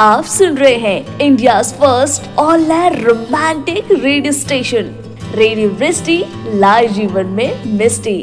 आप 0.00 0.24
सुन 0.24 0.56
रहे 0.56 0.74
हैं 0.74 1.18
India 1.20 1.60
first 1.62 2.28
all 2.38 2.72
romantic 2.94 3.90
radio 3.92 4.32
station 4.32 4.86
radio 5.34 5.70
Vrishti 5.70 6.16
live 6.54 6.92
जीवन 6.92 7.26
में 7.26 7.64
मिस्टी 7.66 8.16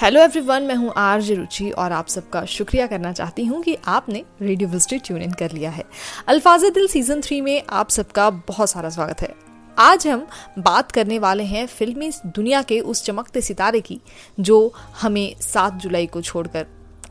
हेलो 0.00 0.20
एवरीवन 0.20 0.62
मैं 0.62 0.74
हूँ 0.74 0.92
आरजे 0.96 1.34
रुचि 1.34 1.70
और 1.70 1.92
आप 1.92 2.08
सबका 2.08 2.44
शुक्रिया 2.44 2.86
करना 2.86 3.12
चाहती 3.12 3.44
हूँ 3.44 3.62
कि 3.62 3.76
आपने 3.86 4.22
रेडियो 4.42 4.68
विजिटी 4.68 4.98
ट्यून 4.98 5.22
इन 5.22 5.32
कर 5.32 5.52
लिया 5.52 5.70
है। 5.70 5.84
अल्फाज 6.28 6.64
दिल 6.64 6.86
सीज़न 6.86 7.20
थ्री 7.20 7.40
में 7.40 7.62
आप 7.70 7.90
सबका 7.90 8.28
बहुत 8.30 8.70
सारा 8.70 8.90
स्वागत 8.90 9.22
है। 9.22 9.34
आज 9.78 10.06
हम 10.08 10.26
बात 10.58 10.92
करने 10.92 11.18
वाले 11.18 11.44
हैं 11.44 11.66
फिल्मी 11.66 12.10
दुनिया 12.26 12.62
के 12.62 12.80
उस 12.80 13.04
चमकते 13.04 13.40
सितारे 13.40 13.80
की, 13.80 14.00
जो 14.40 14.72
हमें 15.02 15.34
सात 15.40 15.74
जुलाई 15.74 16.06
को 16.06 16.22
छोड़कर 16.22 16.66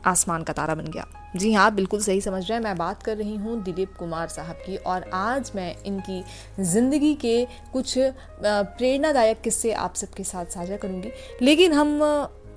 आसमान 0.06 0.42
का 0.42 0.52
तारा 0.52 0.74
बन 0.74 0.84
गया। 0.84 1.06
जी 1.36 1.52
हाँ 1.52 1.74
बिल्कुल 1.74 2.00
सही 2.00 2.20
समझ 2.20 2.42
रहे 2.42 2.56
हैं। 2.56 2.62
मैं 2.64 2.76
बात 2.76 3.02
कर 3.02 3.16
रही 3.16 3.36
हूँ 3.36 3.62
दिलीप 3.62 3.94
कुमार 3.98 4.28
साहब 4.28 4.56
की 4.56 4.76
और 4.76 5.10
आज 5.14 5.50
मैं 5.56 5.74
इनकी 5.86 6.22
ज़िंदगी 6.62 7.14
के 7.14 7.46
कुछ 7.72 7.94
प्रेरणादायक 7.98 9.40
किस्से 9.40 9.72
आप 9.72 9.94
सबके 9.94 10.24
साथ 10.24 10.46
साझा 10.46 10.76
करूँगी। 10.76 11.10
लेकिन 11.42 11.72
हम 11.72 12.02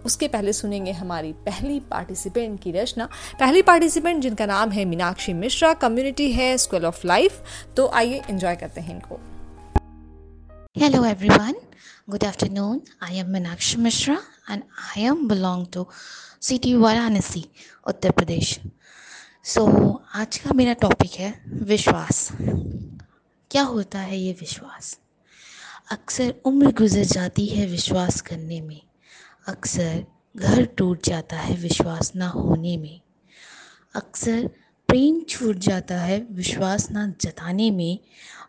उसके 0.05 0.27
पहले 0.27 0.53
सुनेंगे 0.53 0.91
हमारी 0.91 1.31
पहली 1.45 1.79
पार्टिसिपेंट 1.79 2.59
की 2.61 2.71
रचना। 2.71 3.05
पहली 3.39 3.61
पार्टिसिपेंट 3.61 4.21
जिनका 4.23 4.45
नाम 4.45 4.71
है 4.71 4.85
मीनाक्षी 4.85 5.33
मिश्रा, 5.33 5.73
कम्युनिटी 5.73 6.31
है 6.31 6.57
स्कूल 6.57 6.85
ऑफ़ 6.85 7.07
लाइफ। 7.07 7.41
तो 7.77 7.88
आइए 7.88 8.21
एंजॉय 8.30 8.55
करते 8.55 8.81
हैं 8.81 8.95
इनको। 8.95 9.19
Hello 10.77 11.03
everyone. 11.13 11.55
Good 12.09 12.23
afternoon 12.23 12.81
I 13.03 13.17
am 13.17 13.30
Meenakshi 13.30 13.77
Mishra 13.77 14.17
and 14.52 14.61
I 14.80 15.03
am 15.03 15.27
belong 15.27 15.66
to 15.67 15.83
city 16.43 16.81
Varanasi 16.81 17.49
Uttar 17.88 18.11
Pradesh. 18.11 18.59
So 19.43 19.66
so, 19.66 19.95
आज 20.13 20.38
का 20.38 20.53
मेरा 20.53 20.73
टॉपिक 20.73 21.11
है 21.11 21.43
विश्वास। 21.47 22.30
क्या 23.52 23.63
होता 23.63 24.00
है 24.00 24.17
ये 24.17 24.33
विश्वास? 24.33 25.00
अक्सर 25.91 26.36
उम्र 26.45 26.72
गुजर 26.72 27.03
जाती 27.03 27.45
है 27.45 27.66
विश्वास 27.66 28.22
करने 28.22 28.61
में। 28.61 28.81
अक्सर 29.47 30.05
घर 30.36 30.66
टूट 30.66 31.05
जाता 31.05 31.38
है 31.38 31.55
विश्वास 31.55 32.11
ना 32.16 32.28
होने 32.28 32.78
में। 32.78 33.02
अक्सर 33.95 34.50
प्रेम 34.88 35.22
छूट 35.30 35.56
जाता 35.56 35.97
है 35.97 36.28
विश्वास 36.31 36.91
ना 36.91 37.13
जताने 37.22 37.72
में। 37.72 38.00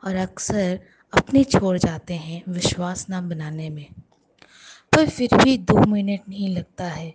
और 0.05 0.17
अक्सर 0.17 0.81
अपने 1.13 1.45
छोड़ 1.45 1.79
जाते 1.79 2.15
हैं 2.15 2.43
विश्वास 2.49 3.07
ना 3.11 3.21
बनाने 3.21 3.71
में। 3.71 3.87
पर 5.01 5.09
फिर 5.09 5.29
भी 5.45 5.59
दो 5.59 5.87
मिनट 5.87 6.21
नहीं 6.29 6.49
लगता 6.49 6.85
है 6.85 7.15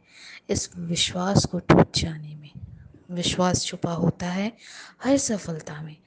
इस 0.50 0.70
विश्वास 0.78 1.46
को 1.46 1.60
टूट 1.60 1.98
जाने 1.98 2.36
में। 2.36 2.52
विश्वास 3.12 3.66
छुपा 3.66 3.92
होता 3.92 4.32
है 4.32 4.54
हर 5.04 5.18
सफलता 5.18 5.82
में। 5.82 5.98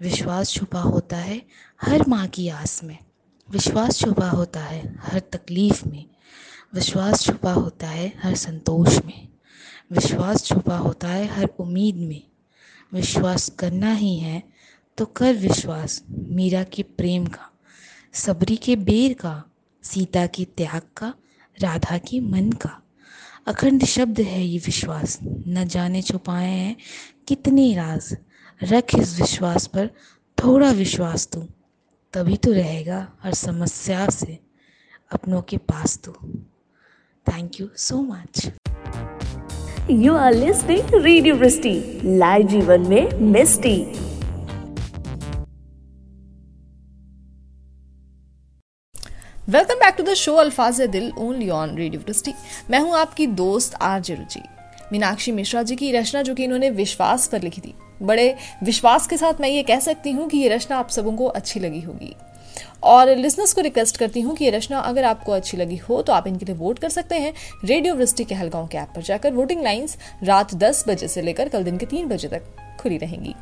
विश्वास 0.00 0.52
छुपा 0.52 0.80
होता 0.80 1.16
है 1.16 1.46
हर 1.82 2.04
माँ 2.08 2.26
की 2.26 2.48
आस 2.48 2.84
में। 2.84 2.98
विश्वास 3.50 3.98
छुपा 3.98 4.30
होता 4.30 4.60
है 4.60 4.96
हर 4.98 5.20
तकलीफ़ 5.20 5.88
में। 5.88 6.04
विश्वास 6.74 7.22
छुपा 7.22 7.52
होता 7.52 7.88
है 7.88 8.12
हर 8.22 8.34
संतोष 8.34 9.04
में। 9.04 9.28
विश्वास 9.92 10.44
छुपा 10.44 10.78
होता 10.78 11.08
है 11.08 11.26
हर 11.26 11.48
उम्मीद 11.58 11.96
में। 11.96 12.22
विश्वास 12.92 13.48
करना 13.48 13.92
ही 13.94 14.18
है 14.18 14.42
तो 14.98 15.06
कर 15.06 15.34
विश्वास, 15.34 16.02
मीरा 16.10 16.64
के 16.64 16.82
प्रेम 16.82 17.26
का, 17.26 17.50
सबरी 18.12 18.56
के 18.56 18.76
बेर 18.76 19.12
का, 19.12 19.44
सीता 19.82 20.26
के 20.26 20.44
त्याग 20.44 20.82
का 20.96 21.14
राधा 21.62 21.98
के 21.98 22.20
मन 22.20 22.50
का 22.52 22.82
अखंड 23.46 23.84
शब्द 23.84 24.20
है 24.20 24.44
ये 24.44 24.58
विश्वास। 24.58 25.18
न 25.22 25.64
जाने 25.64 26.02
छुपाए 26.02 26.50
हैं 26.50 26.76
कितने 27.28 27.74
राज। 27.74 28.16
रख 28.62 28.94
इस 28.94 29.20
विश्वास 29.20 29.66
पर 29.66 29.90
थोड़ा 30.38 30.70
विश्वास 30.70 31.28
तू। 31.32 31.40
तभी 32.14 32.36
तो 32.36 32.52
रहेगा 32.52 33.06
हर 33.22 33.34
समस्या 33.34 34.08
से 34.08 34.38
अपनों 35.12 35.42
के 35.42 35.56
पास 35.56 35.98
तू। 36.04 36.12
Thank 37.26 37.60
you 37.60 37.68
so 37.76 38.02
much 38.02 38.46
you 39.90 40.14
are 40.14 40.34
listening 40.34 40.94
radio 40.94 41.36
live 42.18 42.48
जीवन 42.48 42.88
में 42.88 43.18
Misty. 43.32 44.05
Welcome 49.48 49.74
back 49.74 49.94
to 49.94 50.02
the 50.02 50.14
show 50.14 50.32
Alfaaz 50.34 50.80
Dil 50.82 51.12
only 51.18 51.48
on 51.50 51.76
radio 51.76 52.00
दृष्टि 52.02 52.32
मैं 52.70 52.78
हूँ 52.80 52.94
आपकी 52.96 53.26
दोस्त 53.30 53.74
आरजे 53.82 54.14
रुचि। 54.14 54.40
मीनाक्षी 54.92 55.32
मिश्रा 55.32 55.62
जी 55.62 55.76
की 55.76 55.90
रचना, 55.92 56.22
जो 56.22 56.34
कि 56.34 56.44
इन्होंने 56.44 56.70
विश्वास 56.70 57.26
पर 57.28 57.42
लिखी 57.42 57.60
थी। 57.60 57.74
बड़े 58.02 58.34
विश्वास 58.64 59.06
के 59.06 59.16
साथ 59.16 59.40
मैं 59.40 59.48
ये 59.48 59.62
कह 59.62 59.80
सकती 59.80 60.10
हूँ 60.10 60.28
कि 60.28 60.38
ये 60.38 60.48
रचना 60.48 60.78
आप 60.78 60.90
सबों 60.90 61.12
को 61.12 61.26
अच्छी 61.26 61.60
लगी 61.60 61.80
होगी। 61.80 62.14
और 62.84 63.14
लिसनर्स 63.16 63.52
को 63.52 63.60
रिक्वेस्ट 63.60 63.96
करती 63.96 64.20
हूँ 64.20 64.36
कि 64.36 64.44
ये 64.44 64.50
रचना 64.50 64.78
अगर 64.80 65.04
आपको 65.04 65.32
अच्छी 65.32 65.56
लगी 65.56 65.76
हो 65.78 66.02
तो 66.02 66.12
आप 66.12 66.26
इनके 66.26 66.46
लिए 66.46 66.54
वोट 66.56 66.78
कर 66.78 66.88
सकते 66.90 67.14
हैं 67.16 67.32
रेडियो 67.64 67.94
वृष्टि 67.94 68.24
के 68.24 68.34
हलगांव 68.34 68.66
के 68.66 68.78
ऐप 68.78 68.92
पर 68.96 69.02
जाकर। 69.04 69.32
वोटिंग 69.32 69.62
लाइंस 69.62 69.96
रात 70.24 70.54
10 70.56 70.84
बजे 70.88 71.08
से 71.08 71.22
लेकर 71.22 71.48
कल 71.48 71.64
दिन 71.64 71.78
के 71.78 71.86
तीन 71.86 72.08
बजे 72.08 72.28
तक 72.28 72.54
खुली 72.80 72.98
रहेंगी। 72.98 73.34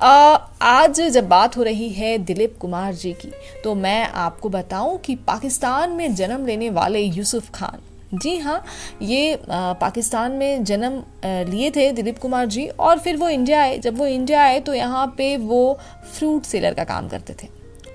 आज 0.00 1.00
जब 1.02 1.28
बात 1.28 1.56
हो 1.56 1.62
रही 1.62 1.88
है 1.88 2.16
दिलीप 2.18 2.56
कुमार 2.60 2.94
जी 2.94 3.12
की 3.12 3.30
तो 3.64 3.74
मैं 3.74 4.02
आपको 4.04 4.48
बताऊँ 4.48 4.98
कि 4.98 5.14
पाकिस्तान 5.26 5.90
में 5.90 6.14
जन्म 6.14 6.44
लेने 6.46 6.68
वाले 6.70 7.00
यूसुफ 7.00 7.50
खान। 7.50 7.78
जी 8.14 8.36
हाँ 8.38 8.62
ये 9.02 9.38
पाकिस्तान 9.48 10.32
में 10.32 10.64
जन्म 10.64 11.02
लिए 11.50 11.70
थे 11.70 11.90
दिलीप 11.92 12.18
कुमार 12.18 12.46
जी, 12.46 12.66
और 12.68 12.98
फिर 12.98 13.16
वो 13.16 13.28
इंडिया 13.28 13.62
आए। 13.62 13.78
जब 13.78 13.98
वो 13.98 14.06
इंडिया 14.06 14.42
आए 14.42 14.60
तो 14.60 14.74
यहाँ 14.74 15.06
पे 15.18 15.36
वो 15.36 15.78
फ्रूट 16.18 16.42
सेलर 16.42 16.74
का 16.74 16.84
काम 16.84 17.08
करते 17.08 17.34
थे। 17.42 17.48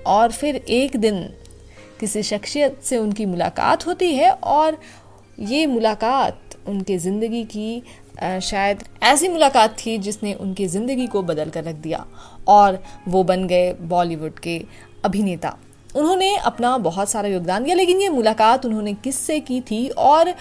और 0.06 0.32
फिर 0.32 0.56
एक 0.56 0.96
दिन 0.96 1.22
किसी 2.00 2.22
शख्सियत 2.24 2.80
से 2.82 2.98
उनकी 2.98 3.26
मुलाकात 3.26 3.86
होती 3.86 4.14
है, 4.14 4.30
और 4.30 4.78
ये 5.40 5.66
मुलाकात 5.66 6.38
उनके 6.68 6.96
ज़िंदगी 6.98 7.44
की 7.46 7.82
शायद 8.14 8.82
ऐसी 9.02 9.28
मुलाकात 9.28 9.76
थी 9.76 9.96
जिसने 9.98 10.32
उनकी 10.34 10.66
ज़िंदगी 10.68 11.06
को 11.06 11.22
बदल 11.22 11.50
कर 11.50 11.64
रख 11.64 11.74
दिया 11.76 12.04
और 12.48 12.82
वो 13.08 13.22
बन 13.24 13.46
गए 13.46 13.72
बॉलीवुड 13.82 14.38
के 14.38 14.60
अभिनेता। 15.04 15.56
उन्होंने 15.96 16.34
अपना 16.36 16.76
बहुत 16.78 17.08
सारा 17.08 17.28
योगदान 17.28 17.64
दिया, 17.64 17.74
लेकिन 17.76 18.00
ये 18.00 18.08
मुलाकात 18.08 18.66
उन्होंने 18.66 18.92
किससे 18.94 19.40
की 19.40 19.60
थी 19.60 19.88
और 19.88 20.34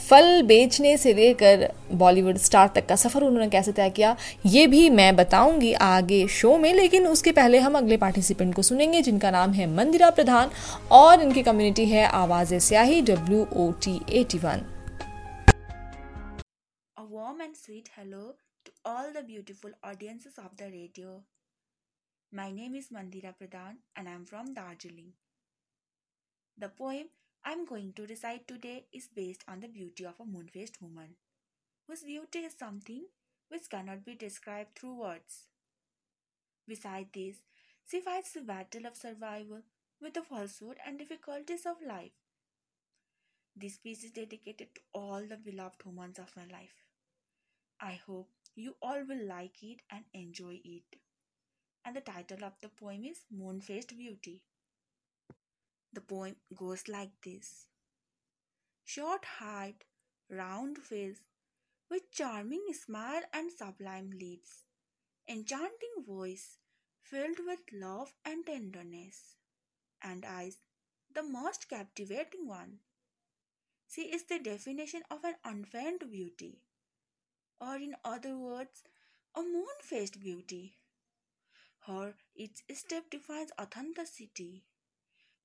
फल 0.00 0.42
बेचने 0.42 0.96
से 0.96 1.12
लेकर 1.14 1.68
बॉलीवुड 1.92 2.36
स्टार 2.38 2.70
तक 2.74 2.86
का 2.86 2.96
सफ़र 2.96 3.22
उन्होंने 3.22 3.48
कैसे 3.48 3.72
तय 3.72 3.90
किया, 3.90 4.14
ये 4.46 4.66
भी 4.66 4.88
मैं 4.90 5.14
बताऊँगी 5.16 5.72
आगे 5.74 6.26
शो 6.30 6.56
में, 6.58 6.72
लेकिन 6.74 7.06
उसके 7.06 7.32
पहले 7.32 7.58
हम 7.58 7.78
अगले 7.78 7.96
पार्टिसिपेंट 7.96 8.54
को 8.54 8.62
सुनेंगे, 8.62 9.02
जिनका 9.02 9.30
नाम 9.30 9.52
है 9.52 9.66
मंदिरा 9.76 10.10
प्रधान 10.10 10.50
और 10.92 11.22
इनकी 11.22 11.42
कम्युनिटी 11.42 11.86
है 11.86 12.06
Awaaz 12.06 12.54
Syahi 12.56 13.00
W 13.02 13.46
O 13.56 13.70
T 13.84 14.00
A T 14.10 14.38
one 14.38 14.62
warm 17.20 17.40
and 17.44 17.54
sweet 17.54 17.88
hello 17.94 18.34
to 18.64 18.72
all 18.82 19.12
the 19.12 19.22
beautiful 19.22 19.72
audiences 19.84 20.38
of 20.38 20.56
the 20.56 20.68
radio. 20.74 21.22
My 22.32 22.50
name 22.50 22.74
is 22.74 22.88
Mandira 22.88 23.32
Pradhan 23.38 23.74
and 23.94 24.08
I 24.08 24.12
am 24.12 24.24
from 24.24 24.54
Darjeeling. 24.54 25.12
The 26.56 26.70
poem 26.70 27.10
I 27.44 27.52
am 27.52 27.66
going 27.66 27.92
to 27.96 28.06
recite 28.06 28.48
today 28.48 28.86
is 28.90 29.08
based 29.14 29.44
on 29.46 29.60
the 29.60 29.68
beauty 29.68 30.06
of 30.06 30.14
a 30.18 30.24
moon-faced 30.24 30.80
woman, 30.80 31.16
whose 31.86 32.04
beauty 32.04 32.38
is 32.38 32.54
something 32.58 33.04
which 33.50 33.68
cannot 33.68 34.06
be 34.06 34.14
described 34.14 34.78
through 34.78 35.00
words. 35.00 35.40
Besides 36.66 37.10
this, 37.12 37.36
she 37.86 38.00
fights 38.00 38.32
the 38.32 38.40
battle 38.40 38.86
of 38.86 38.96
survival 38.96 39.60
with 40.00 40.14
the 40.14 40.22
falsehood 40.22 40.78
and 40.86 40.98
difficulties 40.98 41.66
of 41.66 41.86
life. 41.86 42.16
This 43.54 43.76
piece 43.76 44.04
is 44.04 44.12
dedicated 44.12 44.74
to 44.74 44.80
all 44.94 45.20
the 45.28 45.36
beloved 45.36 45.84
women 45.84 46.14
of 46.18 46.34
my 46.34 46.46
life. 46.50 46.86
I 47.82 47.94
hope 48.06 48.28
you 48.54 48.76
all 48.82 49.02
will 49.04 49.26
like 49.26 49.62
it 49.62 49.80
and 49.90 50.04
enjoy 50.12 50.60
it. 50.62 50.96
And 51.84 51.96
the 51.96 52.02
title 52.02 52.44
of 52.44 52.52
the 52.60 52.68
poem 52.68 53.04
is 53.06 53.24
Moon 53.30 53.60
Faced 53.62 53.96
Beauty. 53.96 54.42
The 55.92 56.02
poem 56.02 56.36
goes 56.54 56.88
like 56.88 57.10
this 57.22 57.68
Short 58.84 59.24
height, 59.24 59.84
round 60.28 60.78
face, 60.78 61.24
with 61.88 62.10
charming 62.10 62.66
smile 62.74 63.22
and 63.32 63.50
sublime 63.50 64.10
lips, 64.10 64.64
enchanting 65.26 66.04
voice 66.06 66.58
filled 67.02 67.38
with 67.46 67.60
love 67.72 68.12
and 68.26 68.44
tenderness, 68.44 69.36
and 70.02 70.26
eyes 70.26 70.58
the 71.14 71.22
most 71.22 71.68
captivating 71.68 72.46
one. 72.46 72.80
She 73.88 74.12
is 74.12 74.24
the 74.24 74.38
definition 74.38 75.02
of 75.10 75.24
an 75.24 75.36
unfeigned 75.44 76.10
beauty 76.10 76.60
or 77.60 77.76
in 77.76 77.96
other 78.04 78.36
words, 78.36 78.82
a 79.34 79.42
moon 79.42 79.68
faced 79.82 80.20
beauty. 80.20 80.78
Her 81.80 82.14
each 82.36 82.62
step 82.74 83.10
defines 83.10 83.50
authenticity. 83.60 84.62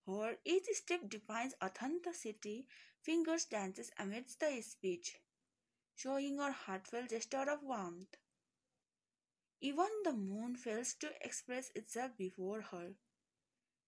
Her 0.08 0.38
each 0.46 0.66
step 0.74 1.10
defines 1.10 1.56
authenticity, 1.64 2.68
fingers 3.02 3.46
dances 3.46 3.92
amidst 3.98 4.40
the 4.42 4.62
speech, 4.62 5.18
showing 5.96 6.38
her 6.40 6.52
heartfelt 6.52 7.12
gesture 7.12 7.50
of 7.50 7.64
warmth. 7.64 8.18
Even 9.60 9.90
the 10.06 10.14
moon 10.14 10.56
fails 10.56 10.94
to 10.94 11.14
express 11.26 11.70
itself 11.76 12.16
before 12.16 12.62
her. 12.62 12.96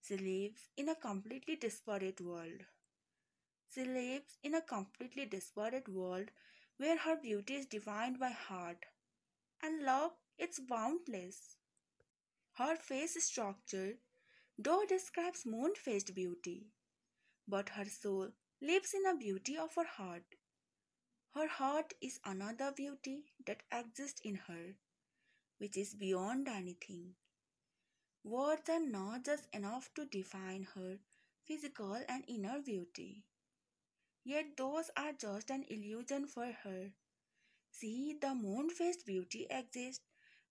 She 0.02 0.18
lives 0.18 0.70
in 0.78 0.90
a 0.90 0.96
completely 0.96 1.56
disparate 1.56 2.22
world. 2.22 2.66
She 3.70 3.86
lives 3.86 4.38
in 4.44 4.56
a 4.56 4.62
completely 4.62 5.26
disparate 5.26 5.88
world 5.88 6.32
where 6.78 6.98
her 6.98 7.16
beauty 7.16 7.56
is 7.56 7.66
defined 7.68 8.20
by 8.20 8.30
heart 8.32 8.86
and 9.62 9.84
love 9.84 10.12
is 10.40 10.60
boundless. 10.60 11.58
Her 12.54 12.76
face 12.76 13.24
structure, 13.24 14.00
though 14.58 14.86
describes 14.86 15.46
moon 15.46 15.76
faced 15.76 16.16
beauty, 16.16 16.72
but 17.48 17.70
her 17.70 17.86
soul 17.86 18.32
lives 18.62 18.94
in 18.94 19.04
the 19.04 19.16
beauty 19.16 19.58
of 19.58 19.76
her 19.76 19.86
heart. 19.86 20.36
Her 21.36 21.48
heart 21.48 21.94
is 22.02 22.20
another 22.26 22.72
beauty 22.72 23.26
that 23.46 23.64
exists 23.72 24.20
in 24.24 24.36
her, 24.36 24.76
which 25.60 25.78
is 25.78 25.94
beyond 25.94 26.48
anything. 26.48 27.16
Words 28.24 28.70
are 28.70 28.80
not 28.80 29.26
just 29.26 29.48
enough 29.54 29.94
to 29.96 30.06
define 30.06 30.64
her 30.76 31.00
physical 31.46 31.96
and 32.10 32.26
inner 32.28 32.60
beauty. 32.62 33.27
Yet 34.28 34.58
those 34.58 34.90
are 34.98 35.14
just 35.14 35.50
an 35.52 35.64
illusion 35.70 36.28
for 36.28 36.52
her. 36.64 36.92
See, 37.72 38.18
the 38.20 38.36
moon 38.36 38.70
faced 38.70 39.06
beauty 39.06 39.48
exists 39.50 40.04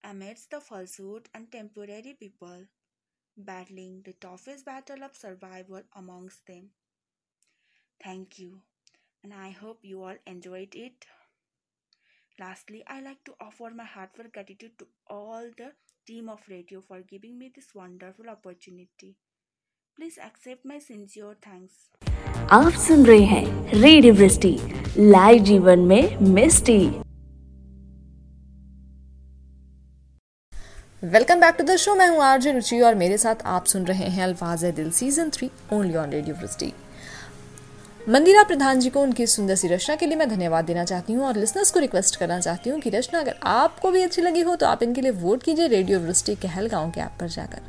amidst 0.02 0.50
the 0.50 0.62
falsehood 0.62 1.28
and 1.34 1.52
temporary 1.52 2.16
people, 2.18 2.64
battling 3.36 4.00
the 4.02 4.14
toughest 4.14 4.64
battle 4.64 5.04
of 5.04 5.14
survival 5.14 5.82
amongst 5.94 6.46
them. 6.46 6.70
Thank 8.02 8.38
you, 8.38 8.62
and 9.22 9.34
I 9.34 9.50
hope 9.50 9.80
you 9.82 10.02
all 10.04 10.16
enjoyed 10.26 10.74
it. 10.74 11.04
Lastly, 12.40 12.82
I 12.86 13.02
like 13.02 13.22
to 13.24 13.34
offer 13.38 13.68
my 13.68 13.84
heartfelt 13.84 14.32
gratitude 14.32 14.78
to 14.78 14.86
all 15.06 15.50
the 15.58 15.72
team 16.06 16.30
of 16.30 16.48
radio 16.48 16.80
for 16.80 17.02
giving 17.02 17.38
me 17.38 17.52
this 17.54 17.74
wonderful 17.74 18.30
opportunity. 18.30 19.16
Please 19.94 20.18
accept 20.18 20.64
my 20.64 20.78
sincere 20.78 21.36
thanks. 21.42 21.90
आप 22.52 22.72
सुन 22.72 23.04
रहे 23.06 23.22
हैं 23.22 23.72
radio 23.72 24.14
Vrishti, 24.14 24.50
live 24.98 25.42
जीवन 25.44 25.78
में 25.78 26.18
Misty. 26.24 26.78
Welcome 31.04 31.40
back 31.40 31.54
to 31.54 31.64
the 31.64 31.76
show 31.76 31.94
मैं 31.94 32.08
हूँ 32.08 32.22
RJ 32.24 32.52
रुचि 32.52 32.80
और 32.80 32.94
मेरे 32.94 33.16
साथ 33.18 33.42
आप 33.46 33.64
सुन 33.64 33.86
रहे 33.86 34.08
हैं 34.08 34.24
Alfaaz 34.24 34.64
Dil 34.66 34.90
season 34.90 35.30
three 35.30 35.50
only 35.72 35.96
on 35.96 36.10
radio 36.10 36.36
Vrishti. 36.36 36.72
Mandira 38.08 38.42
Pradhan 38.42 38.80
जी 38.80 38.90
को 38.90 39.02
उनकी 39.02 39.26
सुंदर 39.26 39.54
सी 39.54 39.68
रचना 39.68 39.96
के 39.96 40.06
लिए 40.06 40.16
मैं 40.16 40.28
धन्यवाद 40.28 40.64
देना 40.64 40.84
चाहती 40.84 41.12
हूँ 41.12 41.26
और 41.26 41.36
लिसनर्स 41.36 41.70
को 41.70 41.80
रिक्वेस्ट 41.80 42.16
करना 42.16 42.40
चाहती 42.40 42.70
हूँ 42.70 42.80
कि 42.80 42.90
रचना 42.90 43.20
अगर 43.20 43.38
आपको 43.44 43.90
भी 43.90 44.02
अच्छी 44.02 44.22
लगी 44.22 44.40
हो 44.40 44.56
तो 44.56 44.66
आप 44.66 44.82
इनके 44.82 45.00
लिए 45.00 45.10
वोट 45.22 45.42
कीजिए 45.42 45.66
रेडियो 45.68 46.00
वृष्टि 46.00 46.34
कहल 46.42 46.68
गाँव 46.68 46.90
के 46.90 47.00
ऐप 47.00 47.16
पर 47.20 47.28
जाकर। 47.28 47.62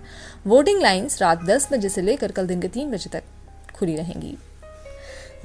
वोटिंग 0.47 0.81
लाइन्स 0.81 1.21
रात 1.21 1.43
दस 1.45 1.67
बजे 1.73 1.89
से 1.89 2.01
लेकर 2.01 2.31
कल 2.31 2.47
दिन 2.47 2.61
के 2.61 2.67
तीन 2.69 2.91
बजे 2.91 3.09
तक 3.09 3.23
खुली 3.75 3.95
रहेंगी। 3.95 4.37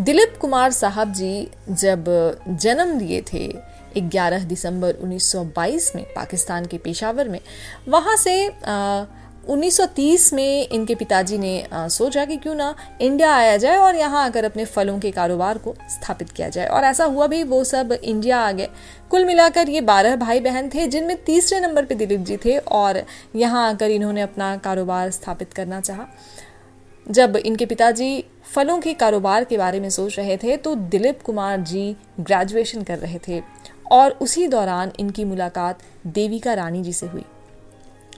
दिलीप 0.00 0.36
कुमार 0.40 0.70
साहब 0.70 1.12
जी 1.12 1.48
जब 1.70 2.04
जन्म 2.48 2.98
लिए 2.98 3.22
थे 3.32 3.48
11 3.96 4.44
दिसंबर 4.44 4.94
1922 4.94 5.96
में 5.96 6.04
पाकिस्तान 6.04 6.66
के 6.66 6.78
पेशावर 6.78 7.28
में 7.28 7.40
वहाँ 7.88 8.16
से 8.16 8.48
आ, 8.48 9.04
1930 9.48 10.32
में 10.32 10.68
इनके 10.68 10.94
पिताजी 10.94 11.38
ने 11.38 11.68
सोचा 11.74 12.24
कि 12.24 12.36
क्यों 12.36 12.54
ना 12.54 12.74
इंडिया 13.00 13.34
आया 13.34 13.56
जाए 13.56 13.76
और 13.76 13.96
यहाँ 13.96 14.24
आकर 14.24 14.44
अपने 14.44 14.64
फलों 14.64 14.98
के 14.98 15.10
कारोबार 15.10 15.58
को 15.58 15.74
स्थापित 15.90 16.30
किया 16.30 16.48
जाए। 16.48 16.66
और 16.66 16.84
ऐसा 16.84 17.04
हुआ 17.04 17.26
भी 17.26 17.42
वो 17.42 17.64
सब 17.64 17.92
इंडिया 17.92 18.38
आ 18.38 18.52
गए। 18.52 18.68
कुल 19.10 19.24
मिलाकर 19.24 19.68
ये 19.68 19.80
बारह 19.80 20.16
भाई 20.16 20.40
बहन 20.40 20.68
थे 20.68 20.86
जिनमें 20.86 21.24
तीसरे 21.24 21.60
नंबर 21.60 21.84
पे 21.84 21.94
दिलीप 21.94 22.20
जी 22.20 22.36
थे 22.36 22.58
और 22.58 23.02
यहाँ 23.36 23.68
आकर 23.70 23.90
इन्होंने 23.90 24.20
अपना 24.20 24.56
कारोबार 24.56 25.10
स्थापित 25.10 25.52
करना 25.52 25.80
चाहा। 25.80 26.06
जब 27.06 27.37
इनके 27.37 27.66
पिताजी 27.66 28.25
फलों 28.44 28.78
के 28.81 28.93
कारोबार 28.94 29.44
के 29.44 29.56
बारे 29.58 29.81
में 29.81 29.88
सोच 29.90 30.19
रहे 30.19 30.37
थे 30.37 30.56
तो 30.56 30.75
दिलीप 30.75 31.22
कुमार 31.22 31.60
जी 31.60 31.84
ग्रेजुएशन 32.20 32.82
कर 32.82 32.99
रहे 32.99 33.19
थे 33.28 33.40
और 33.93 34.10
उसी 34.22 34.46
दौरान 34.49 34.93
इनकी 35.00 35.25
मुलाकात 35.25 35.82
देविका 36.08 36.54
रानी 36.54 36.82
जी 36.82 36.93
से 36.93 37.06
हुई। 37.06 37.25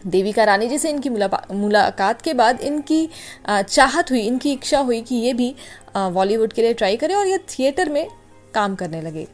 देविका 0.07 0.45
रानी 0.45 0.69
जी 0.69 0.79
से 0.79 0.91
इनकी 0.91 1.11
मुलाकात 1.11 2.21
के 2.23 2.35
बाद 2.35 2.61
इनकी 2.61 3.09
चाहत 3.49 4.11
हुई, 4.11 4.21
इनकी 4.21 4.53
इच्छा 4.53 4.79
हुई 4.81 5.01
कि 5.01 5.15
ये 5.17 5.33
भी 5.35 5.55
बॉलीवुड 5.97 6.53
के 6.53 6.63
लिए 6.63 6.75
ट्राई 6.75 6.97
करें 6.97 7.15
और 7.15 7.27
ये 7.27 7.39
थिएटर 7.49 7.89
में 7.89 8.07
काम 8.55 8.75
करने 8.75 9.01
लगे। 9.01 9.27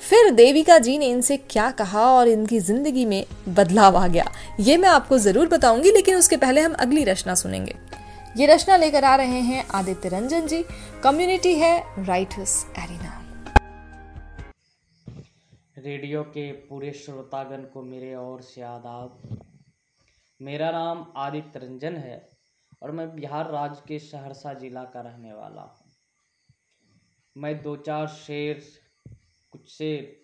फिर 0.00 0.30
देविका 0.32 0.78
जी 0.78 0.96
ने 0.98 1.06
इनसे 1.06 1.36
क्या 1.36 1.70
कहा 1.72 2.04
और 2.08 2.28
इनकी 2.28 2.58
ज़िंदगी 2.60 3.04
में 3.06 3.24
बदलाव 3.48 3.96
आ 3.96 4.06
गया, 4.06 4.30
ये 4.60 4.76
मैं 4.76 4.88
आपको 4.88 5.18
ज़रूर 5.18 5.48
बताऊँगी, 5.48 5.90
लेकिन 5.90 6.16
उसके 6.16 6.36
पहले 6.36 6.60
हम 6.60 6.72
अगली 6.74 7.04
रचना 7.04 7.34
सुनेंगे। 7.34 7.74
ये 8.36 8.46
रचना 8.46 8.76
लेकर 8.76 9.04
आ 9.04 9.14
रहे 9.16 9.40
हैं 9.40 9.64
आदित्य 9.74 10.08
रंजन 10.08 10.46
जी। 10.46 10.62
कम्युनिटी 11.02 11.54
है 11.54 12.04
राइटर्स 12.04 12.54
एरिना 12.78 13.20
रेडियो 15.78 16.22
के 16.24 16.50
पूरे 16.68 16.92
श्रोतागण 16.94 17.62
को 17.64 17.82
मेरे 17.82 18.14
ओर 18.16 18.40
से 18.42 18.62
आदाब। 18.62 19.38
मेरा 20.40 20.70
नाम 20.70 21.06
आदित्य 21.16 21.58
रंजन 21.58 21.96
है 21.96 22.16
और 22.82 22.90
मैं 22.90 23.08
बिहार 23.16 23.50
राज्य 23.50 23.82
के 23.88 23.98
सहरसा 23.98 24.54
ज़िला 24.54 24.84
का 24.84 25.00
रहने 25.00 25.32
वाला 25.32 25.62
हूँ। 25.62 25.92
मैं 27.36 27.60
दो 27.62 27.76
चार 27.78 28.06
शेर, 28.08 28.62
कुछ 29.52 29.68
शेर 29.68 30.16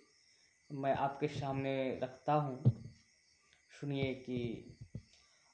मैं 0.70 0.94
आपके 0.96 1.28
सामने 1.28 1.76
रखता 2.02 2.32
हूँ। 2.32 2.72
सुनिए 3.72 4.12
कि 4.16 4.69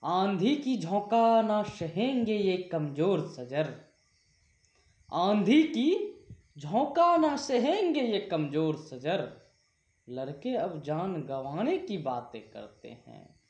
आंधी 0.07 0.57
की 0.57 0.77
झोंका 0.79 1.43
ना 1.43 1.63
सहेंगे 1.63 2.35
ये 2.35 2.57
कमज़ोर 2.57 3.21
सजर। 3.21 3.73
आंधी 5.13 5.63
की 5.63 6.15
झोंका 6.59 7.17
ना 7.17 7.37
सहेंगे 7.37 8.01
ये 8.01 8.19
कमज़ोर 8.19 8.77
सजर। 8.77 9.43
लड़के 10.09 10.57
अब 10.57 10.83
जान 10.83 11.15
गंवाने 11.23 11.79
की 11.79 11.99
बातें 11.99 12.41
करते 12.51 12.89
हैं। 12.89 13.41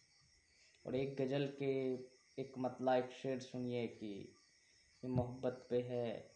और 0.87 0.94
एक 0.94 1.17
गज़ल 1.20 1.49
के 1.62 1.93
एक 2.43 2.53
मतला, 2.58 2.97
एक 2.97 3.11
शेर 3.23 3.38
सुनिए 3.38 3.87
कि 3.87 4.37
ये 5.05 5.08
मोहब्बत 5.08 5.67
पे 5.70 5.81
है 5.81 6.32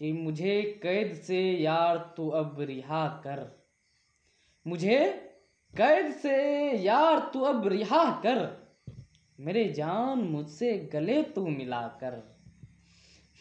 कि 0.00 0.12
मुझे 0.12 0.80
कैद 0.82 1.14
से 1.14 1.52
यार 1.52 2.14
तू 2.16 2.28
अब 2.28 2.60
रिहा 2.60 3.08
कर। 3.08 3.66
मुझे 4.66 5.04
कैद 5.76 6.12
से 6.12 6.36
यार 6.72 7.30
तू 7.32 7.40
अब 7.40 7.68
रिहा 7.68 8.20
कर। 8.20 8.57
मेरे 9.40 9.68
जान 9.68 10.18
मुझसे 10.18 10.90
गले 10.92 11.22
तू 11.22 11.46
मिला 11.46 11.88
कर 11.88 12.36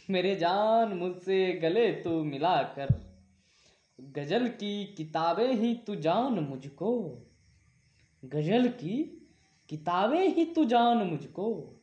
मेरे 0.09 0.35
जान 0.35 0.93
मुझसे 0.93 1.51
गले 1.51 1.91
तू 1.91 2.23
मिला 2.23 2.63
कर 2.63 2.87
गज़ल 4.01 4.47
की 4.47 4.85
किताबें 4.85 5.53
ही 5.53 5.75
तू 5.75 5.95
जान 5.95 6.39
मुझको। 6.39 7.17
गज़ल 8.25 8.67
की 8.67 9.27
किताबें 9.69 10.27
ही 10.27 10.45
तू 10.45 10.65
जान 10.65 10.97
मुझको। 10.97 11.75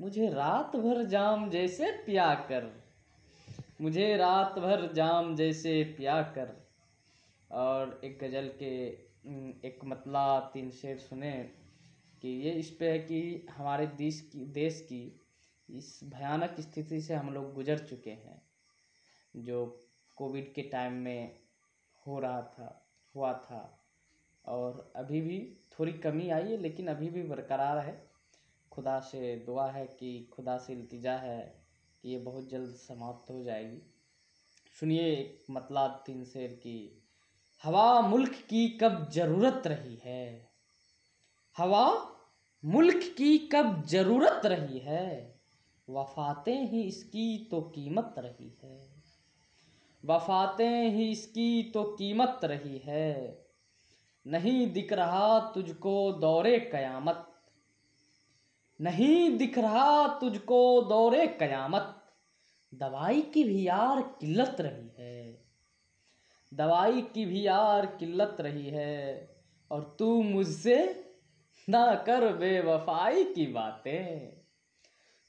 मुझे 0.00 0.28
रात 0.28 0.76
भर 0.76 1.04
जाम 1.04 1.50
जैसे 1.50 1.90
पिया 1.90 2.34
कर। 2.34 2.82
मुझे 3.80 4.16
रात 4.16 4.58
भर 4.58 4.92
जाम 4.92 5.36
जैसे 5.36 5.84
पिया 5.84 6.22
कर। 6.22 6.68
और 7.50 8.00
एक 8.04 8.18
गज़ल 8.22 8.48
के, 8.48 8.88
एक 9.68 9.78
मतला 9.84 10.40
तीन 10.40 10.70
शेर 10.70 10.96
सुने। 10.98 11.61
कि 12.22 12.28
ये 12.28 12.50
इस 12.50 12.70
पे 12.70 12.90
है 12.90 12.98
कि 12.98 13.46
हमारे 13.50 13.86
देश 13.86 14.30
की 14.32 14.44
देश 14.44 14.80
की 14.80 15.20
इस 15.70 16.00
भयानक 16.04 16.56
स्थिति 16.60 17.00
से 17.00 17.14
हम 17.14 17.34
लोग 17.34 17.54
गुजर 17.54 17.78
चुके 17.78 18.10
हैं, 18.10 18.42
जो 19.36 19.80
कोविड 20.16 20.54
के 20.54 20.62
टाइम 20.62 20.92
में 20.92 21.38
हो 22.06 22.18
रहा 22.18 22.42
था, 22.42 22.86
हुआ 23.16 23.32
था। 23.32 23.84
और 24.46 24.92
अभी 24.96 25.20
भी 25.20 25.58
थोड़ी 25.78 25.92
कमी 25.92 26.30
आई 26.30 26.42
है, 26.42 26.56
लेकिन 26.56 26.88
अभी 26.88 27.10
भी 27.10 27.22
बरकरार 27.22 27.78
है। 27.78 28.10
खुदा 28.70 29.00
से 29.00 29.36
दुआ 29.36 29.70
है 29.70 29.86
कि 29.86 30.30
खुदा 30.32 30.58
से 30.58 30.72
इल्तिजा 30.72 31.16
है 31.16 31.66
कि 32.02 32.10
ये 32.10 32.18
बहुत 32.18 32.48
जल्द 32.48 32.74
समाप्त 32.76 33.30
हो 33.30 33.42
जाएगी। 33.42 33.82
सुनिए 34.80 35.02
एक 35.02 35.44
मतलब 35.50 36.02
तीन 36.06 36.24
शेर 36.24 36.52
की, 36.52 37.02
हवा 37.64 38.00
मुल्क 38.00 38.32
की 38.32 38.68
कब 38.68 39.10
ज़रूरत 39.10 39.62
रही 39.66 39.96
है? 40.04 40.50
हवा 41.56 42.11
मुल्क 42.64 43.14
की 43.18 43.38
कब 43.38 43.84
ज़रूरत 43.86 44.46
रही 44.46 44.78
है? 44.78 45.40
वफातें 45.90 46.68
ही 46.68 46.82
इसकी 46.82 47.48
तो 47.50 47.60
कीमत 47.60 48.14
रही 48.18 48.58
है। 48.64 49.02
वफातें 50.04 50.90
ही 50.90 51.10
इसकी 51.10 51.62
तो 51.62 51.84
कीमत 51.84 52.40
रही 52.44 52.78
है। 52.78 53.46
नहीं 54.26 54.72
दिख 54.72 54.92
रहा 54.92 55.40
तुझको 55.40 56.12
दौरे 56.12 56.58
कयामत। 56.58 57.28
नहीं 58.80 59.38
दिख 59.38 59.58
रहा 59.58 60.18
तुझको 60.18 60.82
दौरे 60.82 61.26
कयामत। 61.26 62.12
दवाई 62.74 63.22
की 63.22 63.44
भी 63.44 63.66
यार 63.66 64.02
किल्लत 64.02 64.56
रही 64.60 64.90
है। 64.98 65.44
दवाई 66.54 67.02
की 67.02 67.24
भी 67.24 67.46
यार 67.46 67.86
किल्लत 67.86 68.36
रही 68.40 68.66
है। 68.66 69.28
और 69.70 69.96
तू 69.98 70.22
मुझसे 70.22 71.08
ना 71.68 71.94
कर 71.94 72.32
बेवफाई 72.32 73.24
की 73.24 73.46
बातें। 73.46 74.32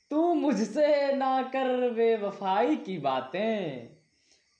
तू 0.09 0.33
मुझसे 0.33 1.13
ना 1.13 1.43
कर 1.43 1.89
बेवफाई 1.89 2.75
की 2.75 2.97
बातें। 2.97 3.89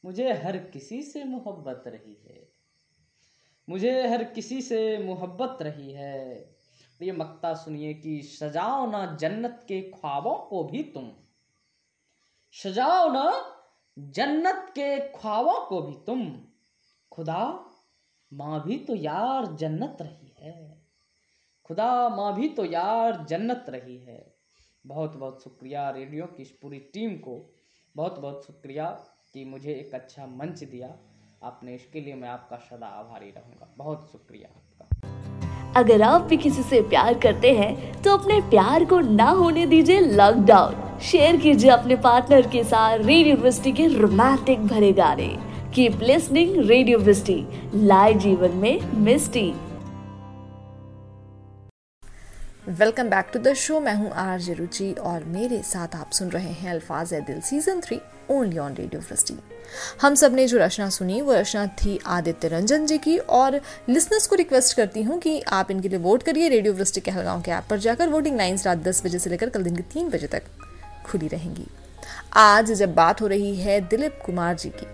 मुझे 0.06 0.34
हर 0.34 0.58
किसी 0.58 1.04
से 1.04 1.24
मोहब्बत 1.24 1.84
रही 1.88 2.22
है। 2.26 2.50
मुझे 3.70 4.08
हर 4.08 4.24
किसी 4.24 4.62
से 4.62 4.98
मोहब्बत 4.98 5.58
रही 5.62 5.92
है। 5.92 6.56
ये 7.02 7.12
मक्ता 7.12 7.54
सुनिए 7.54 7.94
कि 7.94 8.22
सजाओ 8.22 8.92
ना 8.92 9.16
जन्नत 9.16 9.66
के 9.68 9.82
ख्वाबों 9.82 10.36
को 10.36 10.64
भी 10.64 10.84
तुम। 10.84 11.12
सजाओ 12.52 13.12
ना 13.12 13.56
जन्नत 14.00 14.66
के 14.70 15.00
ख्वाबों 15.00 15.66
को 15.66 15.82
भी 15.82 15.94
तुम। 15.94 16.42
खुदा, 17.12 17.66
माँ 18.34 18.64
भी 18.64 18.78
तो 18.78 18.96
यार 18.96 19.56
जन्नत 19.56 19.98
रही 20.02 20.36
है। 20.40 20.83
खुदा 21.66 22.10
माँ 22.10 22.34
भी 22.36 22.48
तो 22.48 22.64
यार 22.66 23.26
जन्नत 23.30 23.66
रही 23.70 23.98
है। 23.98 24.24
बहुत 24.86 25.16
बहुत 25.18 25.44
शुक्रिया 25.44 25.90
रेडियो 25.90 26.26
की 26.28 26.42
इस 26.44 26.50
पूरी 26.62 26.80
टीम 26.94 27.12
को। 27.18 27.36
बहुत 27.96 28.20
बहुत 28.20 28.46
शुक्रिया 28.48 28.86
कि 29.34 29.46
मुझे 29.46 29.72
एक 29.72 29.94
अच्छा 29.96 30.26
मंच 30.32 30.64
दिया। 30.64 30.90
आपने 31.44 31.76
इसके 31.76 32.02
लिए 32.02 32.16
मैं 32.16 32.30
आपका 32.30 32.58
सदा 32.66 32.88
आभारी 32.88 33.30
रहूँगा। 33.30 33.74
बहुत 33.78 34.10
शुक्रिया 34.12 34.50
आपका। 34.50 35.80
अगर 35.80 36.02
आप 36.02 36.22
भी 36.22 36.38
किसी 36.38 36.64
से 36.64 36.82
प्यार 36.90 37.20
करते 37.20 37.52
हैं 37.54 38.02
तो 38.02 38.18
अपने 38.18 38.42
प्यार 38.50 38.86
को 38.86 39.00
ना 39.00 39.30
होने 39.32 39.66
दीजिए 39.66 40.00
लॉकडाउन 40.02 41.00
शेयर 41.02 41.38
कीजिए 41.38 41.72
अपने 41.72 41.96
पार्टनर 42.04 42.48
के 42.48 42.64
साथ 42.64 42.98
रेडियो 43.00 43.36
वृष्टि 43.38 43.72
के 43.72 43.88
रोमांटिक 43.90 44.68
भरे 44.68 44.92
गाने। 44.94 45.36
Keep 45.76 46.02
listening 46.02 46.58
radio 46.70 47.00
Vrishti 47.00 47.44
live 47.76 48.20
जीवन 48.20 48.58
में 48.58 48.92
misty 49.04 49.52
welcome 52.70 53.10
back 53.10 53.26
to 53.34 53.40
the 53.40 53.54
show 53.54 53.80
मैं 53.80 53.94
हूँ 53.96 54.12
आर 54.12 54.42
रुचि 54.42 54.92
और 54.94 55.24
मेरे 55.24 55.62
साथ 55.64 55.96
आप 55.96 56.12
सुन 56.12 56.30
रहे 56.30 56.52
हैं 56.52 56.72
Alfaaz 56.72 57.14
e 57.14 57.20
Dil 57.22 57.42
season 57.42 57.82
three 57.82 58.02
only 58.30 58.58
on 58.58 58.74
radio 58.74 59.02
Vrishti 59.02 59.38
हम 60.02 60.16
सबने 60.16 60.48
जो 60.48 60.58
रचना 60.58 60.90
सुनी 60.90 61.22
वो 61.22 61.34
रचना 61.34 61.68
थी 61.68 62.00
आदित्य 62.06 62.48
रंजन 62.48 62.86
जी 62.86 62.98
की 62.98 63.18
और 63.18 63.62
लिसनर्स 63.90 64.28
को 64.28 64.36
रिक्वेस्ट 64.36 64.78
करती 64.78 65.02
हूँ 65.02 65.20
कि 65.20 65.42
आप 65.42 65.72
इनके 65.72 65.90
लिए 65.90 66.00
वोट 66.00 66.24
करिए 66.24 66.50
रेडियो 66.50 66.74
वृष्टि 66.74 67.02
कहलगांव 67.02 67.42
के 67.42 67.52
ऐप 67.52 67.64
पर 67.70 67.80
जाकर 67.80 68.10
वोटिंग 68.10 68.38
लाइन्स 68.38 68.68
रात 68.68 68.78
दस 68.78 69.06
बजे 69.06 69.20
से 69.20 69.30
लेकर 69.30 69.50
कल 69.50 69.64
दिन 69.64 69.76
के 69.76 69.84
तीन 69.84 70.10
बजे 70.10 70.28
तक 70.28 70.44
खुली 71.06 71.28
रहेंगी। 71.28 71.68
आज 72.34 72.72
जब 72.72 72.96
बात 72.96 73.22
हो 73.22 73.28
रही 73.28 73.56
है 73.56 73.82
दिलीप 73.82 74.20
कुमार 74.26 74.56
जी 74.56 74.70
की 74.70 74.88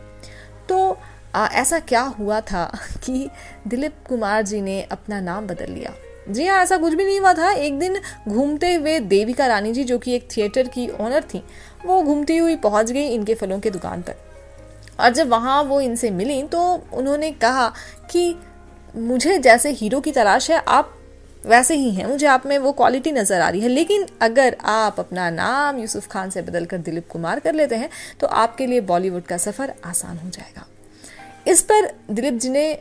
तो 0.69 0.99
आ, 1.35 1.47
ऐसा 1.47 1.79
क्या 1.79 2.01
हुआ 2.01 2.41
था 2.41 2.79
कि 3.03 3.29
दिलीप 3.67 3.95
कुमार 4.09 4.41
जी 4.41 4.61
ने 4.61 4.81
अपना 4.81 5.21
नाम 5.21 5.47
बदल 5.47 5.71
लिया? 5.71 5.93
जी 6.29 6.45
हाँ 6.47 6.61
ऐसा 6.63 6.77
कुछ 6.77 6.93
भी 6.93 7.05
नहीं 7.05 7.19
हुआ 7.19 7.33
था। 7.33 7.51
एक 7.51 7.79
दिन 7.79 7.97
घूमते 8.27 8.73
हुए 8.73 8.99
देविका 8.99 9.47
रानी 9.47 9.71
जी 9.73 9.83
जो 9.83 9.97
कि 9.97 10.15
एक 10.15 10.27
थिएटर 10.35 10.67
की 10.67 10.87
ओनर 10.99 11.23
थी, 11.23 11.43
वो 11.85 12.01
घूमती 12.03 12.37
हुई 12.37 12.55
पहुँच 12.57 12.91
गई 12.91 13.07
इनके 13.07 13.35
फलों 13.35 13.59
की 13.59 13.69
दुकान 13.69 14.01
पर। 14.01 14.15
और 14.99 15.09
जब 15.09 15.29
वहाँ 15.29 15.61
वो 15.63 15.81
इनसे 15.81 16.11
मिली 16.11 16.41
तो 16.43 16.61
उन्होंने 16.93 17.31
कहा 17.33 17.67
कि, 18.11 18.35
मुझे 18.93 19.37
जैसे 19.39 19.69
हीरो 19.71 19.99
की 19.99 20.11
तलाश 20.11 20.49
है, 20.51 20.57
आप 20.59 20.95
वैसे 21.43 21.75
ही 21.75 21.89
हैं। 21.91 22.05
मुझे 22.05 22.25
आप 22.27 22.45
में 22.45 22.57
वो 22.57 22.71
क्वालिटी 22.71 23.11
नज़र 23.11 23.41
आ 23.41 23.49
रही 23.49 23.61
है। 23.61 23.67
लेकिन 23.67 24.05
अगर 24.21 24.55
आप 24.65 24.99
अपना 24.99 25.29
नाम 25.29 25.77
यूसुफ 25.79 26.07
खान 26.07 26.29
से 26.29 26.41
बदल 26.41 26.65
कर 26.65 26.77
दिलीप 26.79 27.07
कुमार 27.09 27.39
कर 27.39 27.53
लेते 27.53 27.75
हैं 27.75 27.89
तो 28.19 28.27
आपके 28.27 28.67
लिए 28.67 28.81
बॉलीवुड 28.83 29.23
का 29.23 29.37
सफ़र 29.37 29.73
आसान 29.85 30.17
हो 30.17 30.29
जाएगा। 30.29 30.65
इस 31.47 31.61
पर 31.61 31.91
दिलीप 32.11 32.33
जी 32.33 32.49
ने 32.49 32.79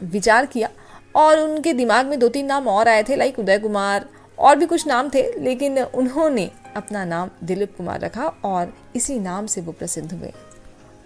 विचार 0.00 0.46
किया। 0.46 0.68
और 1.14 1.38
उनके 1.40 1.72
दिमाग 1.72 2.06
में 2.06 2.18
दो 2.18 2.28
तीन 2.28 2.46
नाम 2.46 2.68
और 2.68 2.88
आए 2.88 3.02
थे 3.02 3.16
लाइक 3.16 3.38
उदय 3.38 3.58
कुमार, 3.58 4.08
और 4.38 4.56
भी 4.56 4.66
कुछ 4.66 4.86
नाम 4.86 5.10
थे, 5.14 5.22
लेकिन 5.40 5.78
उन्होंने 5.78 6.50
अपना 6.76 7.04
नाम 7.04 7.30
दिलीप 7.44 7.76
कुमार 7.76 8.00
रखा 8.00 8.26
और 8.44 8.72
इसी 8.96 9.18
नाम 9.18 9.46
से 9.46 9.60
वो 9.60 9.72
प्रसिद्ध 9.72 10.12
हुए। 10.12 10.32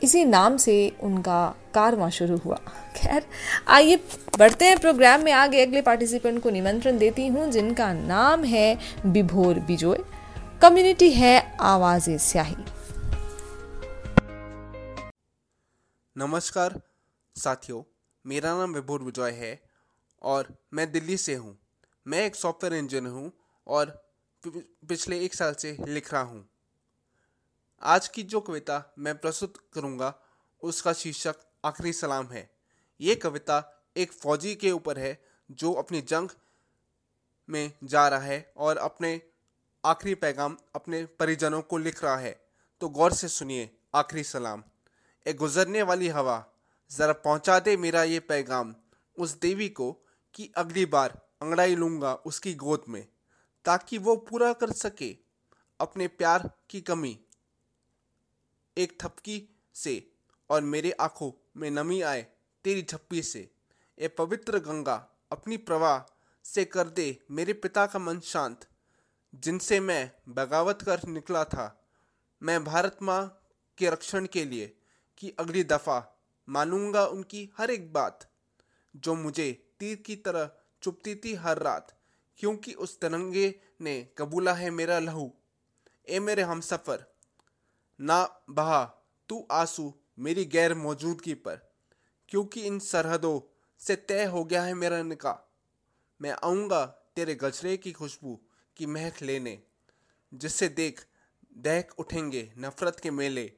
इसी 0.02 0.24
नाम 0.24 0.56
से 0.56 0.96
उनका 1.02 1.54
कारवां 1.74 2.10
शुरू 2.10 2.36
हुआ। 2.36 2.56
खैर, 2.96 3.26
आइए 3.68 3.96
बढ़ते 4.38 4.64
हैं 4.64 4.78
प्रोग्राम 4.78 5.24
में। 5.24 5.32
आगे 5.32 5.62
अगले 5.62 5.82
पार्टिसिपेंट 5.82 6.42
को 6.42 6.50
निमंत्रण 6.50 6.98
देती 6.98 7.26
हूँ, 7.26 7.50
जिनका 7.50 7.92
नाम 7.92 8.44
है 8.44 8.78
बिभोर 9.06 9.58
बिजोय। 9.58 9.98
कम्युनिटी 10.62 11.10
है 11.10 11.56
आवाज़ 11.60 12.10
स्याही। 12.10 12.56
नमस्कार, 16.16 16.80
साथियों, 17.36 17.82
मेरा 18.24 18.56
नाम 18.56 18.74
विभोर 18.74 19.02
विजय 19.02 19.30
है। 19.30 19.65
और 20.22 20.54
मैं 20.74 20.90
दिल्ली 20.92 21.16
से 21.16 21.34
हूँ। 21.34 21.56
मैं 22.06 22.24
एक 22.26 22.36
सॉफ्टवेयर 22.36 22.74
इंजीनियर 22.74 23.12
हूँ 23.12 23.32
और 23.66 23.90
पिछले 24.44 25.24
एक 25.24 25.34
साल 25.34 25.54
से 25.54 25.76
लिख 25.80 26.12
रहा 26.12 26.22
हूँ। 26.22 26.48
आज 27.82 28.08
की 28.08 28.22
जो 28.22 28.40
कविता 28.40 28.82
मैं 28.98 29.16
प्रस्तुत 29.18 29.56
करूँगा, 29.74 30.14
उसका 30.62 30.92
शीर्षक 30.92 31.36
आखिरी 31.64 31.92
सलाम 31.92 32.26
है। 32.26 32.48
ये 33.00 33.14
कविता 33.14 33.62
एक 33.96 34.12
फौजी 34.12 34.54
के 34.54 34.70
ऊपर 34.70 34.98
है, 34.98 35.18
जो 35.50 35.72
अपनी 35.72 36.00
जंग 36.00 36.28
में 37.48 37.72
जा 37.84 38.06
रहा 38.08 38.20
है 38.20 38.52
और 38.56 38.76
अपने 38.76 39.20
आखिरी 39.84 40.14
पैगाम 40.14 40.56
अपने 40.74 41.04
परिजनों 41.18 41.60
को 41.62 41.78
लिख 41.78 42.02
रहा 42.04 42.16
है। 42.16 42.40
तो 42.80 42.88
गौर 42.88 43.12
से 43.12 43.28
सुनिए 43.28 43.70
आखिरी 43.94 44.24
सलाम। 44.24 44.62
एक 45.26 45.36
गुजरने 45.36 45.82
वाली 45.82 46.08
हवा, 46.08 46.44
ज़रा 46.90 47.12
पहुँचा 47.12 47.58
दे 47.58 47.76
मेरा 47.76 48.02
ये 48.02 48.20
पैगाम। 48.20 48.74
उस 49.16 49.38
देवी 49.40 49.68
को 49.68 49.96
कि 50.36 50.50
अगली 50.56 50.84
बार 50.86 51.20
अंगड़ाई 51.42 51.74
लूँगा 51.74 52.14
उसकी 52.14 52.54
गोद 52.54 52.84
में, 52.88 53.06
ताकि 53.64 53.98
वो 53.98 54.16
पूरा 54.16 54.52
कर 54.52 54.72
सके 54.72 55.16
अपने 55.80 56.06
प्यार 56.08 56.50
की 56.70 56.80
कमी। 56.80 57.18
एक 58.76 58.98
थपकी 59.02 59.42
से 59.74 60.10
और 60.50 60.62
मेरे 60.62 60.90
आँखों 60.90 61.30
में 61.56 61.70
नमी 61.70 62.00
आए 62.02 62.26
तेरी 62.64 62.82
झप्पी 62.82 63.22
से। 63.22 63.50
ए 63.98 64.08
पवित्र 64.08 64.58
गंगा, 64.58 64.94
अपनी 65.32 65.56
प्रवाह 65.56 66.00
से 66.44 66.64
कर 66.64 66.88
दे 66.88 67.18
मेरे 67.30 67.52
पिता 67.52 67.86
का 67.86 67.98
मन 67.98 68.20
शांत, 68.20 68.66
जिनसे 69.34 69.80
मैं 69.80 70.10
बगावत 70.28 70.82
कर 70.82 71.08
निकला 71.08 71.44
था। 71.44 71.84
मैं 72.42 72.64
भारत 72.64 72.98
माँ 73.02 73.42
के 73.78 73.90
रक्षण 73.90 74.26
के 74.26 74.44
लिए 74.44 74.76
कि 75.18 75.34
अगली 75.38 75.64
दफ़ा 75.64 76.02
मानूँगा 76.48 77.06
उनकी 77.06 77.50
हर 77.58 77.70
एक 77.70 77.92
बात, 77.92 78.30
जो 78.96 79.14
मुझे 79.14 79.65
तीर 79.80 79.96
की 79.96 80.16
तरह 80.16 80.50
चुपती 80.82 81.14
थी 81.14 81.34
हर 81.34 81.58
रात, 81.58 81.94
क्योंकि 82.38 82.72
उस 82.74 82.98
तिरंगे 83.00 83.54
ने 83.80 84.00
कबूला 84.18 84.52
है 84.54 84.70
मेरा 84.70 84.98
लहू। 84.98 85.30
ए 86.08 86.18
मेरे 86.20 86.42
हम 86.42 86.60
सफ़र 86.60 87.04
ना 88.00 88.18
बहा 88.50 88.84
तू 89.28 89.46
आँसू 89.52 89.92
मेरी 90.18 90.44
गैर 90.46 90.74
मौजूदगी 90.76 91.34
पर, 91.34 91.56
क्योंकि 92.28 92.62
इन 92.62 92.78
सरहदों 92.78 93.40
से 93.80 93.96
तय 93.98 94.24
हो 94.24 94.44
गया 94.44 94.62
है 94.62 94.74
मेरा 94.74 95.02
निकाह। 95.02 95.42
मैं 96.20 96.30
आऊँगा 96.32 96.84
तेरे 97.16 97.34
गजरे 97.34 97.76
की 97.76 97.92
खुशबू 97.92 98.38
की 98.76 98.86
महक 98.86 99.22
लेने, 99.22 99.58
जिससे 100.32 100.68
देख, 100.70 101.00
दहक 101.58 101.94
उठेंगे 101.98 102.50
नफरत 102.58 103.00
के 103.00 103.10
मेले। 103.10 103.50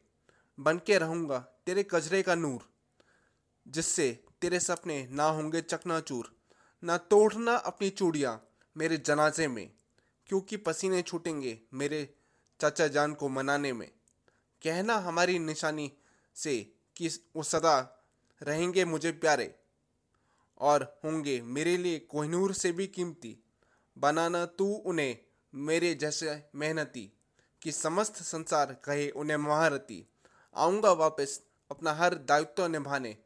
बन 0.58 0.78
के 0.78 0.98
रहूँगा 0.98 1.38
तेरे 1.66 1.86
कजरे 1.90 2.22
का 2.22 2.34
नूर, 2.34 2.68
जिससे 3.66 4.08
तेरे 4.42 4.60
सपने 4.60 5.06
ना 5.10 5.24
होंगे 5.24 5.60
चकनाचूर, 5.60 6.34
ना 6.82 6.96
तोड़ना 6.96 7.54
अपनी 7.56 7.90
चूड़ियाँ 7.90 8.40
मेरे 8.76 8.96
जनाजे 8.96 9.48
में, 9.48 9.70
क्योंकि 10.28 10.56
पसीने 10.56 11.02
छूटेंगे 11.02 11.58
मेरे 11.74 12.08
चाचा 12.60 12.86
जान 12.86 13.14
को 13.14 13.28
मनाने 13.28 13.72
में। 13.72 13.88
कहना 14.62 14.96
हमारी 14.96 15.38
निशानी 15.38 15.90
से 16.36 16.56
कि 16.96 17.08
वो 17.36 17.42
सदा 17.42 17.78
रहेंगे 18.42 18.84
मुझे 18.84 19.12
प्यारे, 19.12 19.54
और 20.60 20.82
होंगे 21.04 21.40
मेरे 21.42 21.76
लिए 21.76 21.98
कोहनूर 21.98 22.52
से 22.52 22.72
भी 22.72 22.86
कीमती। 22.86 23.36
बनाना 23.96 24.44
तू 24.46 24.66
उन्हें 24.86 25.16
मेरे 25.54 25.94
जैसे 25.94 26.42
मेहनती, 26.54 27.10
कि 27.62 27.72
समस्त 27.72 28.22
संसार 28.22 28.72
कहे 28.84 29.08
उन्हें 29.10 29.36
महारती 29.36 30.04
आऊँगा 30.56 30.92
वापस 30.92 31.40
अपना 31.70 31.92
हर 31.92 32.14
दायित्व 32.14 32.66
निभाने 32.66 33.16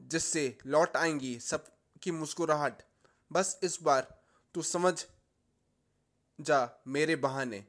जिससे 0.00 0.58
लौट 0.66 0.96
आएँगी 0.96 1.38
सब 1.40 1.66
की 2.02 2.10
मुस्कुराहट। 2.10 2.82
बस 3.30 3.58
इस 3.62 3.78
बार 3.82 4.14
तू 4.54 4.62
समझ 4.62 4.94
जा 6.38 6.82
मेरे 6.86 7.16
बहाने 7.16 7.64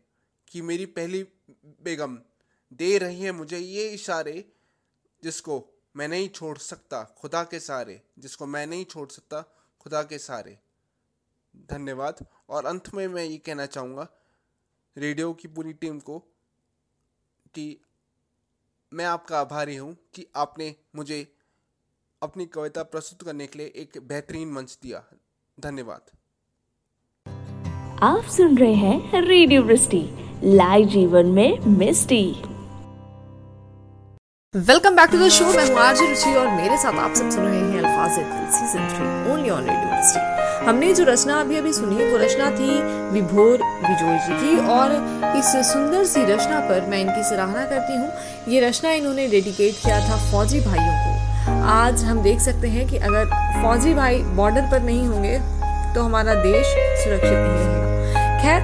कि 0.47 0.61
मेरी 0.61 0.85
पहली 0.85 1.23
बेगम 1.83 2.17
दे 2.71 2.97
रही 2.97 3.21
है 3.21 3.31
मुझे 3.31 3.57
ये 3.57 3.89
इशारे 3.89 4.53
जिसको 5.23 5.63
मैं 5.95 6.07
नहीं 6.07 6.29
छोड़ 6.29 6.57
सकता, 6.57 7.03
खुदा 7.17 7.43
के 7.43 7.59
सारे 7.59 8.01
जिसको 8.19 8.45
मैं 8.45 8.65
नहीं 8.67 8.85
छोड़ 8.85 9.07
सकता, 9.09 9.41
खुदा 9.79 10.03
के 10.03 10.17
सारे 10.17 10.57
धन्यवाद। 11.71 12.25
और 12.49 12.65
अंत 12.65 12.93
में 12.93 13.07
मैं 13.07 13.23
ये 13.23 13.37
कहना 13.37 13.65
चाहूँगा, 13.65 14.07
रेडियो 14.97 15.33
की 15.33 15.47
पूरी 15.47 15.73
टीम 15.73 15.99
को 15.99 16.19
कि 17.53 17.81
मैं 18.91 19.05
आपका 19.05 19.39
आभारी 19.39 19.75
हूँ 19.75 19.95
कि 20.13 20.25
आपने 20.35 20.75
मुझे 20.95 21.35
अपनी 22.21 22.45
कविता 22.45 22.81
प्रस्तुत 22.85 23.21
करने 23.27 23.45
के 23.47 23.57
लिए 23.59 23.67
एक 23.81 23.97
बेहतरीन 24.07 24.51
मंच 24.53 24.77
दिया। 24.83 24.99
धन्यवाद। 25.57 26.01
आप 28.03 28.25
सुन 28.31 28.57
रहे 28.57 28.73
हैं 28.75 29.21
रेडियो 29.21 29.61
वृष्टि 29.63 30.01
लाइव 30.43 30.87
जीवन 30.89 31.31
में 31.37 31.65
misty. 31.77 32.23
Welcome 34.53 34.95
back 34.95 35.09
to 35.11 35.17
the 35.17 35.29
show 35.29 35.45
मैं 35.47 35.65
हूँ 35.69 35.79
आरजे 35.79 36.07
रुचि 36.09 36.33
और 36.35 36.47
मेरे 36.51 36.77
साथ 36.77 36.99
आप 36.99 37.13
सब 37.15 37.29
सुन 37.29 37.43
रहे 37.43 37.59
हैं 37.59 37.79
Alfaaz 37.79 38.11
season 38.55 38.87
three 38.89 39.33
only 39.33 39.49
on 39.49 39.69
radio 39.69 39.89
Vrishti 39.89 40.19
हमने 40.67 40.93
जो 40.93 41.03
रचना 41.05 41.39
अभी 41.41 41.55
अभी 41.57 41.73
सुनी 41.73 41.95
वो 42.03 42.17
रचना 42.17 42.49
थी 42.57 42.81
विभोर 43.13 43.63
विजोय 43.85 44.17
जी 44.25 44.33
की 44.41 44.57
और 44.71 44.91
इस 45.37 45.51
सुंदर 45.71 46.03
सी 46.05 46.25
रचना 46.25 46.59
पर 46.69 46.85
मैं 46.89 46.99
इनकी 47.01 47.23
सराहना 47.29 47.65
करती 47.69 47.95
हूँ। 47.95 48.53
ये 48.53 48.59
रचना 48.67 48.91
इन्होंने 48.93 49.27
डेडिकेट 49.29 49.73
किया 49.75 49.99
था 50.09 50.17
फौजी 50.31 50.59
भाइयों 50.65 50.93
को। 50.99 51.10
आज 51.49 52.03
हम 52.03 52.21
देख 52.23 52.39
सकते 52.39 52.67
हैं 52.67 52.87
कि 52.87 52.97
अगर 52.99 53.25
फौजी 53.61 53.93
भाई 53.93 54.17
बॉर्डर 54.35 54.61
पर 54.71 54.81
नहीं 54.83 55.07
होंगे 55.07 55.37
तो 55.95 56.01
हमारा 56.01 56.33
देश 56.35 56.65
सुरक्षित 57.03 57.31
नहीं 57.31 57.53
रहेगा। 57.57 58.39
खैर 58.41 58.59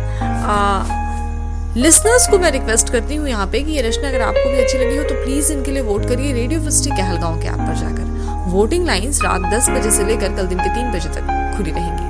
लिसनर्स 1.77 2.27
को 2.27 2.37
मैं 2.39 2.51
रिक्वेस्ट 2.51 2.89
करती 2.91 3.15
हूँ 3.15 3.27
यहाँ 3.29 3.47
पे 3.47 3.59
कि 3.63 3.71
ये 3.71 3.81
रचना 3.81 4.07
अगर 4.09 4.21
आपको 4.21 4.49
भी 4.49 4.57
अच्छी 4.57 4.77
लगी 4.77 4.97
हो 4.97 5.03
तो 5.03 5.15
प्लीज़ 5.23 5.51
इनके 5.53 5.71
लिए 5.71 5.81
वोट 5.83 6.07
करिए 6.09 6.33
रेडियो 6.33 6.59
फिस्टी 6.65 6.89
कहलगांव 6.89 7.39
के 7.41 7.47
ऐप 7.47 7.57
पर 7.57 7.75
जाकर। 7.75 8.05
वोटिंग 8.51 8.85
लाइंस 8.85 9.21
रात 9.23 9.41
10 9.53 9.69
बजे 9.69 9.91
से 9.91 10.05
लेकर 10.05 10.35
कल 10.35 10.47
दिन 10.47 10.59
के 10.59 10.69
तीन 10.75 10.91
बजे 10.91 11.09
तक 11.09 11.55
खुली 11.57 11.71
रहेंगी। 11.71 12.05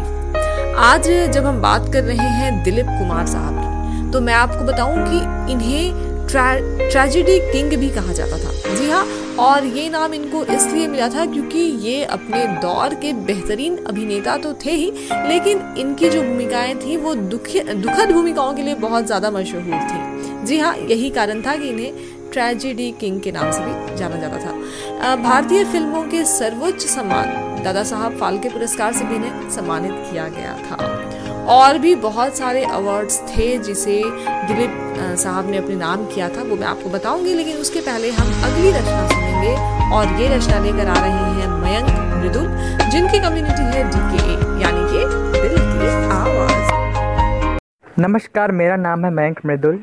आज 0.83 1.09
जब 1.33 1.45
हम 1.45 1.61
बात 1.61 1.91
कर 1.93 2.03
रहे 2.03 2.27
हैं 2.31 2.63
दिलीप 2.63 2.85
कुमार 2.89 3.25
साहब 3.27 3.55
की 3.59 4.11
तो 4.11 4.21
मैं 4.21 4.33
आपको 4.33 4.65
बताऊँ 4.65 4.97
कि 5.07 5.51
इन्हें 5.53 6.27
ट्रेजिडी 6.29 7.39
किंग 7.51 7.79
भी 7.79 7.89
कहा 7.89 8.13
जाता 8.13 8.37
था। 8.37 8.75
जी 8.75 8.89
हाँ 8.89 9.05
और 9.39 9.65
ये 9.67 9.87
नाम 9.89 10.13
इनको 10.13 10.43
इसलिए 10.45 10.87
मिला 10.87 11.07
था 11.09 11.25
क्योंकि 11.25 11.59
ये 11.81 12.03
अपने 12.05 12.45
दौर 12.61 12.93
के 13.01 13.11
बेहतरीन 13.25 13.77
अभिनेता 13.87 14.37
तो 14.37 14.53
थे 14.65 14.71
ही, 14.71 14.91
लेकिन 15.27 15.61
इनकी 15.77 16.09
जो 16.09 16.21
भूमिकाएँ 16.23 16.75
थी, 16.75 16.97
वो 16.97 17.13
दुखी 17.15 17.59
दुखद 17.61 18.11
भूमिकाओं 18.11 18.53
के 18.53 18.63
लिए 18.63 18.75
बहुत 18.77 19.05
ज़्यादा 19.05 19.31
मशहूर 19.31 19.63
थी। 19.63 20.45
जी 20.45 20.59
हाँ 20.59 20.75
यही 20.77 21.09
कारण 21.09 21.41
था 21.41 21.55
कि 21.55 21.69
इन्हें 21.69 21.93
ट्रेजिडी 22.31 22.91
किंग 22.91 23.19
के 23.21 23.31
नाम 23.31 23.51
से 23.51 23.59
भी 23.59 23.95
जाना 23.97 24.15
जाता 24.15 24.37
था। 24.37 25.15
भारतीय 25.17 25.63
फ़िल्मों 25.65 26.03
के 26.03 26.23
सर्वोच्च 26.27 26.85
सम्मान 26.85 27.63
दादा 27.63 27.83
साहब 27.83 28.17
फाल्के 28.19 28.49
पुरस्कार 28.49 28.93
से 28.93 29.05
भी 29.05 29.15
इन्हें 29.15 29.49
सम्मानित 29.49 29.91
किया 30.11 30.27
गया 30.29 30.57
था। 30.61 31.45
और 31.49 31.77
भी 31.77 31.93
बहुत 31.97 32.37
सारे 32.37 32.63
अवार्ड्स 32.65 33.19
थे 33.29 33.57
जिसे 33.59 34.01
दिलीप 34.47 35.15
साहब 35.19 35.49
ने 35.49 35.57
अपने 35.57 35.75
नाम 35.75 36.05
किया 36.05 36.29
था, 36.29 36.43
वो 36.43 36.55
मैं 36.55 36.67
आपको 36.67 36.89
बताऊँगी, 36.89 37.33
लेकिन 37.33 37.57
उसके 37.57 37.81
पहले 37.81 38.09
हम 38.11 38.33
अगली 38.43 38.71
रचना 38.71 39.26
सुनेंगे 39.37 39.93
और 39.95 40.07
ये 40.19 40.27
रचना 40.29 40.59
लेकर 40.59 40.87
आ 40.87 40.93
रहे 40.95 41.25
हैं 41.37 41.47
मयंक 41.61 41.89
मृदुल 42.13 42.47
जिनकी 42.91 43.19
कम्युनिटी 43.19 43.63
है 43.73 43.83
डीके 43.85 44.23
यानी 44.61 44.83
कि 44.91 45.01
दिल 45.33 45.55
की 45.57 45.89
आवाज़। 46.11 47.59
नमस्कार, 47.99 48.51
मेरा 48.51 48.75
नाम 48.77 49.05
है 49.05 49.11
मयंक 49.11 49.39
मृदुल 49.45 49.79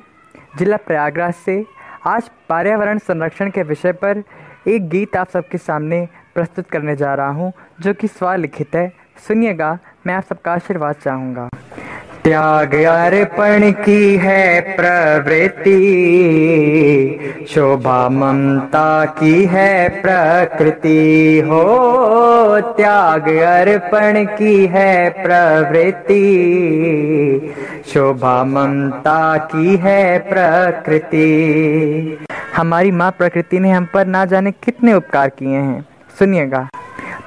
जिला 0.59 0.77
प्रयागराज 0.87 1.35
से 1.45 1.65
आज 2.07 2.31
पर्यावरण 2.49 2.99
संरक्षण 3.01 3.51
के 3.51 3.63
विषय 3.63 3.93
पर 3.95 4.23
एक 4.69 4.89
गीत 4.89 5.17
आप 5.17 5.29
सबके 5.31 5.59
सामने 5.59 6.07
प्रस्तुत 6.35 6.71
करने 6.71 6.97
जा 6.97 7.15
रहा 7.15 7.31
हूँ, 7.31 7.53
जो 7.81 7.93
कि 7.95 8.09
स्वलिखित 8.09 8.75
है। 8.75 8.93
सुनिएगा, 9.29 9.79
मैं 10.07 10.15
आप 10.15 10.25
सबका 10.25 10.53
आशीर्वाद 10.53 10.95
चाहूँगा। 10.95 11.49
त्याग 12.25 12.75
अर्पण 12.75 13.71
की 13.73 14.17
है 14.17 14.61
प्रवृत्ति। 14.61 15.75
शोभा 17.49 18.09
ममता 18.09 19.05
की 19.05 19.45
है 19.45 19.89
प्रकृति। 19.89 21.43
हो 21.47 21.65
त्याग 22.61 23.29
अर्पण 23.29 24.25
की 24.25 24.67
है 24.67 25.11
प्रवृत्ति। 25.11 26.23
शोभा 27.87 28.45
ममता 28.45 29.37
की 29.37 29.77
है 29.77 30.19
प्रकृति। 30.19 31.29
हमारी 32.57 32.91
माँ 32.91 33.11
प्रकृति 33.11 33.59
ने 33.59 33.71
हम 33.71 33.89
पर 33.95 34.07
ना 34.07 34.25
जाने 34.25 34.51
कितने 34.51 34.95
उपकार 34.95 35.29
किए 35.29 35.57
हैं। 35.57 35.85
सुनिएगा। 36.19 36.69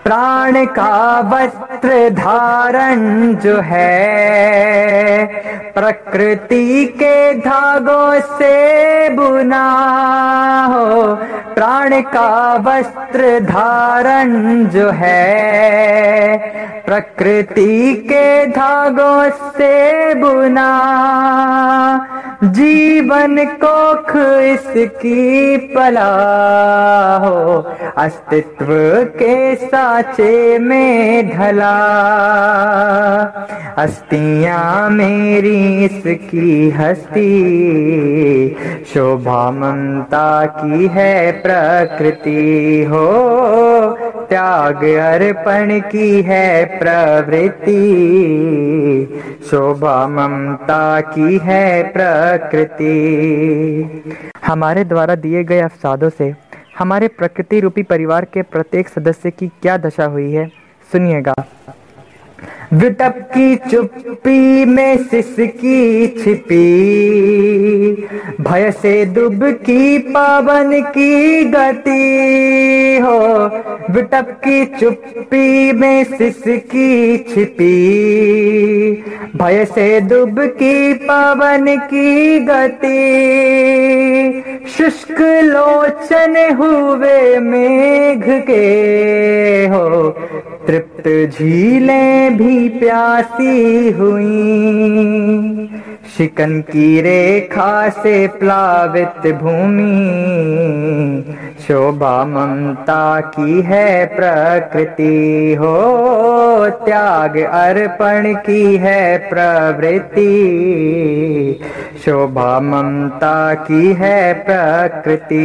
प्राण 0.08 0.66
का 0.66 1.20
वस्त्र 1.20 2.10
धारण 2.10 3.34
जो 3.36 3.60
है, 3.62 5.26
प्रकृति 5.74 6.86
के 7.00 7.34
धागों 7.34 8.20
से 8.20 9.10
बुना 9.10 9.66
हो, 10.66 11.16
प्राण 11.56 12.02
का 12.14 12.56
वस्त्र 12.68 13.40
धारण 13.40 14.66
जो 14.68 14.90
है, 14.92 16.38
प्रकृति 16.86 17.94
के 18.04 18.46
धागों 18.48 19.30
से 19.52 20.14
बुना, 20.14 20.70
जीवन 22.44 23.38
कोख 23.64 24.16
इसकी 24.46 25.58
पला 25.68 26.08
हो, 27.18 27.58
अस्तित्व 27.98 28.68
के 29.14 29.56
साचे 29.98 30.58
में 30.60 31.30
ढला। 31.30 31.76
अस्तियाँ 33.78 34.90
मेरी 34.90 35.86
इसकी 35.86 36.70
हस्ती। 36.70 37.30
शोभा 38.94 39.50
ममता 39.52 40.46
की 40.46 40.88
है 40.88 41.32
प्रकृति। 41.32 42.86
हो, 42.90 43.08
त्याग 44.30 44.84
अर्पण 44.84 45.80
की 45.90 46.22
है 46.22 46.66
प्रवृत्ति। 46.80 47.82
शोभा 49.52 50.08
ममता 50.08 51.00
की 51.02 51.38
है 51.44 51.84
प्रकृति। 51.84 52.96
हमारे 54.46 54.84
द्वारा 54.84 55.16
दिए 55.16 55.44
गए 55.44 55.60
अवसादों 55.60 56.10
से 56.10 56.34
हमारे 56.80 57.08
प्रकृति 57.08 57.60
रूपी 57.60 57.84
परिवार 57.84 58.26
के 58.26 58.42
प्रत्येक 58.42 58.90
सदस्य 58.90 59.32
की 59.32 59.48
क्या 59.62 59.78
दशा 59.78 60.06
हुई 60.06 60.32
है 60.32 60.48
सुनिएगा। 60.92 61.34
विटप 62.74 63.14
की 63.34 63.56
चुप्पी 63.56 64.66
में 64.66 64.98
सिसकी 64.98 66.08
छिपी। 66.08 66.66
भय 68.42 68.72
से 68.72 69.06
दुब 69.06 69.44
की 69.44 69.98
पावन 69.98 70.82
की 70.82 71.44
गति 71.44 73.00
हो। 73.04 73.46
विटप 73.94 74.28
की 74.44 74.66
चुप्पी 74.66 75.72
में 75.72 76.04
सिसकी 76.04 77.18
छिपी। 77.18 77.74
भय 79.36 79.66
से 79.66 80.02
दुब 80.02 80.40
की 80.40 80.94
पावन 80.94 81.66
की 81.78 82.40
गति। 82.40 82.98
शुष्क 84.78 85.22
लोचन 85.44 86.56
हुए 86.56 87.40
मेघ 87.40 88.24
के 88.28 88.64
हो। 89.68 90.10
तृप्त 90.68 91.32
झीलें 91.40 92.38
भी 92.38 92.70
प्यासी 92.70 93.92
हुई। 93.92 95.70
शिकन 96.18 96.62
की 96.62 97.02
रेखा 97.02 97.90
से 97.90 98.28
प्लावित 98.28 99.36
भूमि। 99.36 101.24
शोभा 101.68 102.26
ममता 102.26 103.20
की 103.20 103.62
है 103.62 104.06
प्रकृति। 104.06 105.56
हो, 105.60 106.70
त्याग 106.70 107.38
अर्पण 107.38 108.34
की 108.34 108.76
है 108.76 109.18
प्रवृत्ति। 109.18 110.34
शोभा 112.06 112.60
ममता 112.60 113.54
की 113.54 113.94
है 113.94 114.34
प्रकृति। 114.34 115.44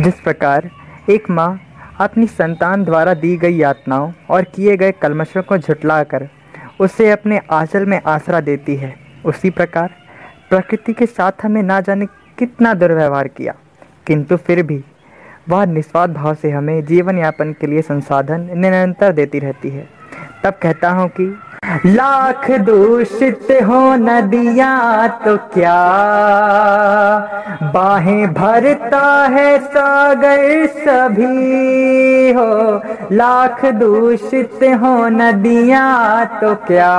जिस 0.00 0.14
प्रकार 0.14 0.70
एक 1.10 1.30
माँ 1.30 1.60
अपनी 2.00 2.26
संतान 2.26 2.84
द्वारा 2.84 3.14
दी 3.14 3.36
गई 3.36 3.56
यातनाओं 3.56 4.12
और 4.30 4.42
किए 4.54 4.76
गए 4.76 4.92
कलमशों 4.92 5.42
को 5.42 5.58
झुटलाकर 5.58 6.28
उसे 6.80 7.10
अपने 7.10 7.40
आंचल 7.52 7.86
में 7.86 8.00
आसरा 8.06 8.40
देती 8.40 8.76
है। 8.76 8.94
उसी 9.26 9.50
प्रकार 9.50 9.94
प्रकृति 10.50 10.92
के 10.92 11.06
साथ 11.06 11.44
हमें 11.44 11.62
ना 11.62 11.80
जाने 11.80 12.06
कितना 12.38 12.74
दुर्व्यवहार 12.74 13.28
किया, 13.28 13.54
किंतु 14.06 14.36
फिर 14.36 14.62
भी 14.62 14.82
वह 15.48 15.64
निस्वार्थ 15.66 16.12
भाव 16.12 16.34
से 16.34 16.50
हमें 16.50 16.84
जीवन 16.84 17.18
यापन 17.18 17.52
के 17.52 17.66
लिए 17.66 17.82
संसाधन 17.82 18.48
निरंतर 18.54 19.12
देती 19.12 19.38
रहती 19.38 19.70
है। 19.70 19.88
तब 20.44 20.58
कहता 20.62 20.90
हूँ 20.90 21.08
कि 21.10 21.26
लाख 21.86 22.50
दूषित 22.50 23.48
हो 23.50 23.94
नदिया 23.94 25.08
तो 25.08 25.36
क्या? 25.36 25.78
बाहें 27.74 28.34
भरता 28.34 29.26
है 29.26 29.58
सागर 29.58 30.66
सभी 30.66 32.32
हो। 32.32 32.82
लाख 33.12 33.64
दूषित 33.64 34.58
हो 34.62 35.08
नदिया 35.08 36.24
तो 36.24 36.54
क्या? 36.54 36.94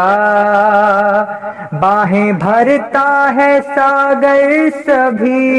बाहें 1.74 2.40
भरता 2.40 3.30
है 3.30 3.62
सागर 3.62 4.70
सभी 4.70 5.50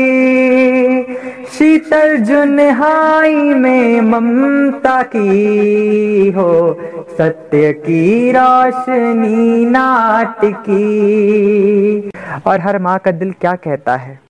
शीतल 1.48 2.16
जुनहाई 2.16 3.34
में 3.34 4.00
ममता 4.00 5.02
की 5.02 6.30
हो, 6.30 6.78
सत्य 7.18 7.72
की 7.72 8.32
रोशनी 8.32 9.64
नाट 9.64 10.44
की। 10.44 12.10
और 12.46 12.60
हर 12.60 12.78
माँ 12.78 12.98
का 12.98 13.10
दिल 13.10 13.32
क्या 13.40 13.54
कहता 13.54 13.96
है? 13.96 14.20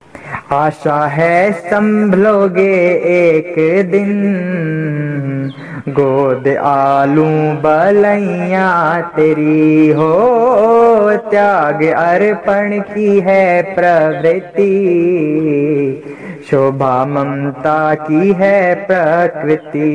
आशा 0.53 1.07
है 1.07 1.53
संभलोगे 1.53 2.91
एक 3.05 3.55
दिन। 3.91 4.11
गोद 5.89 6.49
आलू 6.49 7.25
बलैया 7.65 9.01
तेरी 9.01 9.89
हो, 9.89 10.13
त्याग 11.31 11.83
अर्पण 11.83 12.81
की 12.81 13.21
है 13.21 13.63
प्रवृत्ति। 13.63 14.71
शोभा 16.49 17.05
ममता 17.05 17.95
की 17.95 18.33
है 18.33 18.75
प्रकृति। 18.87 19.89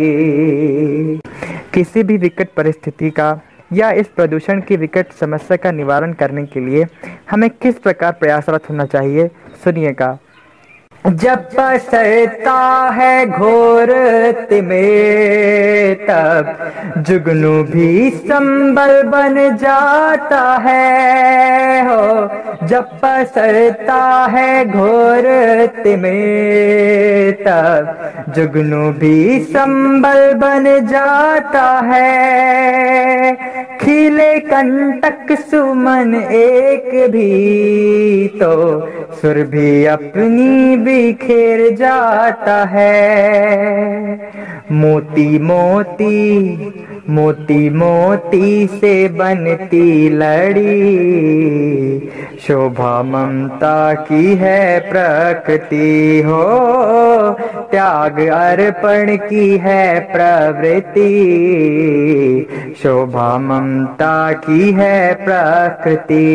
किसी 1.73 2.03
भी 2.03 2.17
विकट 2.17 2.49
परिस्थिति 2.57 3.09
का 3.09 3.39
या 3.73 3.91
इस 3.91 4.07
प्रदूषण 4.07 4.61
की 4.61 4.75
विकट 4.77 5.11
समस्या 5.11 5.57
का 5.57 5.71
निवारण 5.71 6.13
करने 6.13 6.45
के 6.45 6.59
लिए 6.59 6.85
हमें 7.31 7.49
किस 7.49 7.75
प्रकार 7.75 8.11
प्रयासरत 8.11 8.69
होना 8.69 8.85
चाहिए, 8.85 9.27
सुनिएगा। 9.63 10.17
जब 11.05 11.43
पसरता 11.49 12.53
है 12.93 13.25
घोर 13.25 13.91
में 14.63 15.95
तब 15.95 17.03
जुगनू 17.07 17.51
भी 17.63 18.09
संबल 18.09 19.01
बन 19.03 19.35
जाता 19.57 20.41
है। 20.55 21.85
हो, 21.85 22.67
जब 22.67 22.89
पसरता 23.03 24.01
है 24.31 24.65
घोर 24.65 25.27
में 25.97 27.33
तब 27.33 28.33
जुगनू 28.35 28.91
भी 28.91 29.39
संबल 29.39 30.33
बन 30.33 30.65
जाता 30.87 31.67
है। 31.85 33.35
खिले 33.81 34.39
कंटक 34.39 35.37
सुमन 35.41 36.15
एक 36.15 36.89
भी 37.11 38.27
तो 38.27 38.55
सुर 39.21 39.37
भी 39.43 39.85
अपनी 39.85 40.77
बिखेर 40.77 41.75
जाता 41.75 42.63
है। 42.65 42.93
मोती 44.71 45.27
मोती 45.39 46.15
मोती 47.09 47.69
मोती 47.69 48.67
से 48.67 49.07
बनती 49.07 50.09
लड़ी। 50.09 50.75
शोभा 52.47 53.03
ममता 53.03 53.93
की 53.93 54.35
है 54.35 54.79
प्रकृति 54.79 56.23
हो। 56.25 56.43
त्याग 57.71 58.19
अर्पण 58.27 59.17
की 59.17 59.57
है 59.57 59.99
प्रवृत्ति। 59.99 61.05
शोभा 62.83 63.37
ममता 63.37 64.31
की 64.31 64.71
है 64.71 65.13
प्रकृति। 65.15 66.25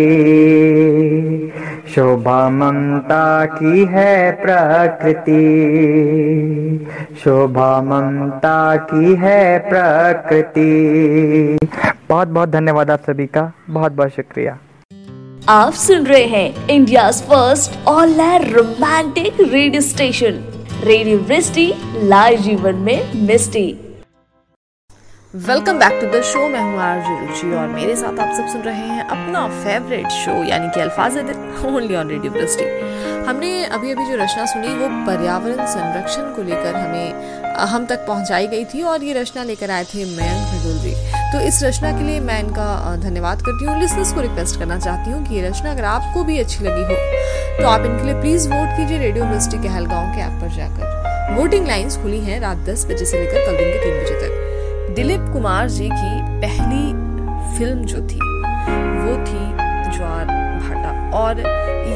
शोभा 1.94 2.50
ममता 2.50 3.44
की 3.44 3.84
है 3.84 4.32
प्रकृति। 4.32 5.40
शोभा 7.24 7.82
ममता 7.82 8.76
की 8.76 9.14
है 9.14 9.58
प्रकृति। 9.58 10.59
बहुत 12.08 12.28
बहुत 12.28 12.48
धन्यवाद 12.48 12.90
आप 12.90 13.00
सभी 13.00 13.26
का। 13.26 13.52
बहुत 13.70 13.92
बहुत 13.92 14.10
शुक्रिया। 14.10 14.58
आप 15.48 15.72
सुन 15.72 16.06
रहे 16.06 16.24
हैं 16.24 16.68
India 16.68 17.10
first 17.10 17.86
all 17.86 18.20
romantic 18.44 19.36
radio 19.40 19.80
station, 19.80 20.40
radio 20.84 21.18
misty 21.18 21.74
live 22.08 22.40
जीवन 22.40 22.74
में 22.74 23.26
misty. 23.26 23.89
Welcome 25.34 25.78
back 25.78 25.98
to 26.00 26.06
the 26.08 26.20
show 26.24 26.46
मैं 26.48 26.60
हूँ 26.60 26.78
आरजे 26.82 27.18
रुचि 27.18 27.50
और 27.56 27.66
मेरे 27.68 27.94
साथ 27.96 28.18
आप 28.20 28.32
सब 28.36 28.46
सुन 28.52 28.62
रहे 28.62 28.86
हैं 28.86 29.02
अपना 29.06 29.46
फेवरेट 29.58 30.08
शो 30.12 30.32
यानी 30.44 30.68
कि 30.74 30.80
अल्फाज 30.80 31.18
ओनली 31.66 31.94
ऑन 31.96 32.08
रेडियो 32.10 32.32
ब्रस्टी 32.32 32.64
हमने 33.28 33.50
अभी 33.66 33.90
अभी 33.92 34.06
जो 34.06 34.16
रचना 34.16 34.46
सुनी, 34.46 34.68
वो 34.68 34.88
पर्यावरण 35.06 35.66
संरक्षण 35.66 36.34
को 36.36 36.42
लेकर 36.42 36.74
हमें 36.76 37.54
हम 37.70 37.86
तक 37.86 38.04
पहुंचाई 38.06 38.46
गई 38.46 38.64
थी 38.64 38.82
और 38.82 39.04
ये 39.04 39.12
रचना 39.20 39.44
लेकर 39.44 39.70
आए 39.70 39.84
थे 39.84 40.04
मयंक 40.06 40.50
मृदुल 40.54 40.82
जी। 40.82 40.94
तो 41.32 41.46
इस 41.46 41.62
रचना 41.64 41.92
के 41.98 42.06
लिए 42.06 42.20
मैं 42.22 42.40
इनका 42.40 42.96
धन्यवाद 43.04 43.42
करती 43.42 43.64
हूँ। 43.64 43.78
लिसनर्स 43.80 44.12
को 44.12 44.20
रिक्वेस्ट 44.20 44.58
करना 44.58 44.78
चाहती 44.80 45.10
हूँ 45.10 45.24
कि 45.28 45.34
ये 45.34 45.48
रचना 45.48 45.70
अगर 45.72 45.84
आपको 45.94 46.24
भी 46.24 46.38
अच्छी 46.38 46.64
लगी 46.64 46.82
हो 46.84 46.98
तो 47.60 47.68
आप 47.68 47.86
इनके 47.86 48.04
लिए 48.04 48.20
प्लीज़ 48.20 48.48
वोट 48.48 48.76
कीजिए 48.76 48.98
रेडियो 48.98 49.24
ब्रस्टी 49.24 49.62
के 49.62 49.78
हलगांव 49.78 50.12
के 50.14 50.20
ऐप 50.22 50.40
पर 50.42 50.56
जाकर। 50.56 51.34
वोटिंग 51.38 51.66
लाइन्स 51.66 52.02
खुली 52.02 52.20
हैं 52.20 52.40
रात 52.40 52.68
दस 52.68 52.86
बजे 52.90 53.04
से 53.04 53.24
लेकर 53.24 53.46
कल 53.46 53.56
दिन 53.56 53.72
के 53.72 53.84
तीन 53.84 54.02
बजे 54.02 54.20
तक। 54.20 54.48
दिलीप 54.94 55.20
कुमार 55.32 55.68
जी 55.68 55.88
की 55.92 56.40
पहली 56.40 56.92
फ़िल्म 57.58 57.84
जो 57.84 57.96
थी 57.96 58.18
वो 59.00 59.12
थी 59.26 59.42
ज्वार 59.96 60.26
भाटा। 60.62 61.18
और 61.18 61.40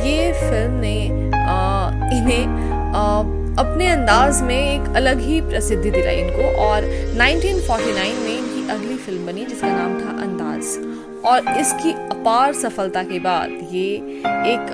ये 0.06 0.32
फ़िल्म 0.32 0.72
ने 0.74 1.08
आ, 1.34 1.88
इन्हें 2.12 2.46
आ, 2.94 3.18
अपने 3.62 3.86
अंदाज 3.86 4.42
में 4.42 4.56
एक 4.56 4.96
अलग 4.96 5.20
ही 5.20 5.40
प्रसिद्धि 5.40 5.90
दिलाई 5.90 6.16
इनको। 6.16 6.44
और 6.62 6.82
1949 6.82 8.18
में 8.22 8.38
इनकी 8.38 8.68
अगली 8.70 8.96
फ़िल्म 8.96 9.26
बनी 9.26 9.44
जिसका 9.46 9.68
नाम 9.68 9.98
था 10.00 10.10
अंदाज। 10.22 11.24
और 11.24 11.48
इसकी 11.60 11.92
अपार 11.92 12.52
सफलता 12.52 13.02
के 13.02 13.18
बाद 13.18 13.50
ये 13.72 13.88
एक 14.52 14.66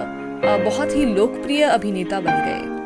बहुत 0.65 0.97
ही 0.97 1.05
लोकप्रिय 1.07 1.63
अभिनेता 1.63 2.21
बन 2.21 2.45
गए। 2.47 2.80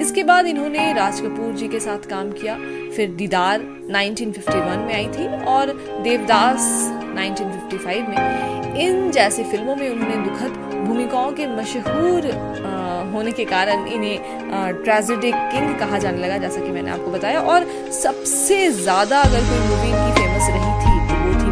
इसके 0.00 0.22
बाद 0.24 0.46
इन्होंने 0.46 0.92
राज 0.92 1.20
कपूर 1.20 1.52
जी 1.54 1.68
के 1.68 1.80
साथ 1.80 2.08
काम 2.10 2.30
किया। 2.32 2.54
फिर 2.96 3.10
दीदार 3.16 3.60
1951 3.60 4.84
में 4.86 4.94
आई 4.94 5.06
थी 5.08 5.26
और 5.46 5.72
देवदास 6.04 6.62
1955 7.14 8.08
में। 8.08 8.18
इन 8.80 9.10
जैसी 9.12 9.44
फ़िल्मों 9.44 9.76
में 9.76 9.88
उन्होंने 9.88 10.16
दुखद 10.24 10.52
भूमिकाओं 10.86 11.32
के 11.32 11.46
मशहूर 11.56 12.20
होने 13.12 13.32
के 13.32 13.44
कारण 13.46 13.86
इन्हें 13.88 14.18
ट्रेजिडिक 14.82 15.34
किंग 15.52 15.78
कहा 15.80 15.98
जाने 15.98 16.18
लगा, 16.18 16.38
जैसा 16.38 16.60
कि 16.60 16.70
मैंने 16.70 16.90
आपको 16.90 17.10
बताया। 17.10 17.40
और 17.42 17.66
सबसे 17.94 18.68
ज़्यादा 18.72 19.20
अगर 19.20 19.40
कोई 19.50 19.58
मूवी 19.68 19.88
इनकी 19.88 20.12
फ़ेमस 20.20 20.46
रही 20.50 20.72
थी 20.82 20.92
तो 21.08 21.14
वो 21.22 21.32
थी 21.42 21.50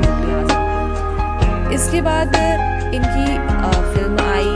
इसके 1.74 2.00
बाद 2.02 2.36
इनकी 2.94 3.26
फ़िल्म 3.94 4.16
आई 4.30 4.50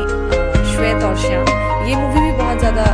श्वेत 0.72 1.04
और 1.04 1.16
श्याम। 1.18 1.46
ये 1.88 1.94
मूवी 1.96 2.20
भी 2.20 2.32
बहुत 2.38 2.58
ज़्यादा 2.58 2.84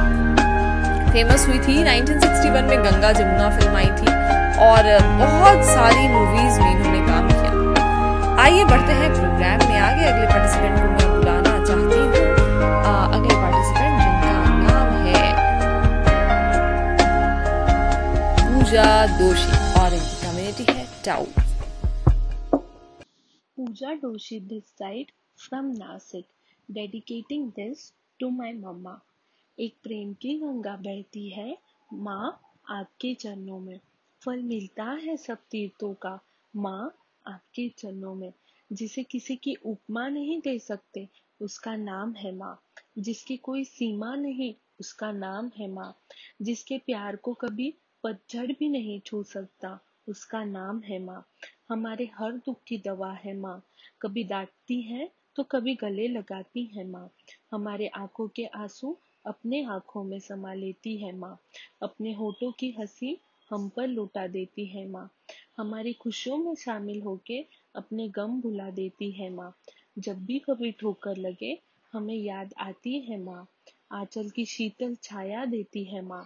फ़ेमस 1.14 1.46
हुई 1.48 1.58
थी। 1.64 1.74
1961 1.84 2.64
में 2.68 2.78
गंगा 2.84 3.10
जमुना 3.18 3.48
फ़िल्म 3.56 3.74
आई 3.76 3.90
थी 3.98 4.12
और 4.68 4.86
बहुत 5.18 5.60
सारी 5.66 6.08
मूवीज़ 6.08 6.56
में 6.60 6.70
इन्होंने 6.70 7.02
काम 7.08 7.28
किया। 7.28 7.52
आइए 8.44 8.64
बढ़ते 8.64 8.96
हैं 9.00 9.10
प्रोग्राम 9.12 9.60
में। 9.68 9.78
आगे 9.80 10.04
अगले 10.04 10.26
पार्टिसिपेंट 10.32 10.74
को 10.78 10.86
मैं 10.94 11.08
बुलाना 11.12 11.52
चाहती 11.64 11.98
हूँ। 11.98 12.08
अगले 13.12 13.34
पार्टिसिपेंट 13.34 13.94
जिनका 14.00 14.34
नाम 14.64 14.88
है 15.06 15.22
पूजा 18.42 18.88
दोषी। 19.18 19.62
और 19.80 19.90
इनकी 19.94 20.16
कम्युनिटी 20.26 20.66
है 20.72 20.84
tau 21.04 21.24
Puja 23.56 23.94
Doshi 24.02 24.40
this 24.52 24.64
side 24.78 25.06
from 25.38 25.66
Nashik 25.78 26.26
dedicating 26.68 27.42
this 27.56 27.80
to 28.20 28.26
my 28.34 28.52
mama 28.60 28.92
एक 29.60 29.74
प्रेम 29.82 30.14
की 30.14 30.38
गंगा 30.38 30.76
बहती 30.76 31.30
है, 31.30 31.58
माँ 31.92 32.40
आपके 32.68 33.14
चरणों 33.14 33.60
में। 33.60 33.80
फल 34.24 34.42
मिलता 34.42 34.84
है 34.84 35.16
सब 35.16 35.38
तीर्थों 35.50 35.94
का, 35.94 36.20
माँ 36.56 36.98
आपके 37.26 37.68
चरणों 37.68 38.14
में। 38.14 38.32
जिसे 38.72 39.02
किसी 39.02 39.36
की 39.36 39.54
उपमा 39.54 40.08
नहीं 40.08 40.40
दे 40.40 40.58
सकते, 40.58 41.08
उसका 41.40 41.76
नाम 41.76 42.12
है 42.12 42.32
माँ। 42.32 42.62
जिसकी 42.98 43.36
कोई 43.36 43.64
सीमा 43.64 44.16
नहीं, 44.16 44.54
उसका 44.80 45.12
नाम 45.12 45.50
है 45.56 45.68
माँ। 45.68 45.98
जिसके 46.42 46.78
प्यार 46.78 47.16
को 47.16 47.34
कभी 47.34 47.74
पतझड़ 48.04 48.52
भी 48.52 48.68
नहीं 48.68 49.00
छू 49.00 49.22
सकता, 49.22 49.80
उसका 50.08 50.44
नाम 50.44 50.80
है 50.80 50.98
माँ। 50.98 51.28
हमारे 51.68 52.10
हर 52.18 52.32
दुख 52.32 52.62
की 52.68 52.78
दवा 52.78 53.12
है 53.12 53.36
माँ। 53.36 53.66
कभी 54.02 54.24
डांटती 54.24 54.80
है 54.82 55.10
तो 55.36 55.42
कभी 55.42 55.74
गले 55.74 56.08
लगाती 56.08 56.64
है 56.64 56.86
माँ। 56.86 57.10
हमारे 57.52 57.86
आँखों 57.86 58.28
के 58.28 58.44
आँसू 58.44 58.98
अपने 59.26 59.64
आँखों 59.64 60.04
में 60.04 60.18
समा 60.20 60.54
लेती 60.54 60.96
है 60.96 61.16
माँ। 61.16 61.38
अपने 61.82 62.12
होठों 62.12 62.52
की 62.52 62.70
हँसी 62.78 63.18
हम 63.50 63.68
पर 63.68 63.86
लुटा 63.86 64.26
देती 64.26 64.66
है 64.66 64.88
माँ। 64.90 65.08
हमारी 65.56 65.92
खुशियों 65.92 66.36
में 66.36 66.54
शामिल 66.54 67.02
होके 67.02 67.44
अपने 67.76 68.08
गम 68.08 68.40
भुला 68.40 68.70
देती 68.70 69.10
है 69.10 69.30
माँ। 69.30 69.52
जब 69.98 70.24
भी 70.24 70.38
कभी 70.38 70.72
ठोकर 70.72 71.16
लगे, 71.16 71.58
हमें 71.92 72.14
याद 72.14 72.54
आती 72.58 73.00
है 73.00 73.22
माँ। 73.22 73.46
आंचल 73.92 74.30
की 74.30 74.44
शीतल 74.44 74.96
छाया 75.02 75.44
देती 75.44 75.84
है 75.84 76.00
माँ। 76.00 76.24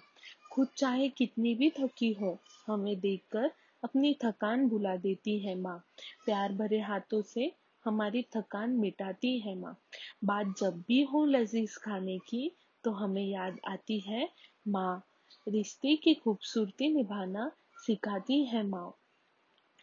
खुद 0.53 0.69
चाहे 0.77 1.09
कितनी 1.09 1.55
भी 1.55 1.71
थकी 1.71 2.13
हो, 2.13 2.39
हमें 2.67 3.01
देखकर 3.01 3.51
अपनी 3.85 4.17
थकान 4.25 4.69
भुला 4.69 4.97
देती 4.97 5.39
है 5.39 5.55
माँ। 5.55 5.79
प्यार 6.25 6.53
भरे 6.53 6.81
हाथों 6.81 7.23
से 7.23 7.53
हमारी 7.85 8.23
थकान 8.37 8.71
मिटाती 8.71 9.39
है 9.39 9.55
माँ। 9.59 9.77
बात 10.25 10.55
जब 10.61 10.81
भी 10.89 11.03
हो 11.03 11.25
लजीज 11.25 11.77
खाने 11.77 12.19
की 12.19 12.51
तो 12.85 12.91
हमें 12.91 13.27
याद 13.27 13.59
आती 13.69 13.99
है, 14.01 14.29
माँ 14.69 15.03
रिश्ते 15.49 15.97
की 15.97 16.15
खूबसूरती 16.15 16.89
निभाना 16.89 17.53
सिखाती 17.87 18.45
है 18.45 18.67
माँ। 18.67 18.99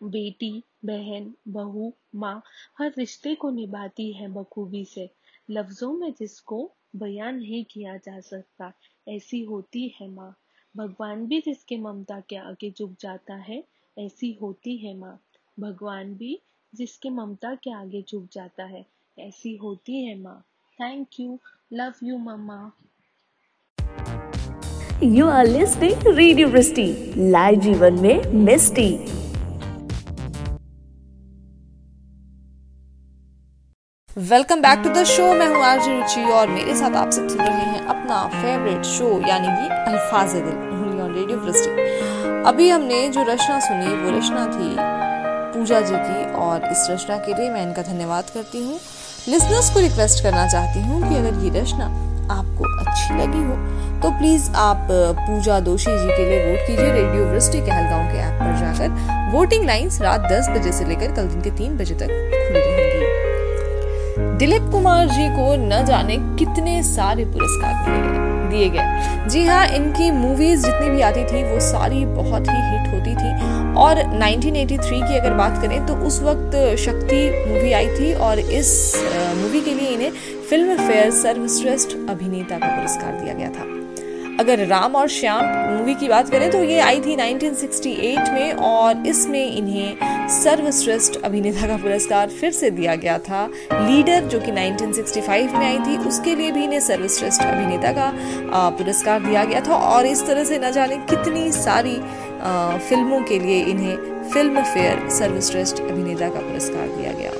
बेटी, 0.03 0.63
बहन, 0.85 1.33
बहू, 1.47 1.93
माँ 2.15 2.43
हर 2.79 2.93
रिश्ते 2.97 3.35
को 3.35 3.49
निभाती 3.49 4.11
है 4.13 4.27
बखूबी 4.27 4.85
से। 4.85 5.09
लफ्जों 5.49 5.93
में 5.93 6.13
जिसको 6.19 6.71
बयान 6.95 7.35
नहीं 7.35 7.65
किया 7.65 7.97
जा 7.97 8.19
सकता, 8.19 8.73
ऐसी 9.07 9.43
होती 9.43 9.95
है 10.01 10.09
माँ। 10.09 10.35
भगवान 10.77 11.25
भी 11.27 11.41
जिसके 11.41 11.77
ममता 11.77 12.19
के 12.19 12.35
आगे 12.35 12.71
झुक 12.71 12.95
जाता 12.99 13.35
है, 13.35 13.63
ऐसी 13.99 14.33
होती 14.33 14.77
है 14.77 14.97
माँ। 14.97 15.19
भगवान 15.59 16.15
भी 16.15 16.39
जिसके 16.75 17.09
ममता 17.09 17.55
के 17.55 17.71
आगे 17.71 18.01
झुक 18.01 18.27
जाता 18.31 18.63
है, 18.63 18.85
ऐसी 19.19 19.55
होती 19.55 20.05
है 20.05 20.19
माँ। 20.19 20.43
Thank 20.79 21.07
you 21.19 21.39
love 21.73 21.93
you 22.03 22.17
mamma 22.17 22.71
you 25.03 25.27
are 25.27 25.47
listening 25.47 26.01
radio 26.07 26.47
Vrishti 26.47 27.13
live 27.17 27.59
जीवन 27.61 27.93
में 27.93 28.31
misty 28.33 28.89
welcome 34.17 34.61
back 34.61 34.79
to 34.83 34.89
the 34.89 35.03
show 35.03 35.23
मैं 35.33 35.47
हूँ 35.47 35.63
आरजी 35.63 35.97
रुचि 35.97 36.23
और 36.31 36.47
मेरे 36.47 36.75
साथ 36.75 36.95
आप 36.95 37.11
सब 37.11 37.27
सुन 37.27 37.39
रहे 37.39 37.49
हैं 37.49 37.85
अपना 37.85 38.23
फेवरेट 38.27 38.85
शो 38.85 39.09
यानी 39.27 39.47
कि 39.47 39.91
अल्फाज 39.91 40.33
दिल 40.33 41.01
ऑन 41.01 41.13
रेडियो 41.15 41.37
वृष्टि 41.37 41.69
अभी 42.47 42.69
हमने 42.69 43.07
जो 43.09 43.23
रचना 43.23 43.59
सुनी, 43.59 43.95
वो 43.95 44.17
रचना 44.17 44.45
थी 44.45 44.75
पूजा 45.59 45.81
जी 45.81 45.95
की 45.95 46.33
और 46.39 46.71
इस 46.71 46.87
रचना 46.89 47.17
के 47.17 47.33
लिए 47.33 47.49
मैं 47.49 47.67
इनका 47.67 47.81
धन्यवाद 47.81 48.29
करती 48.29 48.63
हूँ। 48.63 48.79
लिसनर्स 49.27 49.73
को 49.73 49.79
रिक्वेस्ट 49.79 50.23
करना 50.23 50.47
चाहती 50.47 50.79
हूँ 50.79 51.01
कि 51.09 51.15
अगर 51.15 51.43
ये 51.43 51.61
रचना 51.61 52.14
आपको 52.31 52.63
अच्छी 52.79 53.13
लगी 53.13 53.43
हो 53.43 53.55
तो 54.01 54.09
प्लीज़ 54.17 54.49
आप 54.55 54.87
पूजा 54.91 55.59
दोषी 55.59 55.91
जी 55.91 56.07
के 56.07 56.25
लिए 56.29 56.39
वोट 56.45 56.67
कीजिए 56.67 56.91
रेडियो 56.91 57.25
वृष्टि 57.25 57.59
कहलगांव 57.59 58.11
के 58.11 58.17
ऐप 58.17 58.39
पर 58.41 58.55
जाकर। 58.59 59.31
वोटिंग 59.31 59.65
लाइंस 59.65 60.01
रात 60.01 60.27
10 60.31 60.49
बजे 60.49 60.71
से 60.71 60.85
लेकर 60.85 61.15
कल 61.15 61.27
दिन 61.27 61.41
के 61.41 61.51
3 61.57 61.77
बजे 61.77 61.95
तक 61.95 62.07
खुली 62.07 62.59
रहेंगी। 62.59 64.37
दिलीप 64.37 64.69
कुमार 64.71 65.07
जी 65.07 65.27
को 65.29 65.55
न 65.59 65.83
जाने 65.85 66.17
कितने 66.39 66.81
सारे 66.83 67.25
पुरस्कार 67.25 67.89
मिले। 67.89 68.34
दिए 68.55 68.69
गए। 68.69 69.27
जी 69.29 69.45
हाँ 69.45 69.65
इनकी 69.75 70.09
मूवीज़ 70.13 70.65
जितनी 70.65 70.89
भी 70.89 71.01
आती 71.01 71.23
थी, 71.23 71.43
वो 71.43 71.59
सारी 71.61 72.05
बहुत 72.15 72.47
ही 72.49 72.59
हिट 72.69 72.93
होती 72.93 73.15
थी। 73.15 73.33
और 73.75 74.01
1983 74.13 75.01
की 75.01 75.17
अगर 75.17 75.33
बात 75.33 75.61
करें 75.61 75.85
तो 75.85 75.95
उस 76.07 76.21
वक्त 76.23 76.55
शक्ति 76.79 77.21
मूवी 77.47 77.71
आई 77.73 77.87
थी 77.89 78.13
और 78.25 78.39
इस 78.39 78.71
मूवी 79.37 79.61
के 79.61 79.73
लिए 79.73 79.89
इन्हें 79.89 80.11
फ़िल्म 80.49 80.77
फेयर 80.77 81.11
सर्वश्रेष्ठ 81.13 81.95
अभिनेता 82.09 82.57
का 82.57 82.75
पुरस्कार 82.75 83.19
दिया 83.21 83.33
गया 83.33 83.49
था। 83.49 83.74
अगर 84.39 84.65
राम 84.67 84.95
और 84.95 85.07
श्याम 85.07 85.45
मूवी 85.67 85.93
की 85.95 86.07
बात 86.07 86.29
करें 86.29 86.49
तो 86.51 86.63
ये 86.63 86.79
आई 86.79 86.99
थी 87.01 87.15
1968 87.15 88.29
में 88.29 88.53
और 88.69 89.05
इसमें 89.07 89.45
इन्हें 89.45 90.27
सर्वश्रेष्ठ 90.29 91.15
अभिनेता 91.23 91.67
का 91.67 91.77
पुरस्कार 91.77 92.29
फिर 92.29 92.51
से 92.51 92.69
दिया 92.71 92.95
गया 92.95 93.17
था। 93.19 93.45
लीडर 93.73 94.23
जो 94.23 94.39
कि 94.39 94.51
1965 94.51 95.53
में 95.53 95.65
आई 95.65 95.77
थी, 95.79 95.97
उसके 96.07 96.35
लिए 96.35 96.51
भी 96.51 96.63
इन्हें 96.63 96.79
सर्वश्रेष्ठ 96.79 97.43
अभिनेता 97.43 97.91
का 97.91 98.69
पुरस्कार 98.77 99.19
दिया 99.19 99.43
गया 99.43 99.61
था 99.61 99.75
और 99.75 100.05
इस 100.05 100.25
तरह 100.27 100.43
से 100.43 100.59
न 100.59 100.71
जाने 100.71 100.97
कितनी 101.11 101.51
सारी 101.51 101.95
फ़िल्मों 102.89 103.21
के 103.21 103.39
लिए 103.39 103.63
इन्हें 103.63 103.95
फ़िल्म 104.33 104.63
फेयर 104.63 105.07
सर्वश्रेष्ठ 105.11 105.81
अभिनेता 105.81 106.29
का 106.29 106.39
पुरस्कार 106.41 106.87
दिया 106.87 107.11
गया। 107.11 107.31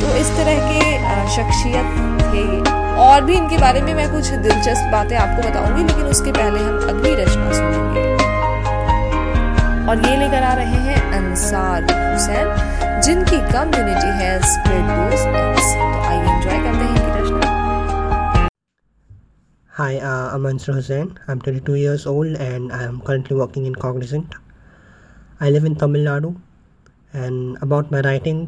तो 0.00 0.16
इस 0.16 0.30
तरह 0.38 0.56
के 0.70 0.80
शख्सियत 1.36 1.86
थे 2.24 2.84
और 3.04 3.24
भी 3.24 3.34
इनके 3.36 3.56
बारे 3.58 3.80
में 3.82 3.92
मैं 3.94 4.10
कुछ 4.12 4.28
दिलचस्प 4.44 4.90
बातें 4.92 5.16
आपको 5.16 5.48
बताऊँगी 5.48 5.82
लेकिन 5.82 6.04
उसके 6.06 6.32
पहले 6.32 6.60
हम 6.60 6.78
अगली 6.88 7.14
रचना 7.14 7.52
सुनेंगे 7.52 8.04
और 9.90 10.06
ये 10.06 10.16
लेकर 10.16 10.42
आ 10.42 10.52
रहे 10.54 10.78
हैं 10.86 11.00
अंसार 11.16 11.82
हुसैन 11.92 13.00
जिनकी 13.02 13.40
कम्युनिटी 13.52 14.14
है 14.20 14.30
स्प्रेड 14.52 14.86
तो 14.86 15.82
आइए 16.06 16.32
एंजॉय 16.32 16.58
करते 16.62 16.84
हैं 16.84 16.94
इनकी 16.94 17.20
रचना 17.20 17.54
Hi, 19.70 19.92
uh, 20.08 20.34
I'm 20.34 20.46
Ansar 20.46 20.72
Hussain. 20.72 21.08
I'm 21.28 21.40
22 21.40 21.74
years 21.74 22.06
old 22.06 22.36
and 22.42 22.72
I'm 22.72 23.00
currently 23.02 23.36
working 23.36 23.66
in 23.66 23.74
Cognizant. 23.76 24.36
I 25.38 25.50
live 25.50 25.66
in 25.66 25.76
Tamil 25.76 26.06
Nadu 26.06 26.30
and 27.14 27.58
about 27.60 27.90
my 27.90 28.00
writing, 28.00 28.40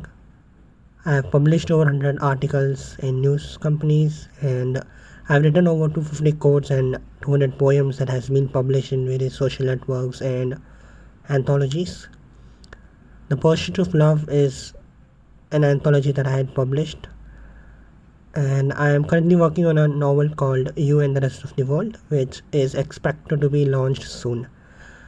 I 1.09 1.15
have 1.15 1.31
published 1.31 1.71
over 1.71 1.87
100 1.87 2.19
articles 2.21 2.95
in 2.99 3.23
news 3.23 3.57
companies 3.57 4.29
and 4.43 4.79
I've 5.31 5.43
written 5.43 5.67
over 5.67 5.89
250 5.89 6.33
quotes 6.33 6.69
and 6.69 6.99
200 7.23 7.59
poems 7.59 7.97
that 7.97 8.11
has 8.11 8.29
been 8.29 8.47
published 8.47 8.93
in 8.93 9.07
various 9.07 9.35
social 9.35 9.65
networks 9.65 10.21
and 10.21 10.61
anthologies. 11.31 12.11
The 13.31 13.39
Pursuit 13.39 13.79
of 13.79 13.95
Love 13.95 14.29
is 14.29 14.75
an 15.51 15.65
anthology 15.65 16.13
that 16.13 16.27
I 16.27 16.33
had 16.33 16.55
published 16.55 17.09
and 18.35 18.75
I 18.75 18.91
am 18.91 19.07
currently 19.07 19.37
working 19.37 19.65
on 19.65 19.79
a 19.79 19.89
novel 19.89 20.29
called 20.29 20.73
You 20.77 21.01
and 21.01 21.17
the 21.17 21.23
Rest 21.23 21.43
of 21.43 21.57
the 21.57 21.65
World 21.65 21.97
which 22.09 22.43
is 22.53 22.75
expected 22.75 23.41
to 23.41 23.49
be 23.49 23.65
launched 23.65 24.03
soon. 24.05 24.47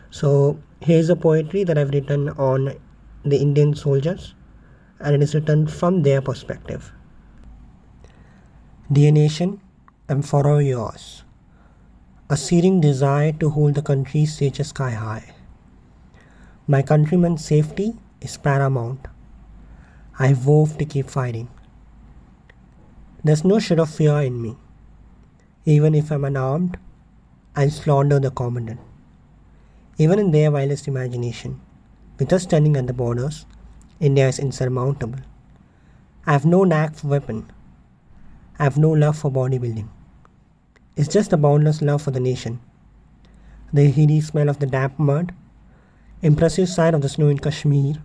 So 0.09 0.59
here's 0.81 1.11
a 1.11 1.17
poetry 1.17 1.63
that 1.65 1.77
I've 1.77 1.91
written 1.91 2.31
on 2.31 2.73
the 3.23 3.37
Indian 3.37 3.75
soldiers 3.75 4.35
and 5.01 5.15
it 5.15 5.23
is 5.23 5.35
written 5.35 5.67
from 5.67 6.03
their 6.03 6.21
perspective. 6.21 6.93
Dear 8.93 9.13
nation, 9.13 9.61
I'm 10.09 10.23
forever 10.23 10.61
yours. 10.61 11.23
A 12.29 12.37
searing 12.37 12.81
desire 12.81 13.33
to 13.33 13.51
hold 13.51 13.75
the 13.75 13.83
country's 13.83 14.35
stature 14.35 14.65
sky 14.65 14.91
high. 14.91 15.35
My 16.67 16.83
countrymen's 16.83 17.45
safety 17.45 17.95
is 18.21 18.37
paramount. 18.37 19.07
I 20.19 20.33
vow 20.35 20.69
to 20.79 20.85
keep 20.85 21.09
fighting. 21.09 21.49
There's 23.25 23.45
no 23.45 23.59
shred 23.59 23.81
of 23.81 23.91
fear 23.91 24.21
in 24.21 24.41
me. 24.41 24.57
Even 25.65 25.95
if 25.95 26.11
I'm 26.11 26.25
unarmed, 26.25 26.79
I'll 27.57 27.71
slaughter 27.71 28.21
the 28.21 28.31
commandant. 28.31 28.81
Even 29.99 30.19
in 30.19 30.31
their 30.31 30.51
wildest 30.51 30.89
imagination, 30.89 31.61
with 32.19 32.33
us 32.33 32.45
standing 32.45 32.77
at 32.77 32.87
the 32.87 32.93
borders, 32.93 33.47
India 34.00 34.28
is 34.28 34.40
insurmountable. 34.40 35.20
I 36.26 36.34
have 36.34 36.46
no 36.46 36.64
knack 36.64 36.96
for 36.96 37.08
weapon. 37.08 37.52
I 38.60 38.64
have 38.64 38.78
no 38.78 38.90
love 38.90 39.18
for 39.18 39.32
bodybuilding. 39.32 39.88
It's 40.96 41.08
just 41.08 41.34
a 41.34 41.38
boundless 41.38 41.82
love 41.82 42.02
for 42.02 42.12
the 42.12 42.20
nation. 42.20 42.60
The 43.74 43.90
heady 43.92 44.22
smell 44.22 44.50
of 44.50 44.60
the 44.60 44.66
damp 44.66 44.98
mud, 44.98 45.34
impressive 46.22 46.70
sight 46.70 46.94
of 46.94 47.02
the 47.02 47.10
snow 47.10 47.28
in 47.28 47.40
Kashmir, 47.40 47.96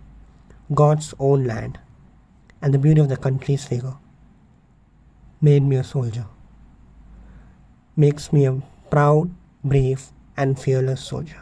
God's 0.73 1.13
own 1.19 1.45
land, 1.45 1.79
and 2.61 2.73
the 2.73 2.77
beauty 2.77 3.01
of 3.01 3.09
the 3.09 3.17
country's 3.17 3.63
figure 3.65 3.95
made 5.41 5.63
me 5.63 5.77
a 5.77 5.83
soldier. 5.83 6.25
Makes 7.95 8.31
me 8.31 8.45
a 8.45 8.61
proud, 8.89 9.31
brave, 9.63 10.11
and 10.37 10.59
fearless 10.59 11.01
soldier. 11.01 11.41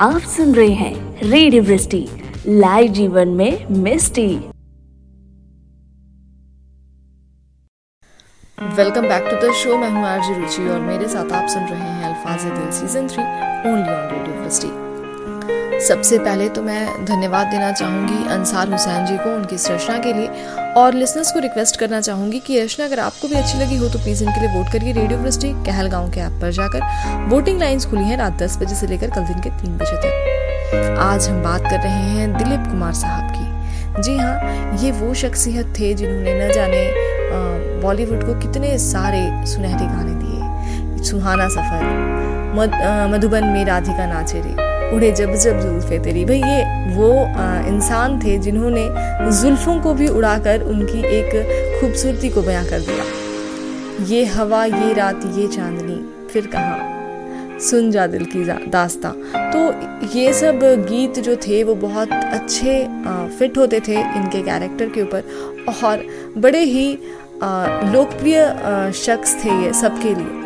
आप 0.00 0.20
सुन 0.20 0.54
रहे 0.54 0.72
हैं 0.74 1.20
radio 1.30 1.62
Vrishti 1.62 2.00
live 2.47 2.91
जीवन 2.93 3.29
में 3.29 3.67
misty. 3.77 4.27
Welcome 8.77 9.07
back 9.07 9.27
to 9.29 9.35
the 9.37 9.51
show 9.53 9.77
मैं 9.77 9.89
हूँ 9.89 10.03
RG 10.05 10.33
रुचि 10.39 10.67
और 10.69 10.79
मेरे 10.81 11.07
साथ 11.07 11.31
आप 11.31 11.47
सुन 11.49 11.63
रहे 11.63 11.79
हैं 11.79 12.03
Alfaaz 12.05 12.45
Dil 12.45 12.71
season 12.79 13.07
three 13.07 13.23
only 13.71 13.93
on 13.93 14.09
radio 14.11 14.41
Vrishti 14.41 14.67
सबसे 15.87 16.17
पहले 16.19 16.47
तो 16.49 16.61
मैं 16.63 17.05
धन्यवाद 17.05 17.47
देना 17.47 17.71
चाहूँगी 17.71 18.29
अंसार 18.31 18.71
हुसैन 18.71 19.05
जी 19.05 19.15
को 19.17 19.29
उनकी 19.35 19.55
इस 19.55 19.69
रचना 19.71 19.97
के 19.99 20.13
लिए 20.13 20.27
और 20.77 20.93
लिसनर्स 20.93 21.31
को 21.31 21.39
रिक्वेस्ट 21.39 21.79
करना 21.79 22.01
चाहूँगी 22.01 22.39
कि 22.39 22.59
रचना, 22.59 22.85
अगर 22.85 22.99
आपको 22.99 23.27
भी 23.27 23.35
अच्छी 23.35 23.57
लगी 23.59 23.77
हो 23.77 23.89
तो 23.89 23.99
प्लीज़ 23.99 24.23
इनके 24.23 24.41
लिए 24.41 24.57
वोट 24.57 24.71
करिए 24.73 24.93
रेडियो 24.93 25.19
वृष्टि 25.19 25.49
कहलगांव 25.65 26.11
के 26.13 26.19
ऐप 26.19 26.39
पर 26.41 26.51
जाकर। 26.51 27.27
वोटिंग 27.29 27.59
लाइन्स 27.59 27.85
खुली 27.85 28.03
हैं 28.03 28.17
रात 28.17 28.37
दस 28.43 28.57
बजे 28.57 28.75
से 28.75 28.87
लेकर 28.87 29.09
कल 29.09 29.25
दिन 29.25 29.39
के 29.39 29.49
तीन 29.61 29.77
बजे 29.77 29.97
तक। 29.97 30.97
आज 31.01 31.29
हम 31.29 31.41
बात 31.43 31.61
कर 31.61 31.79
रहे 31.79 32.09
हैं 32.11 32.31
दिलीप 32.37 32.71
कुमार 32.71 32.93
साहब 32.93 33.31
की। 33.31 34.01
जी 34.01 34.17
हाँ 34.17 34.77
ये 34.83 34.91
वो 34.93 35.13
शख्सियत 35.23 35.73
थे 35.79 35.93
जिन्होंने 35.93 36.39
न 36.39 36.51
जाने 36.53 36.89
बॉलीवुड 37.81 38.25
को 38.25 38.39
कितने 38.41 38.77
सारे 38.79 39.29
सुनहरे 39.47 39.85
गाने 39.87 40.13
दिए। 40.23 41.03
सुहाना 41.03 41.47
सफ़र 41.49 43.09
मधुबन 43.13 43.45
में 43.45 43.63
राधिका 43.65 44.05
नाचे 44.05 44.41
रे 44.41 44.69
उड़े 44.93 45.11
जब 45.11 45.33
जब 45.35 45.59
जुल्फे 45.61 45.99
तेरी। 45.99 46.25
भाई, 46.25 46.37
ये 46.37 46.95
वो 46.95 47.11
इंसान 47.67 48.19
थे 48.19 48.37
जिन्होंने 48.39 48.87
जुल्फों 49.31 49.79
को 49.81 49.93
भी 49.93 50.07
उड़ाकर 50.09 50.63
उनकी 50.63 50.99
एक 51.09 51.81
खूबसूरती 51.81 52.29
को 52.29 52.41
बयां 52.41 52.65
कर 52.65 52.79
दिया। 52.79 53.03
ये 54.07 54.23
हवा, 54.25 54.63
ये 54.65 54.93
रात, 54.93 55.21
ये 55.35 55.47
चांदनी, 55.47 55.99
फिर 56.33 56.47
कहा? 56.47 56.89
सुन 57.61 57.91
जा 57.91 58.05
दिल 58.07 58.25
की 58.25 58.43
दास्ता। 58.69 59.09
तो 59.53 59.59
ये 60.09 60.33
सब 60.33 60.59
गीत 60.89 61.19
जो 61.19 61.35
थे, 61.37 61.63
वो 61.63 61.75
बहुत 61.77 62.11
अच्छे 62.11 62.87
फिट 63.37 63.57
होते 63.57 63.79
थे 63.79 63.93
इनके 63.93 64.41
कैरेक्टर 64.41 64.89
के 64.89 65.01
ऊपर। 65.01 65.23
और 65.83 66.05
बड़े 66.37 66.63
ही 66.65 66.91
लोकप्रिय 67.93 68.41
शख्स 68.95 69.43
थे 69.43 69.61
ये 69.63 69.73
सबके 69.73 70.13
लिए। 70.15 70.40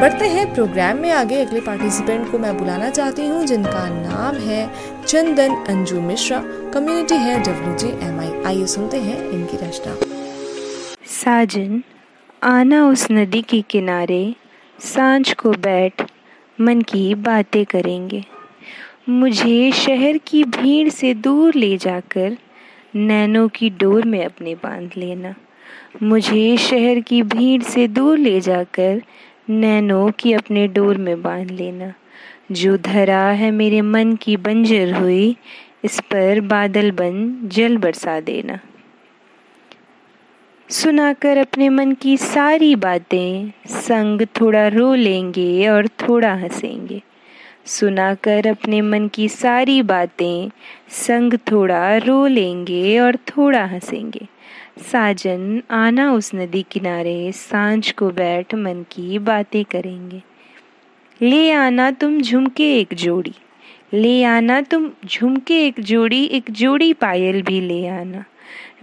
बढ़ते 0.00 0.28
हैं 0.28 0.54
प्रोग्राम 0.54 0.96
में 0.96 1.10
आगे 1.10 1.40
अगले 1.40 1.60
पार्टिसिपेंट 1.60 2.30
को 2.30 2.38
मैं 2.38 2.56
बुलाना 2.58 2.88
चाहती 2.90 3.26
हूँ, 3.26 3.44
जिनका 3.44 3.88
नाम 3.88 4.36
है 4.36 4.70
चंदन 5.06 5.54
अंजू 5.68 6.00
मिश्रा। 6.00 6.38
कम्युनिटी 6.74 7.14
है 7.14 7.38
डब्ल्यू 7.40 7.74
जी 7.76 7.88
एम 8.06 8.20
आई 8.20 8.30
आइए 8.46 8.66
सुनते 8.66 8.96
हैं 8.96 9.30
इनकी 9.30 9.56
रचना। 9.56 9.94
साजन, 11.06 11.82
आना 12.42 12.86
उस 12.88 13.06
नदी 13.10 13.42
के 13.42 13.60
किनारे, 13.62 14.34
साँझ 14.78 15.32
को 15.32 15.50
बैठ, 15.50 16.02
मन 16.60 16.82
की 16.82 17.14
बातें 17.14 17.64
करेंगे। 17.64 18.24
मुझे 19.08 19.72
शहर 19.72 20.18
की 20.18 20.44
भीड़ 20.44 20.88
से 20.88 21.14
दूर 21.14 21.54
ले 21.54 21.76
जाकर, 21.76 22.36
नैनों 22.94 23.48
की 23.48 23.70
डोर 23.70 24.04
में 24.04 24.24
अपने 24.24 24.54
बाँध 24.54 24.90
लेना। 24.96 25.34
मुझे 26.02 26.56
शहर 26.56 27.00
की 27.00 27.22
भीड़ 27.22 27.62
से 27.62 27.88
दूर 27.88 28.18
ले 28.18 28.40
जाकर 28.40 29.02
नैनों 29.50 30.10
की 30.10 30.32
अपने 30.32 30.68
डोर 30.68 30.98
में 30.98 31.22
बाँध 31.22 31.50
लेना। 31.50 31.94
जो 32.52 32.76
धरा 32.76 33.24
है 33.24 33.50
मेरे 33.50 33.80
मन 33.80 34.12
की 34.12 34.36
बंजर 34.36 34.92
हुई, 34.92 35.36
इस 35.84 36.00
पर 36.00 36.40
बादल 36.40 36.90
बन 36.90 37.40
जल 37.44 37.76
बरसा 37.76 38.20
देना। 38.20 38.60
सुनाकर 40.68 41.36
अपने 41.36 41.68
मन 41.68 41.92
की 41.92 42.16
सारी 42.16 42.74
बातें, 42.74 43.52
संग 43.66 44.22
थोड़ा 44.22 44.68
रो 44.68 44.94
लेंगे 44.94 45.68
और 45.68 45.88
थोड़ा 45.88 46.34
हंसेंगे। 46.34 47.02
सुनाकर 47.66 48.46
अपने 48.46 48.80
मन 48.80 49.08
की 49.08 49.28
सारी 49.28 49.82
बातें, 49.82 50.50
संग 50.88 51.34
थोड़ा 51.34 51.96
रो 51.96 52.26
लेंगे 52.26 52.98
और 52.98 53.16
थोड़ा 53.16 53.64
हंसेंगे। 53.64 54.26
साजन 54.80 55.62
आना 55.70 56.12
उस 56.12 56.34
नदी 56.34 56.64
किनारे, 56.70 57.32
साँझ 57.32 57.92
को 57.92 58.10
बैठ 58.10 58.54
मन 58.54 58.82
की 58.82 59.18
बातें 59.18 59.64
करेंगे। 59.64 60.22
ले 61.22 61.52
आना 61.52 61.90
तुम 61.90 62.20
झुमके 62.20 62.80
एक 62.80 62.94
जोड़ी, 62.94 63.32
ले 63.94 64.24
आना 64.24 64.60
तुम 64.60 64.90
झुमके 65.06 65.66
एक 65.66 65.80
जोड़ी 65.80 66.24
एक 66.24 66.50
जोड़ी 66.50 66.92
पायल 66.92 67.42
भी 67.42 67.60
ले 67.60 67.86
आना। 67.86 68.24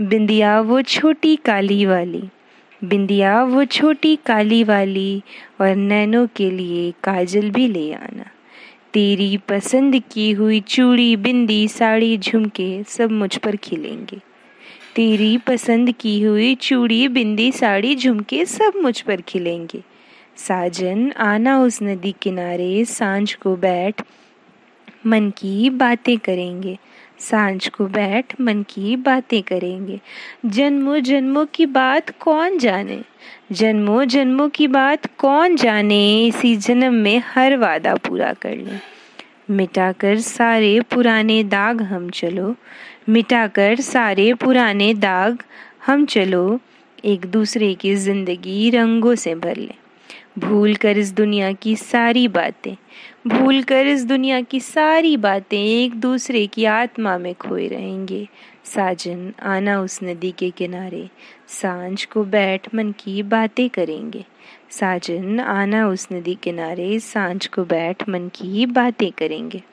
बिंदिया 0.01 0.61
वो 0.61 0.81
छोटी 0.81 1.35
काली 1.35 1.85
वाली, 1.85 2.23
बिंदिया 2.83 3.43
वो 3.43 3.65
छोटी 3.65 4.15
काली 4.15 4.63
वाली, 4.63 5.21
और 5.61 5.75
नैनों 5.75 6.27
के 6.35 6.51
लिए 6.51 6.93
काजल 7.03 7.51
भी 7.51 7.67
ले 7.67 7.93
आना। 7.93 8.25
तेरी 8.93 9.37
पसंद 9.37 10.01
की 10.11 10.31
हुई 10.31 10.59
चूड़ी, 10.59 11.15
बिंदी, 11.15 11.67
साड़ी, 11.67 12.17
झुमके 12.17 12.83
सब 12.83 13.11
मुझ 13.11 13.37
पर 13.37 13.55
खिलेंगे। 13.55 14.28
तेरी 14.95 15.37
पसंद 15.37 15.91
की 15.91 16.21
हुई 16.21 16.55
चूड़ी, 16.55 17.07
बिंदी, 17.07 17.51
साड़ी, 17.51 17.95
झुमके 17.95 18.45
सब 18.45 18.73
मुझ 18.81 19.01
पर 19.01 19.21
खिलेंगे। 19.21 19.83
साजन, 20.37 21.11
आना 21.11 21.61
उस 21.61 21.79
नदी 21.83 22.15
किनारे, 22.21 22.85
साँझ 22.85 23.33
को 23.33 23.55
बैठ, 23.55 24.01
मन 25.05 25.29
की 25.29 25.69
बातें 25.69 26.17
करेंगे। 26.17 26.77
साँझ 27.19 27.67
को 27.67 27.85
बैठ, 27.85 28.41
मन 28.41 28.63
की 28.69 28.95
बातें 28.95 29.43
करेंगे। 29.43 29.99
जन्मों 30.45 30.99
जन्मों 30.99 31.45
की 31.53 31.65
बात 31.65 32.09
कौन 32.09 32.57
जाने? 32.57 33.01
जन्मों 33.51 34.05
जन्मों 34.05 34.49
की 34.49 34.67
बात 34.67 35.05
कौन 35.17 35.55
जाने? 35.55 36.25
इसी 36.25 36.55
जन्म 36.55 36.93
में 36.93 37.23
हर 37.25 37.57
वादा 37.57 37.95
पूरा 37.95 38.33
कर 38.33 38.55
ले। 38.55 38.99
मिटाकर 39.53 40.19
सारे 40.19 40.81
पुराने 40.81 41.43
दाग 41.43 41.81
हम 41.81 42.09
चलो। 42.09 42.55
मिटाकर 43.09 43.79
सारे 43.81 44.33
पुराने 44.33 44.93
दाग 44.93 45.43
हम 45.85 46.05
चलो, 46.05 46.59
एक 47.05 47.25
दूसरे 47.25 47.73
की 47.73 47.95
ज़िंदगी 47.95 48.69
रंगों 48.69 49.15
से 49.15 49.35
भर 49.35 49.57
ले। 49.57 49.75
भूल 50.39 50.75
कर 50.75 50.97
इस 50.97 51.11
दुनिया 51.13 51.51
की 51.51 51.75
सारी 51.75 52.27
बातें 52.27 52.75
भूल 53.27 53.63
कर 53.63 53.87
इस 53.87 54.05
दुनिया 54.05 54.41
की 54.41 54.59
सारी 54.59 55.17
बातें 55.17 55.57
एक 55.57 55.95
दूसरे 55.95 56.47
की 56.47 56.65
आत्मा 56.65 57.17
में 57.17 57.33
खोए 57.35 57.67
रहेंगे। 57.67 58.27
साजन 58.65 59.33
आना 59.41 59.81
उस 59.81 59.99
नदी 60.03 60.31
के 60.31 60.49
किनारे, 60.49 61.09
साँझ 61.47 62.05
को 62.05 62.23
बैठ 62.23 62.67
मन 62.75 62.91
की 62.91 63.23
बातें 63.23 63.69
करेंगे। 63.69 64.25
साजन 64.69 65.39
आना 65.39 65.87
उस 65.87 66.07
नदी 66.13 66.35
किनारे, 66.35 66.99
साँझ 66.99 67.45
को 67.47 67.63
बैठ 67.63 68.09
मन 68.09 68.27
की 68.27 68.65
बातें 68.65 69.11
करेंगे। 69.11 69.63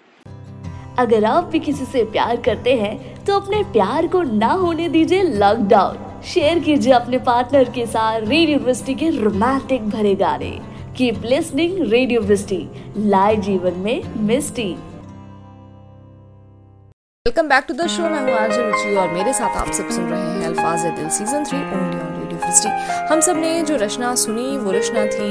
अगर 0.99 1.25
आप 1.25 1.45
भी 1.45 1.59
किसी 1.61 1.85
से 1.85 2.05
प्यार 2.05 2.37
करते 2.37 2.75
हैं 2.75 3.15
तो 3.27 3.35
अपने 3.35 3.62
प्यार 3.73 4.07
को 4.07 4.23
ना 4.23 4.51
होने 4.55 4.89
दीजिए 4.89 5.23
लॉकडाउन 5.23 6.23
शेयर 6.25 6.59
कीजिए 6.59 6.93
अपने 6.93 7.19
पार्टनर 7.27 7.71
के 7.71 7.87
साथ 7.87 8.21
रेडियो 8.21 8.59
वृष्टि 8.59 8.95
के 8.95 9.11
रोमांटिक 9.12 9.89
भरे 9.89 10.15
गाने। 10.15 10.51
कीप 10.97 11.23
लिस्निंग 11.25 11.79
रेडियो 11.91 12.21
वृष्टि 12.23 12.59
लाए 12.97 13.37
जीवन 13.47 13.79
में 13.79 14.03
misty 14.27 14.69
welcome 17.27 17.49
back 17.49 17.65
to 17.69 17.75
the 17.75 17.87
show 17.89 18.03
मैं 18.03 18.21
हूँ 18.23 18.39
आरजे 18.39 18.62
रुचि 18.62 18.95
और 18.97 19.12
मेरे 19.12 19.33
साथ 19.33 19.57
आप 19.57 19.73
सब 19.73 19.89
सुन 19.91 20.05
रहे 20.05 20.21
हैं 20.21 20.47
Alfaaz 20.47 20.85
Dil 20.97 21.09
season 21.11 21.45
three 21.45 21.59
only 21.59 21.95
on 22.46 23.06
हम 23.11 23.20
सबने 23.20 23.61
जो 23.62 23.76
रचना 23.76 24.14
सुनी, 24.14 24.56
वो 24.59 24.70
रचना 24.72 25.04
थी 25.06 25.30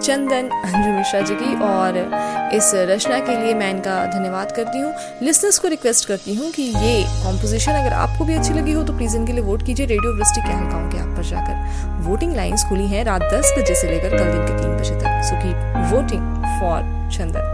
चंदन 0.00 0.48
अंजू 0.48 0.90
मिश्रा 0.90 1.20
जी 1.20 1.34
की 1.34 1.54
और 1.64 1.96
इस 2.54 2.70
रचना 2.90 3.18
के 3.20 3.36
लिए 3.36 3.54
मैं 3.54 3.70
इनका 3.70 3.94
धन्यवाद 4.06 4.52
करती 4.52 4.78
हूँ। 4.78 4.92
लिसनर्स 5.22 5.58
को 5.58 5.68
रिक्वेस्ट 5.68 6.08
करती 6.08 6.34
हूँ 6.34 6.50
कि 6.50 6.62
ये 6.62 6.94
कॉम्पोजिशन 7.24 7.72
अगर 7.72 7.92
आपको 7.94 8.24
भी 8.24 8.34
अच्छी 8.34 8.52
लगी 8.54 8.72
हो 8.72 8.82
तो 8.82 8.92
प्लीज़ 8.96 9.16
इनके 9.16 9.32
लिए 9.32 9.44
वोट 9.44 9.62
कीजिए 9.66 9.86
रेडियो 9.86 10.10
वृष्टि 10.18 10.40
कहलगांव 10.40 10.90
के 10.90 10.98
ऐप 10.98 11.16
पर 11.16 11.24
जाकर। 11.24 11.54
वोटिंग 12.08 12.32
लाइन्स 12.36 12.64
खुली 12.68 12.86
हैं 12.86 13.04
रात 13.04 13.22
दस 13.34 13.46
बजे 13.58 13.74
से 13.74 13.86
लेकर 13.90 14.10
कल 14.10 14.24
दिन 14.24 14.42
के 14.46 14.52
तीन 14.62 14.72
बजे 14.76 14.94
तक। 14.94 15.10
So 15.22 15.34
keep 15.42 15.56
voting 15.92 16.24
for 16.60 16.80
Chandan 17.16 17.44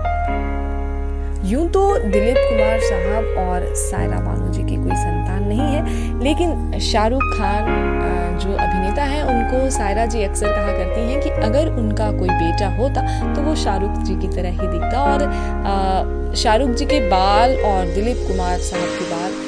यूँ 1.47 1.69
तो 1.73 1.83
दिलीप 1.99 2.37
कुमार 2.39 2.81
साहब 2.81 3.25
और 3.39 3.59
सायरा 3.77 4.19
बानो 4.21 4.49
जी 4.53 4.63
की 4.63 4.77
कोई 4.77 4.97
संतान 4.97 5.28
नहीं 5.49 5.73
है। 5.73 6.23
लेकिन 6.23 6.79
शाहरुख 6.83 7.23
खान 7.35 7.97
जो 8.39 8.53
अभिनेता 8.55 9.05
हैं, 9.05 9.23
उनको 9.25 9.69
सायरा 9.71 10.05
जी 10.07 10.23
अक्सर 10.25 10.47
कहा 10.49 10.73
करती 10.73 11.01
हैं 11.03 11.21
कि 11.21 11.31
अगर 11.47 11.69
उनका 11.75 12.11
कोई 12.13 12.29
बेटा 12.31 12.69
होता 12.77 13.03
तो 13.35 13.43
वो 13.43 13.55
शाहरुख 13.57 14.03
जी 14.03 14.15
की 14.17 14.29
तरह 14.37 14.51
ही 14.53 14.67
दिखता। 14.69 15.03
और 15.03 16.35
शाहरुख 16.37 16.71
जी 16.71 16.87
के 16.87 17.01
बाल 17.11 17.57
और 17.67 17.95
दिलीप 17.95 18.27
कुमार 18.29 18.59
साहब 18.61 18.99
के 18.99 19.11
बाल 19.11 19.47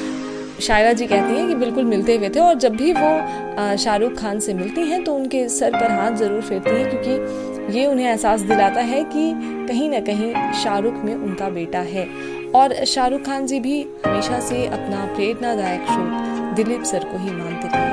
शायरा 0.61 0.91
जी 0.93 1.05
कहती 1.07 1.37
हैं 1.37 1.47
कि 1.47 1.55
बिल्कुल 1.55 1.85
मिलते 1.85 2.15
हुए 2.17 2.29
थे। 2.29 2.39
और 2.39 2.55
जब 2.55 2.75
भी 2.75 2.91
वो 2.93 3.77
शाहरुख 3.77 4.17
खान 4.17 4.39
से 4.39 4.53
मिलती 4.53 4.81
हैं 4.81 5.03
तो 5.03 5.13
उनके 5.15 5.47
सर 5.49 5.79
पर 5.79 5.91
हाथ 5.91 6.17
ज़रूर 6.17 6.41
फेरती 6.41 6.69
हैं, 6.71 6.89
क्योंकि 6.89 7.77
ये 7.77 7.85
उन्हें 7.85 8.05
एहसास 8.05 8.41
दिलाता 8.41 8.81
है 8.83 9.03
कि 9.05 9.31
कहीं 9.67 9.89
ना 9.89 9.99
कहीं 10.01 10.33
शाहरुख 10.53 11.03
में 11.05 11.13
उनका 11.15 11.49
बेटा 11.51 11.79
है। 11.87 12.05
और 12.55 12.73
शाहरुख 12.85 13.21
खान 13.21 13.45
जी 13.47 13.59
भी 13.59 13.81
हमेशा 14.05 14.39
से 14.39 14.65
अपना 14.67 15.05
प्रेरणादायक 15.15 15.81
स्रोत 15.83 16.55
दिलीप 16.55 16.83
सर 16.83 17.03
को 17.03 17.17
ही 17.17 17.31
मानते 17.31 17.67
रहे 17.67 17.89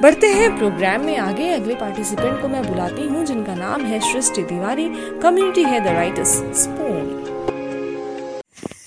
बढ़ते 0.00 0.26
हैं 0.28 0.56
प्रोग्राम 0.58 1.04
में। 1.04 1.16
आगे 1.18 1.48
अगले 1.50 1.74
पार्टिसिपेंट 1.74 2.40
को 2.42 2.48
मैं 2.48 2.62
बुलाती 2.62 3.02
हूँ, 3.02 3.24
जिनका 3.26 3.54
नाम 3.54 3.84
है 3.84 4.00
सृष्टि 4.02 4.42
तिवारी। 4.42 4.88
कम्युनिटी 5.22 5.62
है 5.62 5.80
द 5.80 5.94
राइटर्स 5.94 6.34
स्पून। 6.54 7.06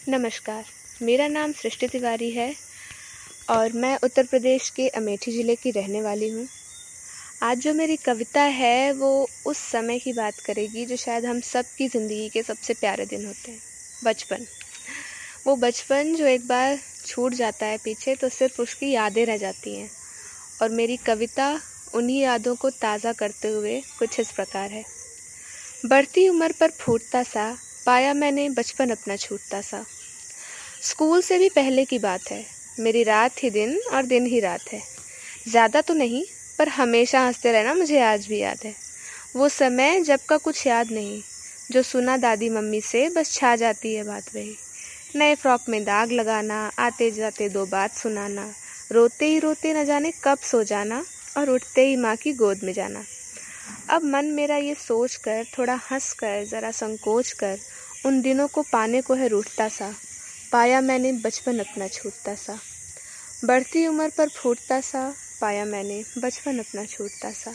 नमस्कार, 0.10 0.64
मेरा 1.02 1.28
नाम 1.28 1.52
सृष्टि 1.54 1.88
तिवारी 1.88 2.30
है 2.32 2.54
और 3.50 3.74
मैं 3.76 3.98
उत्तर 4.04 4.24
प्रदेश 4.24 4.70
के 4.70 4.88
अमेठी 4.90 5.32
ज़िले 5.32 5.56
की 5.56 5.72
रहने 5.72 6.02
वाली 6.02 6.30
हूँ। 6.30 6.48
आज 7.44 7.58
जो 7.58 7.74
मेरी 7.74 7.96
कविता 7.96 8.42
है, 8.42 8.92
वो 8.94 9.28
उस 9.48 9.58
समय 9.58 10.00
की 10.00 10.14
बात 10.14 10.40
करेगी 10.46 10.86
जो 10.86 10.96
शायद 10.98 11.26
हम 11.26 11.40
सब 11.46 11.66
की 11.78 11.88
ज़िंदगी 11.88 12.30
के 12.30 12.44
सबसे 12.44 12.74
प्यारे 12.74 13.06
दिन 13.06 13.26
होते 13.26 13.52
हैं। 13.52 13.60
बचपन। 14.04 14.46
वो 15.46 15.56
बचपन 15.56 16.16
जो 16.16 16.26
एक 16.26 16.48
बार 16.48 16.78
छूट 17.06 17.34
जाता 17.34 17.66
है 17.66 17.78
पीछे 17.78 18.16
तो 18.16 18.30
सिर्फ़ 18.30 18.62
उसकी 18.62 18.92
यादें 18.92 19.26
रह 19.26 19.38
जाती 19.38 19.76
हैं। 19.76 19.90
और 20.62 20.70
मेरी 20.70 20.98
कविता 20.98 21.60
उन्हीं 21.94 22.22
यादों 22.22 22.56
को 22.56 22.70
ताज़ा 22.70 23.14
करते 23.14 23.48
हुए 23.48 23.82
कुछ 24.00 24.20
इस 24.20 24.32
प्रकार 24.32 24.72
है। 24.72 24.84
बढ़ती 25.86 26.28
उम्र 26.30 26.54
पर 26.60 26.72
फूटता 26.72 27.24
सा, 27.24 27.58
पाया 27.86 28.14
मैंने 28.14 28.50
बचपन 28.50 28.90
अपना 28.90 29.16
छूटता 29.16 29.62
सा। 29.62 29.84
स्कूल 30.84 31.22
से 31.22 31.38
भी 31.38 31.50
पहले 31.50 31.86
की 31.86 32.00
बात 32.00 32.32
है, 32.32 32.46
मेरी 32.80 33.04
रात 33.04 33.44
ही 33.44 33.50
दिन 33.50 33.80
और 33.94 34.06
दिन 34.06 34.26
ही 34.26 34.40
रात 34.40 34.72
है। 34.74 34.82
ज़्यादा 35.48 35.82
तो 35.82 35.94
नहीं, 35.94 36.24
पर 36.60 36.68
हमेशा 36.68 37.22
हँसते 37.22 37.52
रहना 37.52 37.74
मुझे 37.74 38.00
आज 38.00 38.28
भी 38.28 38.40
याद 38.40 38.60
है। 38.66 38.76
वो 39.36 39.50
समय 39.50 40.00
जब 40.02 40.20
का 40.20 40.38
कुछ 40.38 40.66
याद 40.68 40.92
नहीं 40.92 41.22
जो 41.72 41.82
सुना 41.84 42.18
दादी 42.18 42.50
मम्मी 42.50 42.82
से, 42.82 43.10
बस 43.10 43.34
छा 43.34 43.56
जाती 43.56 43.96
है 43.96 44.04
बात 44.04 44.24
वही। 44.36 44.56
नए 45.16 45.36
फ्रॉक 45.36 45.62
में 45.70 45.84
दाग 45.84 46.12
लगाना 46.12 46.72
आते 46.80 47.12
जाते 47.12 47.50
दो 47.50 47.66
बात 47.66 47.94
सुनाना, 47.94 48.54
रोते 48.92 49.26
ही 49.26 49.40
रोते 49.40 49.74
न 49.74 49.86
जाने 49.86 50.14
कब 50.24 50.38
सो 50.38 50.64
जाना 50.64 51.06
और 51.38 51.50
उठते 51.50 51.88
ही 51.88 51.96
माँ 51.96 52.16
की 52.16 52.34
गोद 52.34 52.60
में 52.64 52.74
जाना। 52.74 53.04
अब 53.90 54.04
मन 54.04 54.26
मेरा 54.26 54.56
ये 54.56 54.74
सोच 54.74 55.16
कर, 55.16 55.46
थोड़ा 55.58 55.80
हंस 55.92 56.14
कर, 56.14 56.46
ज़रा 56.46 56.72
संकोच 56.72 57.32
कर, 57.32 57.60
उन 58.06 58.22
दिनों 58.22 58.48
को 58.48 58.62
पाने 58.62 59.02
को 59.02 59.14
है 59.14 59.28
रूठता 59.28 59.68
सा। 59.68 59.96
पाया 60.52 60.82
मैंने 60.82 61.12
बचपन 61.12 61.60
अपना 61.60 61.88
छूटता 61.88 62.36
सा। 62.36 62.60
बढ़ती 63.46 63.88
उम्र 63.88 64.12
पर 64.18 64.30
फूटता 64.30 64.82
सा, 64.82 65.16
पाया 65.42 65.66
मैंने 65.66 66.04
बचपन 66.18 66.60
अपना 66.60 66.86
छूटता 66.86 67.32
सा। 67.32 67.52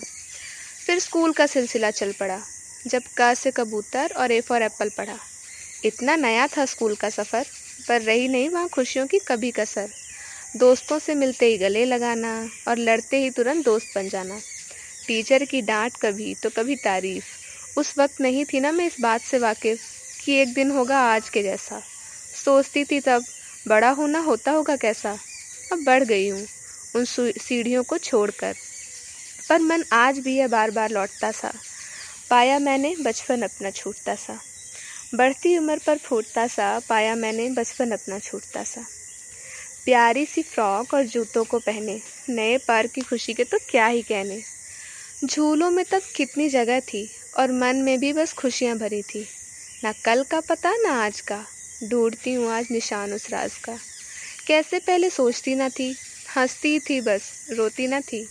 फिर 0.87 0.99
स्कूल 0.99 1.33
का 1.33 1.47
सिलसिला 1.47 1.91
चल 1.91 2.12
पड़ा। 2.12 2.41
जब 2.87 3.03
क 3.20 3.35
से 3.35 3.51
कबूतर 3.51 4.12
और 4.16 4.32
ए 4.32 4.41
फॉर 4.41 4.62
एप्पल 4.62 4.89
पढ़ा। 4.89 5.16
इतना 5.85 6.16
नया 6.16 6.47
था 6.47 6.64
स्कूल 6.64 6.95
का 6.95 7.11
सफ़र, 7.11 7.47
पर 7.89 8.03
रही 8.03 8.28
नहीं 8.28 8.49
वहाँ 8.49 8.68
खुशियों 8.68 9.07
की 9.07 9.18
कभी 9.18 9.51
कसर। 9.51 9.89
दोस्तों 10.57 10.99
से 10.99 11.14
मिलते 11.14 11.47
ही 11.47 11.59
गले 11.59 11.85
लगाना 11.85 12.32
और 12.68 12.78
लड़ते 12.78 13.16
ही 13.16 13.30
तुरंत 13.30 13.64
दोस्त 13.64 13.93
बन 13.97 14.09
जाना। 14.09 14.39
टीचर 15.07 15.45
की 15.45 15.61
डांट 15.62 15.97
कभी 15.97 16.35
तो 16.35 16.51
कभी 16.51 16.76
तारीफ़। 16.76 17.78
उस 17.78 17.95
वक्त 17.99 18.20
नहीं 18.20 18.45
थी 18.45 18.61
ना 18.61 18.72
मैं 18.72 18.87
इस 18.87 18.97
बात 19.01 19.20
से 19.20 19.39
वाकिफ 19.39 19.80
कि 20.24 20.35
एक 20.35 20.55
दिन 20.55 20.70
होगा 20.70 21.01
आज 21.01 21.28
के 21.28 21.43
जैसा। 21.43 21.82
सोचती 22.45 22.85
थी 22.85 23.01
तब, 23.01 23.24
बड़ा 23.68 23.91
होना 23.91 24.18
होता 24.18 24.53
होगा 24.53 24.76
कैसा? 24.76 25.18
अब 25.72 25.85
बढ़ 25.85 26.05
गई 26.05 26.28
हूँ 26.28 26.47
उन 26.97 27.05
सीढ़ियों 27.05 27.82
को 27.82 27.99
छोड़कर। 27.99 28.55
पर 29.49 29.59
मन 29.59 29.85
आज 29.93 30.18
भी 30.18 30.37
है 30.37 30.49
बार 30.49 30.70
बार 30.70 30.91
लौटता 30.91 31.30
सा 31.30 31.53
पाया 32.31 32.59
मैंने 32.59 32.97
बचपन 33.01 33.43
अपना 33.43 33.70
छूटता 33.70 34.14
सा। 34.14 34.41
बढ़ती 35.14 35.59
उम्र 35.59 35.81
पर 35.87 35.99
फूटता 35.99 36.47
सा, 36.47 36.81
पाया 36.89 37.14
मैंने 37.14 37.51
बचपन 37.51 37.91
अपना 37.91 38.18
छूटता 38.18 38.64
सा। 38.64 38.85
प्यारी 39.85 40.27
सी 40.27 40.43
फ्रॉक 40.43 40.95
और 40.95 41.05
जूतों 41.07 41.45
को 41.45 41.59
पहने, 41.59 42.01
नए 42.29 42.59
पार 42.59 42.87
की 42.87 43.01
खुशी 43.01 43.35
के 43.35 43.45
तो 43.45 43.59
क्या 43.70 43.87
ही 43.87 44.03
कहने। 44.03 44.43
झूलों 45.25 45.70
में 45.70 45.85
तब 45.85 46.03
कितनी 46.16 46.49
जगह 46.49 46.81
थी 46.81 47.11
और 47.39 47.53
मन 47.53 47.77
में 47.77 47.99
भी 47.99 48.12
बस 48.12 48.33
खुशियाँ 48.33 48.77
भरी 48.79 49.03
थी। 49.03 49.27
ना 49.85 49.93
कल 49.93 50.25
का 50.25 50.41
पता, 50.41 50.77
ना 50.77 51.05
आज 51.05 51.20
का। 51.20 51.45
ढूंढती 51.91 52.35
हूँ 52.35 52.53
आज 52.53 52.66
निशान 52.70 53.12
उस 53.12 53.31
राज 53.31 53.55
का। 53.55 53.79
कैसे 54.47 54.79
पहले 54.79 55.11
सोचती 55.11 55.55
ना 55.55 55.68
थी, 55.68 55.97
हंसती 56.37 56.79
थी 56.79 57.01
बस, 57.01 57.47
रोती 57.51 57.87
ना 57.87 58.01
थी। 58.01 58.29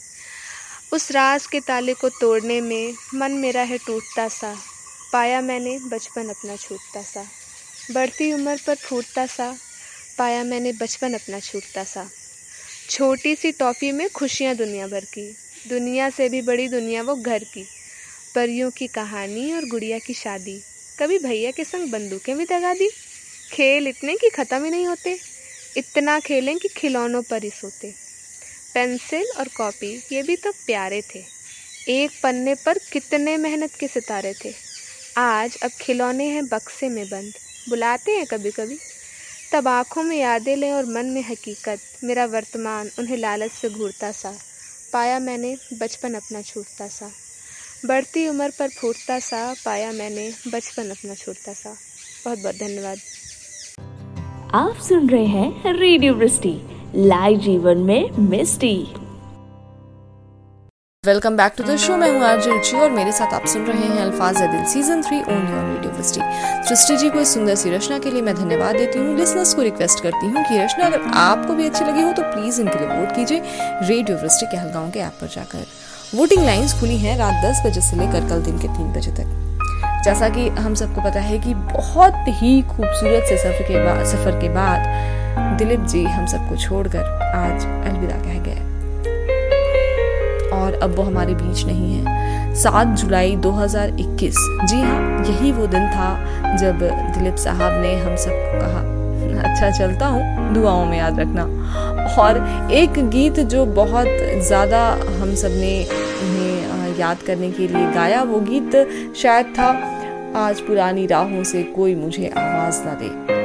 उस 0.93 1.11
राज 1.11 1.47
के 1.47 1.59
ताले 1.59 1.93
को 1.93 2.09
तोड़ने 2.09 2.61
में 2.61 2.93
मन 3.13 3.31
मेरा 3.31 3.61
है 3.61 3.77
टूटता 3.77 4.27
सा। 4.27 4.57
पाया 5.13 5.41
मैंने 5.41 5.79
बचपन 5.79 6.29
अपना 6.29 6.55
छूटता 6.55 7.01
सा। 7.01 7.27
बढ़ती 7.91 8.33
उम्र 8.33 8.59
पर 8.67 8.75
फूटता 8.75 9.25
सा। 9.25 9.57
पाया 10.17 10.43
मैंने 10.43 10.71
बचपन 10.71 11.13
अपना 11.13 11.39
छूटता 11.39 11.83
सा। 11.83 12.09
छोटी 12.89 13.35
सी 13.35 13.51
टॉफ़ी 13.51 13.91
में 13.91 14.09
खुशियाँ 14.09 14.55
दुनिया 14.55 14.87
भर 14.87 14.99
की। 14.99 15.35
दुनिया 15.69 16.09
से 16.09 16.29
भी 16.29 16.41
बड़ी 16.41 16.67
दुनिया 16.67 17.01
वो 17.01 17.15
घर 17.15 17.43
की। 17.43 17.65
परियों 18.35 18.71
की 18.71 18.87
कहानी 18.87 19.53
और 19.53 19.65
गुड़िया 19.65 19.99
की 19.99 20.13
शादी। 20.13 20.63
कभी 20.99 21.17
भैया 21.17 21.51
के 21.51 21.63
संग 21.63 21.91
बंदूकें 21.91 22.37
भी 22.37 22.45
दगा 22.45 22.73
दी। 22.73 22.89
खेल 23.51 23.87
इतने 23.87 24.15
कि 24.15 24.29
ख़त्म 24.29 24.63
ही 24.63 24.71
नहीं 24.71 24.87
होते। 24.87 25.19
इतना 25.77 26.19
खेलें 26.19 26.57
कि 26.57 26.67
खिलौनों 26.67 27.21
पर 27.21 27.43
ही 27.43 27.49
सोते। 27.49 28.02
पेंसिल 28.73 29.25
और 29.39 29.47
कॉपी, 29.47 30.03
ये 30.11 30.23
भी 30.23 30.35
तो 30.35 30.51
प्यारे 30.51 31.01
थे। 31.01 31.23
एक 31.89 32.11
पन्ने 32.23 32.55
पर 32.55 32.77
कितने 32.77 33.37
मेहनत 33.37 33.71
के 33.79 33.87
सितारे 33.87 34.33
थे। 34.45 34.53
आज 35.17 35.57
अब 35.63 35.71
खिलौने 35.81 36.23
हैं 36.23 36.45
बक्से 36.45 36.89
में 36.89 37.05
बंद। 37.05 37.33
बुलाते 37.69 38.11
हैं 38.11 38.25
कभी 38.25 38.51
कभी 38.51 38.77
तब 39.53 39.67
आँखों 39.67 40.03
में 40.03 40.17
यादें 40.17 40.55
लें 40.55 40.71
और 40.73 40.85
मन 40.85 41.05
में 41.05 41.23
हकीकत। 41.23 41.79
मेरा 42.03 42.25
वर्तमान 42.25 42.89
उन्हें 42.99 43.17
लालच 43.17 43.51
से 43.51 43.69
घूरता 43.69 44.11
सा। 44.11 44.39
पाया 44.93 45.19
मैंने 45.19 45.57
बचपन 45.73 46.13
अपना 46.13 46.41
छूटता 46.41 46.87
सा। 46.87 47.11
बढ़ती 47.85 48.27
उम्र 48.27 48.49
पर 48.49 48.69
फूटता 48.69 49.19
सा। 49.19 49.55
पाया 49.65 49.91
मैंने 49.91 50.33
बचपन 50.47 50.89
अपना 50.89 51.15
छूटता 51.15 51.53
सा। 51.53 51.77
बहुत 52.25 52.39
बहुत 52.39 52.55
धन्यवाद। 52.55 52.97
आप 54.55 54.83
सुन 54.87 55.09
रहे 55.09 55.25
हैं 55.25 55.73
रेडियो 55.73 56.13
लाइव 56.95 57.39
जीवन 57.39 57.77
में 57.79 58.17
misty. 58.19 58.75
Welcome 61.03 61.37
back 61.37 61.53
to 61.57 61.63
the 61.63 61.75
show 61.75 61.95
मैं 61.97 62.11
हूँ 62.11 62.23
आरजे 62.23 62.49
रुचि 62.49 62.77
और 62.77 62.89
मेरे 62.91 63.11
साथ 63.11 63.33
आप 63.33 63.45
सुन 63.47 63.65
रहे 63.65 63.85
हैं 63.85 64.01
Alfaaz 64.01 64.41
Dil 64.41 64.65
season 64.73 65.01
three 65.01 65.17
on 65.17 65.47
your 65.47 65.63
radio 65.65 65.91
Vrishti 65.91 66.21
Srishti 66.67 66.97
ji 66.97 67.09
को 67.09 67.19
इस 67.19 67.33
सुंदर 67.33 67.55
सी 67.55 67.69
रचना 67.69 67.97
के 67.99 68.11
लिए 68.11 68.21
मैं 68.21 68.35
धन्यवाद 68.35 68.75
देती 68.75 68.99
हूँ। 68.99 69.15
लिसनर्स 69.17 69.53
को 69.53 69.61
रिक्वेस्ट 69.61 70.03
करती 70.03 70.27
हूँ 70.27 70.43
कि 70.43 70.57
रचना 70.57 70.85
अगर 70.85 71.09
आपको 71.13 71.53
भी 71.53 71.65
अच्छी 71.65 71.85
लगी 71.85 72.01
हो 72.01 72.11
तो 72.11 72.23
प्लीज़ 72.25 72.61
इनके 72.61 72.79
लिए 72.79 72.99
वोट 72.99 73.15
कीजिए 73.15 73.41
रेडियो 73.81 74.17
वृष्टि 74.17 74.45
के 74.45 74.57
हलगांव 74.57 74.91
के 74.91 74.99
ऐप 74.99 75.17
पर 75.21 75.27
जाकर। 75.35 75.65
वोटिंग 76.15 76.45
लाइन्स 76.45 76.79
खुली 76.79 76.97
हैं 76.97 77.17
रात 77.17 77.43
दस 77.45 77.65
बजे 77.65 77.81
से 77.81 77.97
लेकर 77.97 78.29
कल 78.29 78.43
दिन 78.43 78.59
के 78.59 78.67
तीन 78.67 78.93
बजे 78.93 79.11
तक। 79.11 80.03
जैसा 80.05 80.29
कि 80.29 80.47
हम 80.61 80.75
सबको 80.75 81.09
पता 81.09 81.19
है 81.21 81.39
कि 81.39 81.53
बहुत 81.73 82.23
ही 82.41 82.61
खूबसूरत 82.69 83.23
से 83.29 83.37
सफ़र 83.37 83.67
के 83.67 83.83
बाद 83.85 84.05
सफ़र 84.05 84.39
के 84.41 84.49
बाद 84.53 85.21
दिलीप 85.57 85.79
जी 85.79 86.03
हम 86.03 86.25
सबको 86.25 86.55
छोड़कर 86.57 87.03
आज 87.35 87.65
अलविदा 87.87 88.15
कह 88.15 88.39
गए। 88.39 88.61
और 90.53 90.79
अब 90.83 90.95
वो 90.95 91.03
हमारे 91.03 91.33
बीच 91.33 91.65
नहीं 91.65 91.93
है। 91.93 92.53
सात 92.55 92.87
जुलाई 92.97 93.35
2021 93.35 94.37
जी 94.65 94.81
हाँ 94.81 95.23
यही 95.25 95.51
वो 95.51 95.67
दिन 95.67 95.87
था 95.87 96.57
जब 96.57 96.79
दिलीप 97.17 97.35
साहब 97.35 97.81
ने 97.81 97.95
हम 97.95 98.15
सबको 98.15 98.59
कहा 98.59 98.91
अच्छा 99.43 99.69
चलता 99.69 100.07
हूँ, 100.07 100.53
दुआओं 100.53 100.85
में 100.85 100.97
याद 100.97 101.19
रखना। 101.19 101.43
और 102.19 102.37
एक 102.71 102.99
गीत 103.09 103.39
जो 103.39 103.65
बहुत 103.65 104.07
ज़्यादा 104.47 104.87
हम 105.21 105.33
सबने 105.35 105.73
उन्हें 105.83 106.97
याद 106.99 107.21
करने 107.27 107.51
के 107.51 107.67
लिए 107.67 107.91
गाया, 107.91 108.21
वो 108.23 108.39
गीत 108.39 109.15
शायद 109.17 109.53
था, 109.59 109.69
आज 110.39 110.59
पुरानी 110.59 111.05
राहों 111.05 111.43
से 111.43 111.63
कोई 111.75 111.95
मुझे 111.95 112.27
आवाज़ 112.27 112.83
ना 112.85 112.93
दे। 112.93 113.41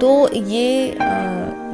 तो 0.00 0.08
ये 0.34 0.96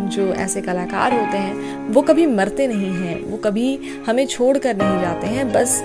जो 0.09 0.27
ऐसे 0.35 0.61
कलाकार 0.63 1.13
होते 1.15 1.39
हैं, 1.39 1.77
वो 1.89 2.03
कभी 2.03 2.27
मरते 2.27 2.67
नहीं 2.67 2.91
हैं, 2.93 3.23
वो 3.25 3.37
कभी 3.37 3.77
हमें 4.07 4.27
छोड़ 4.27 4.57
कर 4.59 4.77
नहीं 4.77 5.01
जाते 5.01 5.27
हैं, 5.27 5.53
बस 5.53 5.81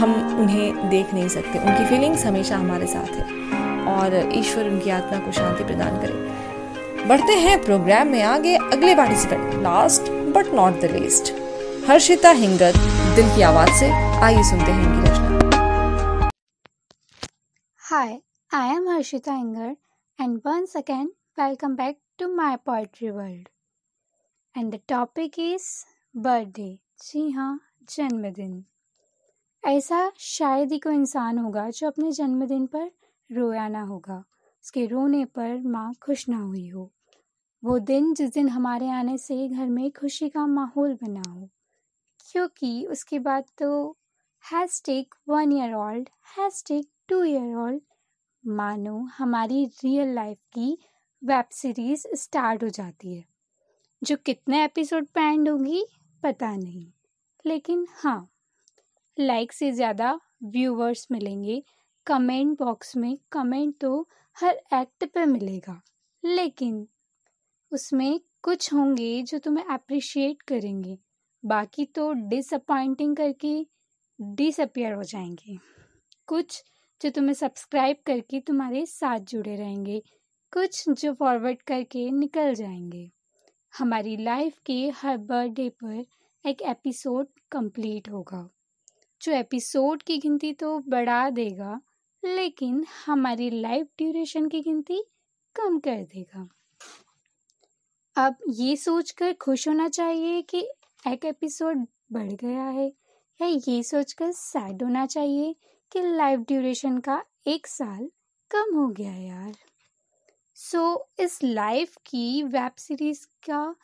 हम 0.00 0.14
उन्हें 0.40 0.88
देख 0.90 1.12
नहीं 1.14 1.28
सकते, 1.28 1.58
उनकी 1.58 1.84
फीलिंग्स 1.86 2.24
हमेशा 2.26 2.56
हमारे 2.56 2.86
साथ 2.86 3.10
है, 3.10 3.24
और 3.94 4.32
ईश्वर 4.34 4.68
उनकी 4.68 4.90
आत्मा 4.90 5.18
को 5.18 5.32
शांति 5.32 5.64
प्रदान 5.64 6.00
करे। 6.00 7.06
बढ़ते 7.08 7.32
हैं 7.38 7.62
प्रोग्राम 7.64 8.08
में 8.08 8.22
आगे, 8.24 8.54
अगले 8.56 8.94
participant 8.94 9.54
last 9.62 10.10
but 10.36 10.54
not 10.54 10.80
the 10.80 10.90
least 10.92 11.32
Harshita 11.88 12.30
Hingat, 12.32 12.76
Dil 13.16 13.34
Ki 13.36 13.42
Awaaz 13.42 13.72
से, 13.80 13.90
आइए 14.20 14.42
सुनते 14.50 14.70
हैं 14.70 14.82
इनकी 14.84 15.08
रचना। 15.08 16.30
Hi 17.82 18.18
I 18.50 18.76
am 18.76 18.88
Harshita 18.88 19.32
Hingar 19.32 19.76
and 20.18 20.36
once 20.46 20.76
again 20.76 21.10
welcome 21.38 21.74
back 21.76 21.96
to 22.18 22.26
my 22.30 22.56
poetry 22.58 23.10
world. 23.10 23.48
And 24.54 24.72
the 24.72 24.78
topic 24.90 25.38
is 25.38 25.64
birthday. 26.14 26.76
जी 27.02 27.30
हाँ 27.30 27.58
जन्मदिन 27.90 28.52
ऐसा 29.64 29.98
शायद 30.18 30.72
ही 30.72 30.78
कोई 30.78 30.94
इंसान 30.94 31.38
होगा 31.38 31.68
जो 31.70 31.86
अपने 31.86 32.10
जन्मदिन 32.12 32.66
पर 32.74 32.90
रोया 33.30 33.66
ना 33.68 33.82
होगा 33.82 34.22
उसके 34.64 34.86
रोने 34.86 35.24
पर 35.38 35.58
माँ 35.68 35.92
खुश 36.02 36.28
ना 36.28 36.38
हुई 36.38 36.68
हो 36.68 36.90
वो 37.62 37.78
दिन 37.90 38.14
जिस 38.14 38.32
दिन 38.34 38.48
हमारे 38.48 38.90
आने 39.00 39.18
से 39.18 39.48
घर 39.48 39.66
में 39.68 39.90
खुशी 39.98 40.28
का 40.28 40.46
माहौल 40.46 40.94
बना 41.02 41.28
हो 41.30 41.48
क्योंकि 42.28 42.74
उसके 42.90 43.18
बाद 43.28 43.50
तो 43.58 43.74
has 44.44 44.82
take 44.86 45.14
one 45.28 45.58
year 45.58 45.74
old 45.82 46.08
has 46.38 46.64
take 46.68 46.88
two 47.08 47.22
year 47.24 47.54
old 47.66 47.82
मानो 48.44 48.98
हमारी 49.18 49.64
रियल 49.84 50.14
लाइफ 50.14 50.38
की 50.54 50.76
वेब 51.24 51.44
सीरीज़ 51.52 52.06
स्टार्ट 52.14 52.62
हो 52.64 52.68
जाती 52.68 53.14
है। 53.14 53.24
जो 54.02 54.16
कितने 54.16 54.64
एपिसोड 54.64 55.06
पे 55.06 55.20
एंड 55.20 55.48
होगी, 55.48 55.86
पता 56.22 56.56
नहीं। 56.56 56.86
लेकिन 57.46 57.86
हाँ 57.90 58.30
लाइक 59.18 59.52
से 59.52 59.72
ज़्यादा 59.72 60.20
व्यूवर्स 60.42 61.06
मिलेंगे। 61.12 61.62
कमेंट 62.06 62.58
बॉक्स 62.58 62.96
में 62.96 63.18
कमेंट 63.32 63.74
तो 63.80 64.08
हर 64.36 64.60
एक्ट 64.74 65.04
पे 65.04 65.24
मिलेगा। 65.26 65.80
लेकिन 66.24 66.88
उसमें 67.72 68.20
कुछ 68.42 68.72
होंगे 68.74 69.22
जो 69.22 69.38
तुम्हें 69.38 69.64
अप्रिशिएट 69.64 70.42
करेंगे। 70.42 70.98
बाकी 71.44 71.84
तो 71.84 72.12
डिसअपॉइंटिंग 72.12 73.16
करके 73.16 73.66
डिसअपियर 74.20 74.92
हो 74.92 75.02
जाएँगे। 75.02 75.58
कुछ 76.26 76.64
जो 77.00 77.10
तुम्हें 77.10 77.34
सब्सक्राइब 77.34 77.96
करके 78.06 78.40
तुम्हारे 78.40 78.86
साथ 78.86 79.18
जुड़े 79.18 79.56
रहेंगे। 79.56 80.02
कुछ 80.54 80.88
जो 80.88 81.14
फॉरवर्ड 81.14 81.62
करके 81.62 82.10
निकल 82.10 82.54
जाएँगे। 82.54 83.10
हमारी 83.78 84.16
लाइफ 84.16 84.58
के 84.66 84.88
हर 84.88 85.16
बर्थडे 85.16 85.68
पर 85.68 86.04
एक 86.46 86.62
एपिसोड 86.62 87.26
कंप्लीट 87.50 88.10
होगा। 88.10 88.50
जो 89.22 89.32
एपिसोड 89.32 90.02
की 90.02 90.18
गिनती 90.18 90.52
तो 90.52 90.78
बढ़ा 90.78 91.30
देगा, 91.30 91.80
लेकिन 92.24 92.86
हमारी 93.06 93.50
लाइफ 93.50 93.86
ड्यूरेशन 93.98 94.48
की 94.48 94.60
गिनती 94.60 95.04
कम 95.54 95.78
कर 95.78 95.96
देगा। 95.96 96.48
अब 98.16 98.36
ये 98.48 98.76
सोचकर 98.76 99.32
खुश 99.32 99.68
होना 99.68 99.88
चाहिए 99.88 100.42
कि 100.42 100.68
एक 101.08 101.24
एपिसोड 101.24 101.86
बढ़ 102.12 102.32
गया 102.32 102.64
है, 102.64 102.92
या 103.42 103.46
ये 103.46 103.82
सोचकर 103.82 104.32
सैड 104.32 104.82
होना 104.82 105.06
चाहिए 105.06 105.56
कि 105.92 106.00
लाइफ 106.02 106.40
ड्यूरेशन 106.40 106.98
का 106.98 107.24
एक 107.46 107.66
साल 107.66 108.10
कम 108.50 108.76
हो 108.76 108.88
गया 108.88 109.14
यार। 109.14 109.54
सो 110.64 110.78
so, 110.78 111.24
इस 111.24 111.38
लाइफ 111.44 111.96
की 112.06 112.42
वेब 112.42 112.72
सीरीज़ 112.78 113.26
का 113.50 113.74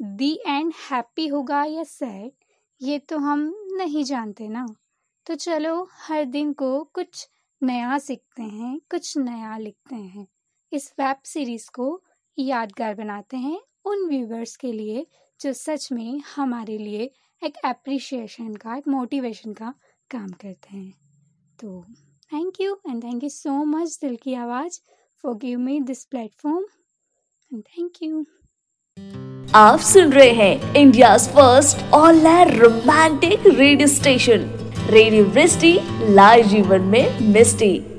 दी 0.00 0.32
एंड 0.46 0.72
हैप्पी 0.90 1.26
होगा 1.26 1.62
या 1.64 1.82
सैड 1.84 2.32
ये 2.80 2.98
तो 2.98 3.18
हम 3.18 3.40
नहीं 3.72 4.04
जानते 4.04 4.48
ना। 4.48 4.66
तो 5.26 5.34
चलो 5.34 5.88
हर 5.92 6.24
दिन 6.24 6.52
को 6.52 6.84
कुछ 6.84 7.28
नया 7.62 7.98
सीखते 7.98 8.42
हैं 8.42 8.80
कुछ 8.90 9.16
नया 9.18 9.56
लिखते 9.58 9.96
हैं। 9.96 10.26
इस 10.72 10.92
वेब 11.00 11.16
सीरीज़ 11.24 11.70
को 11.70 12.02
यादगार 12.38 12.94
बनाते 12.94 13.36
हैं 13.36 13.60
उन 13.84 14.08
व्यूवर्स 14.08 14.56
के 14.56 14.72
लिए 14.72 15.06
जो 15.40 15.52
सच 15.52 15.92
में 15.92 16.20
हमारे 16.36 16.78
लिए 16.78 17.10
एक 17.42 17.58
एप्रिशिएशन 17.66 18.54
का 18.54 18.76
एक 18.76 18.88
मोटिवेशन 18.88 19.52
का 19.52 19.74
काम 20.10 20.28
करते 20.28 20.76
हैं। 20.76 20.92
तो 21.58 21.84
thank 22.32 22.60
you 22.60 22.80
and 22.88 23.04
thank 23.04 23.22
you 23.22 23.28
so 23.28 23.64
much 23.64 23.98
Dil 24.00 24.16
Ki 24.16 24.34
Awaaz. 24.34 24.80
For 25.24 25.34
give 25.34 25.58
me 25.58 25.80
this 25.80 26.04
platform 26.04 26.64
thank 27.52 28.02
you 28.02 28.24
आप 29.54 29.78
सुन 29.78 30.12
रहे 30.12 30.30
हैं 30.30 30.74
India 30.74 31.16
first 31.16 31.92
all 31.94 32.26
romantic 32.50 33.46
radio 33.46 33.88
station 33.88 34.48
radio 34.90 35.26
misty 35.26 35.78
live 36.14 36.46
जीवन 36.46 36.80
में 36.80 37.20
misty. 37.32 37.89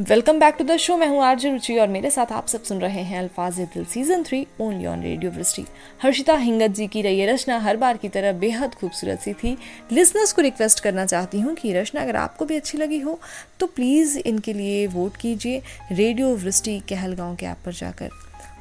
Welcome 0.00 0.38
back 0.40 0.54
to 0.58 0.64
the 0.64 0.76
show 0.76 0.96
मैं 0.96 1.06
हूँ 1.08 1.20
RJ 1.22 1.50
रुचि 1.50 1.76
और 1.78 1.88
मेरे 1.88 2.10
साथ 2.10 2.30
आप 2.32 2.46
सब 2.48 2.62
सुन 2.64 2.80
रहे 2.80 3.00
हैं 3.04 3.18
Alfaaz 3.18 3.58
Dil 3.72 3.84
season 3.84 4.22
three 4.24 4.46
only 4.60 4.86
on 4.86 5.02
radio 5.02 5.30
Vrishti 5.30 5.64
Harshita 6.02 6.34
Hingat 6.34 6.70
जी 6.70 6.86
की 6.86 7.02
रही 7.02 7.26
रचना। 7.26 7.58
हर 7.58 7.76
बार 7.76 7.96
की 7.96 8.08
तरह 8.08 8.32
बेहद 8.34 8.74
खूबसूरत 8.74 9.20
सी 9.20 9.32
थी। 9.34 9.56
लिसनर्स 9.92 10.32
को 10.32 10.42
रिक्वेस्ट 10.42 10.80
करना 10.80 11.04
चाहती 11.06 11.40
हूँ 11.40 11.54
कि 11.54 11.72
रचना 11.72 12.02
अगर 12.02 12.16
आपको 12.16 12.44
भी 12.44 12.56
अच्छी 12.56 12.78
लगी 12.78 12.98
हो 13.00 13.18
तो 13.60 13.66
प्लीज़ 13.68 14.18
इनके 14.18 14.52
लिए 14.52 14.86
वोट 14.86 15.16
कीजिए 15.16 15.62
रेडियो 15.92 16.34
वृष्टि 16.36 16.78
कहलगांव 16.88 17.36
के 17.36 17.46
ऐप 17.46 17.58
पर 17.66 17.72
जाकर। 17.74 18.10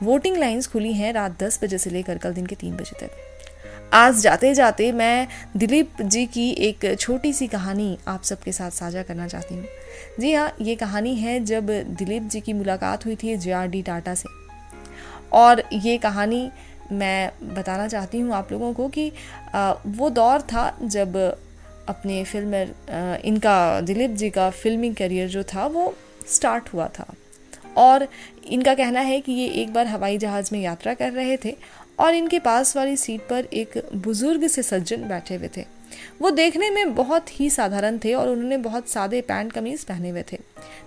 वोटिंग 0.04 0.38
लाइन्स 0.38 0.68
खुली 0.68 0.94
हैं 0.94 1.14
रात 1.14 1.42
दस 1.44 1.60
बजे 1.64 1.78
से 1.78 1.90
लेकर 1.90 2.18
कल 2.18 2.34
दिन 2.34 2.46
के 2.46 2.56
तीन 2.56 2.76
बजे 2.78 3.00
तक। 3.00 3.26
आज 3.94 4.20
जाते 4.22 4.54
जाते 4.54 4.92
मैं 4.92 5.28
दिलीप 5.58 6.02
जी 6.02 6.26
की 6.26 6.50
एक 6.64 6.96
छोटी 7.00 7.32
सी 7.34 7.48
कहानी 7.48 7.98
आप 8.08 8.24
सबके 8.24 8.52
साथ 8.52 8.72
साझा 8.72 9.04
करना 9.04 9.28
चाहती 9.28 9.56
हूँ। 9.56 9.66
जी 10.20 10.34
हाँ 10.34 10.51
ये 10.61 10.76
कहानी 10.76 11.13
है 11.15 11.39
जब 11.45 11.70
दिलीप 11.97 12.24
जी 12.24 12.39
की 12.41 12.53
मुलाकात 12.53 13.05
हुई 13.05 13.15
थी 13.15 13.36
जे 13.38 13.51
आर 13.51 13.67
डी 13.67 13.82
टाटा 13.82 14.15
से। 14.15 14.30
और 15.34 15.63
ये 15.74 15.97
कहानी 15.97 16.49
मैं 16.91 17.32
बताना 17.55 17.88
चाहती 17.88 18.20
हूँ 18.20 18.34
आप 18.34 18.51
लोगों 18.51 18.74
को 18.74 18.88
कि 18.89 19.11
वो 19.88 20.09
दौर 20.09 20.41
था 20.43 20.78
जब 20.84 21.15
अपने 21.89 22.24
फ़िल्म 22.24 22.55
इनका, 23.26 23.82
दिलीप 23.82 24.11
जी 24.11 24.30
का 24.30 24.49
फिल्मी 24.51 24.93
करियर 24.93 25.28
जो 25.30 25.43
था 25.43 25.65
वो 25.67 25.93
स्टार्ट 26.28 26.74
हुआ 26.74 26.88
था। 26.99 27.13
और 27.78 28.07
इनका 28.47 28.74
कहना 28.76 28.99
है 29.01 29.20
कि 29.22 29.32
ये 29.32 29.47
एक 29.61 29.74
बार 29.74 29.88
हवाई 29.88 30.17
जहाज़ 30.17 30.49
में 30.53 30.59
यात्रा 30.61 30.93
कर 30.93 31.11
रहे 31.13 31.38
थे 31.38 31.55
और 31.99 32.15
इनके 32.15 32.39
पास 32.39 32.76
वाली 32.78 32.97
सीट 32.97 33.22
पर 33.22 33.45
एक 33.53 33.82
बुज़ुर्ग 33.95 34.47
से 34.47 34.63
सज्जन 34.63 35.07
बैठे 35.09 35.36
हुए 35.36 35.49
थे। 35.57 35.65
वो 36.22 36.30
देखने 36.32 36.70
में 36.70 36.94
बहुत 36.96 37.40
ही 37.40 37.50
साधारण 37.50 37.98
थे 37.98 38.14
और 38.14 38.30
उन्होंने 38.30 38.58
बहुत 38.60 38.90
सादे 38.90 39.22
पैंट, 39.22 39.52
कमीज 39.52 39.84
पहने 39.84 40.10
हुए 40.10 40.24
थे। 40.32 40.38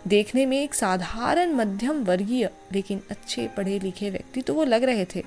देखने 0.08 0.44
में 0.46 0.62
एक 0.62 0.74
साधारण 0.74 1.52
मध्यम 1.52 2.02
वर्गीय, 2.04 2.48
लेकिन 2.72 3.00
अच्छे, 3.10 3.46
पढ़े 3.56 3.78
लिखे 3.78 4.10
व्यक्ति 4.10 4.40
तो 4.40 4.54
वो 4.54 4.64
लग 4.64 4.84
रहे 4.84 5.04
थे। 5.14 5.22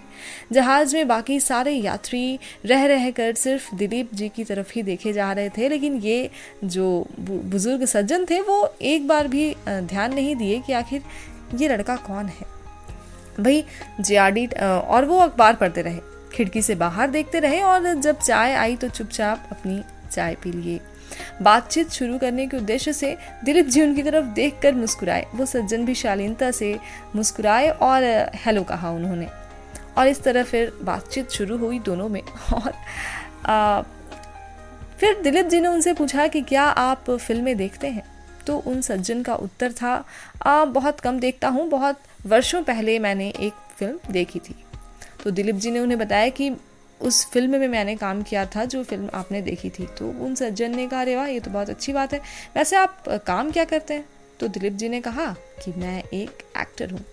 जहाज़ 0.51 0.95
में 0.95 1.07
बाकी 1.07 1.39
सारे 1.39 1.73
यात्री 1.73 2.39
रह 2.65 2.85
रह 2.85 3.09
कर 3.11 3.33
सिर्फ़ 3.33 3.75
दिलीप 3.75 4.13
जी 4.13 4.29
की 4.29 4.43
तरफ़ 4.43 4.71
ही 4.75 4.83
देखे 4.83 5.13
जा 5.13 5.31
रहे 5.33 5.49
थे, 5.49 5.69
लेकिन 5.69 5.97
ये 5.97 6.29
जो 6.63 7.07
बुज़ुर्ग 7.19 7.85
सज्जन 7.85 8.25
थे, 8.25 8.41
वो 8.41 8.75
एक 8.81 9.07
बार 9.07 9.27
भी 9.27 9.53
ध्यान 9.67 10.13
नहीं 10.13 10.35
दिए 10.35 10.59
कि 10.59 10.73
आखिर 10.73 11.01
ये 11.55 11.67
लड़का 11.69 11.95
कौन 11.97 12.25
है। 12.25 12.53
भाई 13.39 13.63
जे 14.01 14.45
और 14.57 15.05
वो 15.05 15.19
अखबार 15.19 15.55
पढ़ते 15.55 15.81
रहे। 15.81 15.99
खिड़की 16.35 16.61
से 16.61 16.75
बाहर 16.75 17.09
देखते 17.09 17.39
रहे 17.39 17.61
और 17.61 17.93
जब 17.93 18.19
चाय 18.19 18.53
आई 18.53 18.75
तो 18.75 18.89
चुपचाप 18.89 19.47
अपनी 19.51 19.83
चाय 20.11 20.35
पी 20.35 20.51
लिए। 20.51 20.79
बातचीत 21.41 21.89
शुरू 21.89 22.17
करने 22.17 22.47
के 22.47 22.57
उद्देश्य 22.57 22.93
से 22.93 23.17
दिलीप 23.43 23.65
जी 23.65 23.81
उनकी 23.81 24.03
तरफ़ 24.03 24.25
देखकर 24.25 24.73
मुस्कुराए। 24.73 25.25
वो 25.35 25.45
सज्जन 25.45 25.85
भी 25.85 25.95
शालीनता 25.95 26.51
से 26.51 26.79
मुस्कुराए 27.15 27.69
और 27.69 28.03
हेलो 28.35 28.63
कहा 28.63 28.91
उन्होंने। 28.91 29.27
और 29.97 30.07
इस 30.07 30.21
तरह 30.23 30.43
फिर 30.43 30.73
बातचीत 30.81 31.29
शुरू 31.29 31.57
हुई 31.57 31.79
दोनों 31.79 32.09
में। 32.09 32.21
और 32.53 32.73
आ, 33.45 33.81
फिर 34.99 35.21
दिलीप 35.21 35.45
जी 35.45 35.59
ने 35.59 35.67
उनसे 35.67 35.93
पूछा 35.93 36.27
कि 36.27 36.41
क्या 36.41 36.63
आप 36.63 37.11
फ़िल्में 37.11 37.57
देखते 37.57 37.87
हैं? 37.87 38.03
तो 38.47 38.57
उन 38.57 38.81
सज्जन 38.81 39.23
का 39.23 39.35
उत्तर 39.35 39.71
था 39.71 40.05
आ, 40.45 40.65
बहुत 40.65 40.99
कम 40.99 41.19
देखता 41.19 41.47
हूँ। 41.47 41.69
बहुत 41.69 41.99
वर्षों 42.25 42.63
पहले 42.63 42.99
मैंने 42.99 43.29
एक 43.29 43.53
फ़िल्म 43.79 43.99
देखी 44.11 44.39
थी। 44.39 44.64
तो 45.25 45.31
दिलीप 45.31 45.55
जी 45.55 45.71
ने 45.71 45.79
उन्हें 45.79 45.99
बताया 45.99 46.29
कि 46.29 46.51
उस 47.01 47.25
फ़िल्म 47.31 47.51
में 47.51 47.67
मैंने 47.67 47.95
काम 47.95 48.23
किया 48.23 48.45
था, 48.45 48.65
जो 48.65 48.83
फ़िल्म 48.83 49.09
आपने 49.13 49.41
देखी 49.41 49.69
थी। 49.69 49.85
तो 49.85 50.07
उन 50.07 50.35
सज्जन 50.35 50.75
ने 50.75 50.87
कहा, 50.87 51.01
अरे 51.01 51.15
वाह, 51.15 51.27
ये 51.27 51.39
तो 51.39 51.51
बहुत 51.51 51.69
अच्छी 51.69 51.93
बात 51.93 52.13
है। 52.13 52.21
वैसे 52.55 52.75
आप 52.75 53.03
काम 53.09 53.51
क्या 53.51 53.63
करते 53.63 53.93
हैं? 53.93 54.05
तो 54.39 54.47
दिलीप 54.47 54.73
जी 54.73 54.89
ने 54.89 55.01
कहा 55.01 55.35
कि 55.65 55.73
मैं 55.77 56.03
एक 56.03 56.43
एक्टर 56.57 56.91
हूँ। 56.91 57.05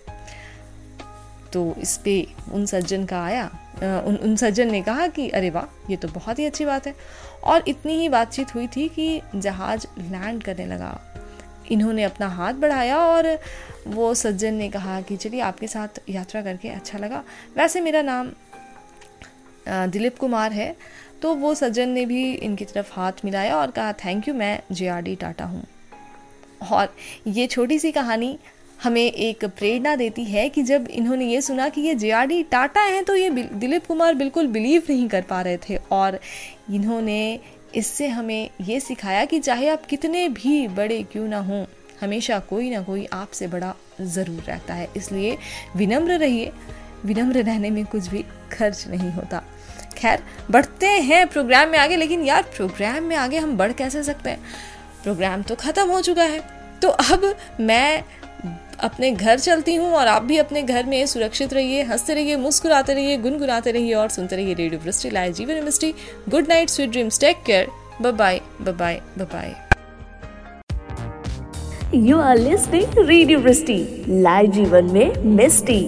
तो 1.53 1.75
इस 1.79 1.97
पे 1.97 2.27
उन 2.51 2.65
सज्जन 2.65 3.05
का 3.05 3.23
आया। 3.23 3.45
उन 3.83 4.15
उन 4.15 4.35
सज्जन 4.35 4.71
ने 4.71 4.81
कहा 4.81 5.07
कि, 5.07 5.29
अरे 5.29 5.49
वाह, 5.49 5.91
ये 5.91 5.97
तो 5.97 6.07
बहुत 6.07 6.39
ही 6.39 6.45
अच्छी 6.45 6.65
बात 6.65 6.87
है। 6.87 6.95
और 7.43 7.63
इतनी 7.67 7.93
ही 7.93 8.09
बातचीत 8.09 8.55
हुई 8.55 8.67
थी 8.67 8.89
कि 8.89 9.21
जहाज़ 9.35 9.87
लैंड 9.99 10.43
करने 10.43 10.65
लगा। 10.65 11.12
इन्होंने 11.71 12.03
अपना 12.03 12.27
हाथ 12.29 12.53
बढ़ाया 12.53 12.97
और 12.99 13.37
वो 13.87 14.13
सज्जन 14.13 14.53
ने 14.53 14.69
कहा 14.69 14.99
कि 15.01 15.17
चलिए 15.17 15.41
आपके 15.41 15.67
साथ 15.67 15.99
यात्रा 16.09 16.41
करके 16.41 16.69
अच्छा 16.69 16.97
लगा। 16.97 17.23
वैसे 17.57 17.81
मेरा 17.81 18.01
नाम 18.01 18.31
दिलीप 19.67 20.17
कुमार 20.17 20.51
है 20.51 20.75
तो 21.21 21.33
वो 21.35 21.53
सज्जन 21.55 21.89
ने 21.89 22.05
भी 22.05 22.31
इनकी 22.33 22.65
तरफ़ 22.65 22.91
हाथ 22.93 23.25
मिलाया 23.25 23.57
और 23.57 23.71
कहा 23.71 23.93
थैंक 24.05 24.27
यू 24.27 24.33
मैं 24.33 24.59
जे 24.71 24.87
आर 24.87 25.01
डी 25.01 25.15
टाटा 25.15 25.45
हूँ। 25.45 25.63
और 26.71 26.93
ये 27.27 27.47
छोटी 27.47 27.79
सी 27.79 27.91
कहानी 27.91 28.37
हमें 28.83 29.01
एक 29.01 29.43
प्रेरणा 29.47 29.95
देती 29.95 30.23
है 30.25 30.47
कि 30.49 30.63
जब 30.63 30.87
इन्होंने 30.91 31.25
ये 31.25 31.41
सुना 31.41 31.67
कि 31.69 31.81
ये 31.81 31.93
जे 31.95 32.09
आर 32.11 32.25
डी 32.27 32.41
टाटा 32.43 32.81
हैं 32.81 33.03
तो 33.03 33.15
ये 33.15 33.29
दिलीप 33.29 33.85
कुमार 33.85 34.13
बिल्कुल 34.13 34.47
बिलीव 34.47 34.83
नहीं 34.89 35.07
कर 35.09 35.21
पा 35.21 35.41
रहे 35.41 35.57
थे 35.69 35.77
और 35.91 36.19
इन्होंने 36.71 37.39
इससे 37.75 38.07
हमें 38.07 38.49
ये 38.61 38.79
सिखाया 38.79 39.23
कि 39.25 39.39
चाहे 39.39 39.69
आप 39.69 39.85
कितने 39.85 40.27
भी 40.29 40.67
बड़े 40.67 41.01
क्यों 41.03 41.27
ना 41.27 41.39
हों, 41.39 41.65
हमेशा 42.01 42.39
कोई 42.39 42.69
ना 42.69 42.81
कोई 42.81 43.05
आपसे 43.13 43.47
बड़ा 43.47 43.73
ज़रूर 44.01 44.41
रहता 44.41 44.73
है। 44.73 44.87
इसलिए 44.97 45.37
विनम्र 45.75 46.17
रहिए, 46.17 46.51
विनम्र 47.05 47.43
रहने 47.43 47.69
में 47.69 47.85
कुछ 47.85 48.07
भी 48.07 48.23
खर्च 48.51 48.85
नहीं 48.87 49.11
होता। 49.11 49.43
खैर, 49.97 50.23
बढ़ते 50.51 50.87
हैं 50.87 51.27
प्रोग्राम 51.27 51.69
में 51.69 51.77
आगे, 51.79 51.95
लेकिन 51.95 52.23
यार 52.23 52.43
प्रोग्राम 52.55 53.03
में 53.03 53.15
आगे 53.15 53.37
हम 53.37 53.57
बढ़ 53.57 53.71
कैसे 53.71 54.03
सकते 54.03 54.29
हैं? 54.29 54.39
प्रोग्राम 55.03 55.41
तो 55.41 55.55
ख़त्म 55.55 55.89
हो 55.89 56.01
चुका 56.01 56.23
है। 56.23 56.39
तो 56.81 56.89
अब 56.89 57.35
मैं 57.59 58.03
अपने 58.83 59.11
घर 59.11 59.39
चलती 59.39 59.75
हूँ 59.75 59.91
और 59.95 60.07
आप 60.07 60.21
भी 60.23 60.37
अपने 60.37 60.61
घर 60.63 60.85
में 60.85 61.05
सुरक्षित 61.07 61.53
रहिए, 61.53 61.83
हँसते 61.83 62.13
रहिए, 62.13 62.35
मुस्कुराते 62.37 62.93
रहिए, 62.93 63.17
गुनगुनाते 63.17 63.71
रहिए 63.71 63.93
और 63.93 64.09
सुनते 64.09 64.35
रहिए 64.35 64.53
रेडियो 64.53 64.79
वृष्टि 64.83 65.09
लाइव 65.09 65.33
जीवन 65.33 65.63
misty 65.63 65.93
good 66.29 66.47
night 66.49 66.69
sweet 66.69 66.89
dreams 66.91 67.19
take 67.19 67.43
care 67.45 67.67
bye 68.01 68.41
bye 68.61 69.01
bye 69.19 69.53
you 71.95 72.19
are 72.19 72.37
listening 72.37 72.97
radio 73.07 73.39
Vrishti 73.39 73.77
live 74.09 74.51
जीवन 74.51 74.85
में 74.93 75.23
मिस्टी 75.35 75.79